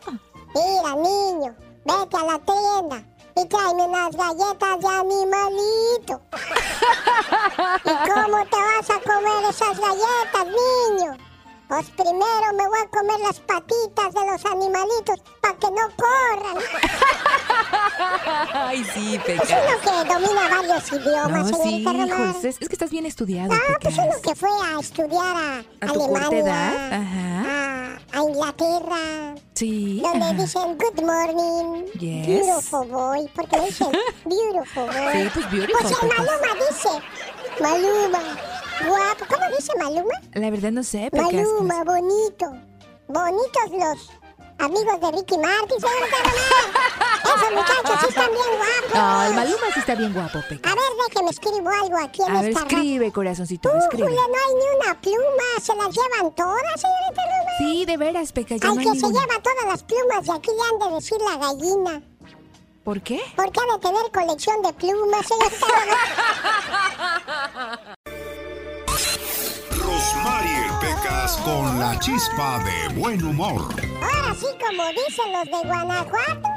[0.53, 1.55] Mira, niño,
[1.85, 3.03] vete a la tienda
[3.35, 6.21] y tráeme unas galletas de animalito.
[7.85, 11.17] ¿Y cómo te vas a comer esas galletas, niño?
[11.69, 16.57] Pues primero me voy a comer las patitas de los animalitos para que no corran.
[18.53, 19.49] Ay, sí, Es Pecas.
[19.49, 22.07] uno que domina varios idiomas, No, sí, señorita Román.
[22.29, 25.59] hijos, es, es que estás bien estudiado, Ah, pues uno que fue a estudiar a,
[25.59, 27.30] A tu corta Alemania, edad, ajá.
[27.51, 30.01] A, a Inglaterra, Sí.
[30.03, 30.33] donde ajá.
[30.33, 32.27] dicen good morning, Yes.
[32.27, 33.87] beautiful boy, porque le dicen
[34.25, 35.13] beautiful boy.
[35.23, 36.07] Sí, pues beautiful, Pues el.
[36.09, 36.89] Maluma dice,
[37.61, 38.19] Maluma,
[38.87, 40.21] guapo, ¿cómo dice Maluma?
[40.33, 41.09] La verdad no sé.
[41.13, 42.51] Maluma, bonito,
[43.07, 44.09] bonitos los
[44.61, 46.71] amigos de Ricky Martin, señorita Román.
[47.23, 48.93] Esos muchachos sí están bien guapos.
[48.93, 50.71] No, el Maluma sí está bien guapo, Pecas.
[50.71, 54.09] A ver, déjeme escribo algo aquí en A ver, esta escribe, corazoncito, Újule, escribe.
[54.11, 57.55] no hay ni una pluma, se las llevan todas, señorita Román.
[57.59, 59.25] Sí, de veras, Pecas, ya Al no hay que se ninguna.
[59.25, 62.01] lleva todas las plumas de aquí le han de decir la gallina.
[62.83, 63.21] ¿Por qué?
[63.35, 65.67] Porque ha de tener colección de plumas, señorita
[70.01, 73.61] Rosmarie Pecas con la chispa de buen humor.
[74.01, 76.49] Ahora sí, como dicen los de Guanajuato,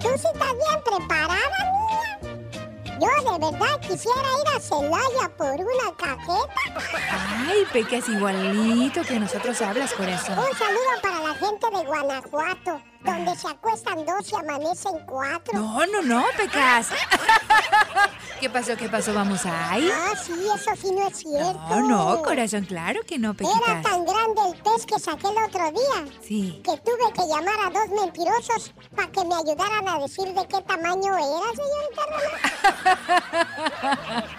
[0.00, 1.38] tú sí estás bien preparada,
[1.70, 2.98] niña.
[3.00, 7.46] Yo de verdad quisiera ir a Celaya por una cajeta.
[7.46, 10.40] Ay, Pecas, igualito que nosotros hablas, corazón.
[10.40, 15.54] Un saludo para la gente de Guanajuato, donde se acuestan dos y amanecen cuatro.
[15.58, 16.88] No, no, no, Pecas.
[18.40, 18.76] ¿Qué pasó?
[18.76, 19.12] ¿Qué pasó?
[19.14, 19.88] ¿Vamos ahí?
[19.92, 21.60] Ah, sí, eso sí no es cierto.
[21.68, 23.82] No, no, corazón, claro que no, Era Pequitas.
[23.82, 26.60] tan grande el pez que saqué el otro día Sí.
[26.64, 30.60] que tuve que llamar a dos mentirosos para que me ayudaran a decir de qué
[30.62, 32.40] tamaño era, señorita Román.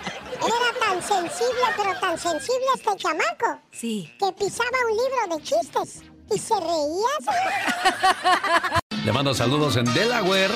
[0.44, 4.14] Era tan sensible, pero tan sensible este chamaco, Sí.
[4.20, 6.02] que pisaba un libro de chistes
[6.34, 7.08] y se reía.
[9.06, 10.52] Le mando saludos en Delaware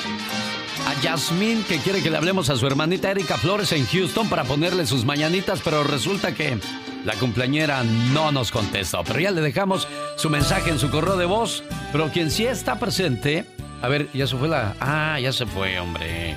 [0.86, 4.44] a Yasmín que quiere que le hablemos a su hermanita Erika Flores en Houston para
[4.44, 6.58] ponerle sus mañanitas, pero resulta que
[7.04, 9.02] la cumpleañera no nos contestó.
[9.04, 9.86] Pero ya le dejamos
[10.16, 11.62] su mensaje en su correo de voz.
[11.92, 13.44] Pero quien sí está presente,
[13.82, 14.74] a ver, ya se fue la...
[14.80, 16.36] Ah, ya se fue, hombre.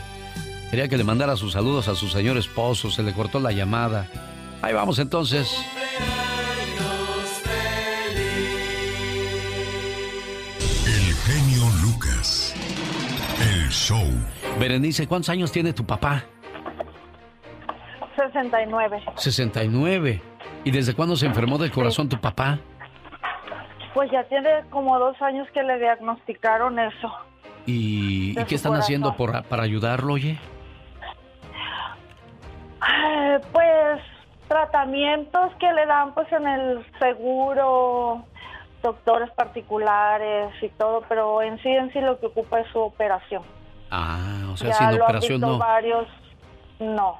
[0.69, 4.07] Quería que le mandara sus saludos a su señor esposo, se le cortó la llamada.
[4.61, 5.49] Ahí vamos entonces.
[13.71, 14.05] Show.
[14.59, 16.23] Berenice, ¿cuántos años tiene tu papá?
[18.15, 19.03] 69.
[19.15, 20.21] 69.
[20.63, 22.59] ¿Y desde cuándo se enfermó del corazón tu papá?
[23.93, 27.11] Pues ya tiene como dos años que le diagnosticaron eso.
[27.65, 30.39] ¿Y, qué están haciendo por, para ayudarlo, oye?
[33.51, 34.01] pues
[34.47, 38.25] tratamientos que le dan pues en el seguro,
[38.81, 43.43] doctores particulares y todo, pero en sí en sí lo que ocupa es su operación.
[43.91, 45.57] Ah, o sea, sin operación no.
[45.57, 46.07] varios,
[46.79, 47.19] no.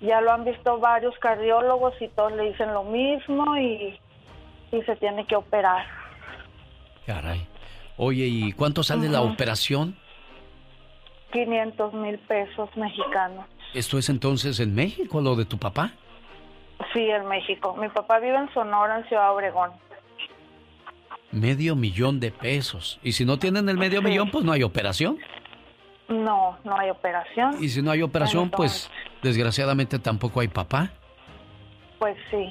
[0.00, 3.98] Ya lo han visto varios cardiólogos y todos le dicen lo mismo y,
[4.72, 5.86] y se tiene que operar.
[7.06, 7.46] Caray.
[7.98, 9.96] Oye, ¿y cuánto sale la operación?
[11.32, 13.44] 500 mil pesos mexicanos.
[13.74, 15.92] ¿Esto es entonces en México, lo de tu papá?
[16.92, 17.76] Sí, en México.
[17.76, 19.72] Mi papá vive en Sonora, en Ciudad Obregón.
[21.32, 22.98] Medio millón de pesos.
[23.02, 25.18] ¿Y si no tienen el medio millón, pues no hay operación?
[26.08, 27.56] No, no hay operación.
[27.60, 28.90] Y si no hay operación, pues
[29.22, 30.90] desgraciadamente tampoco hay papá.
[31.98, 32.50] Pues sí,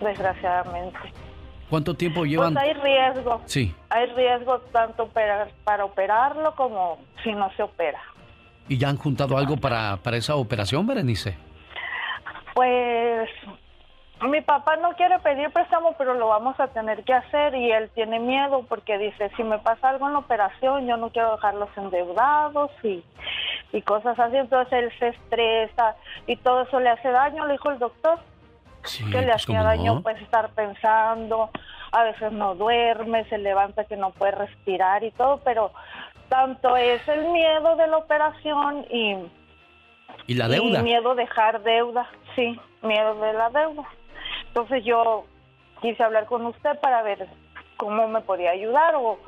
[0.00, 0.98] desgraciadamente.
[1.68, 2.54] ¿Cuánto tiempo llevan?
[2.54, 3.42] Pues hay riesgo.
[3.46, 3.74] Sí.
[3.88, 8.00] Hay riesgo tanto para, para operarlo como si no se opera.
[8.68, 11.36] ¿Y ya han juntado algo para, para esa operación, Berenice?
[12.54, 13.28] Pues
[14.22, 17.90] mi papá no quiere pedir préstamo, pero lo vamos a tener que hacer y él
[17.94, 21.68] tiene miedo porque dice, si me pasa algo en la operación, yo no quiero dejarlos
[21.76, 23.04] endeudados y,
[23.72, 24.36] y cosas así.
[24.36, 25.96] Entonces él se estresa
[26.26, 28.18] y todo eso le hace daño, le dijo el doctor.
[28.82, 31.50] que le pues, hacía daño pues estar pensando,
[31.92, 35.72] a veces no duerme, se levanta que no puede respirar y todo, pero
[36.28, 39.16] tanto es el miedo de la operación y...
[40.26, 40.80] ¿Y la deuda?
[40.80, 43.84] Y miedo dejar deuda, sí, miedo de la deuda.
[44.54, 45.24] Entonces yo
[45.82, 47.26] quise hablar con usted para ver
[47.76, 49.18] cómo me podía ayudar o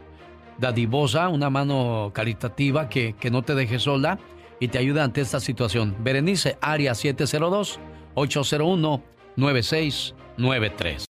[0.57, 4.19] dadivosa, una mano caritativa que, no te deje sola
[4.60, 5.95] y te ayude ante esta situación.
[5.99, 7.80] Berenice, área 702
[8.15, 9.02] 801
[9.35, 11.02] 9693.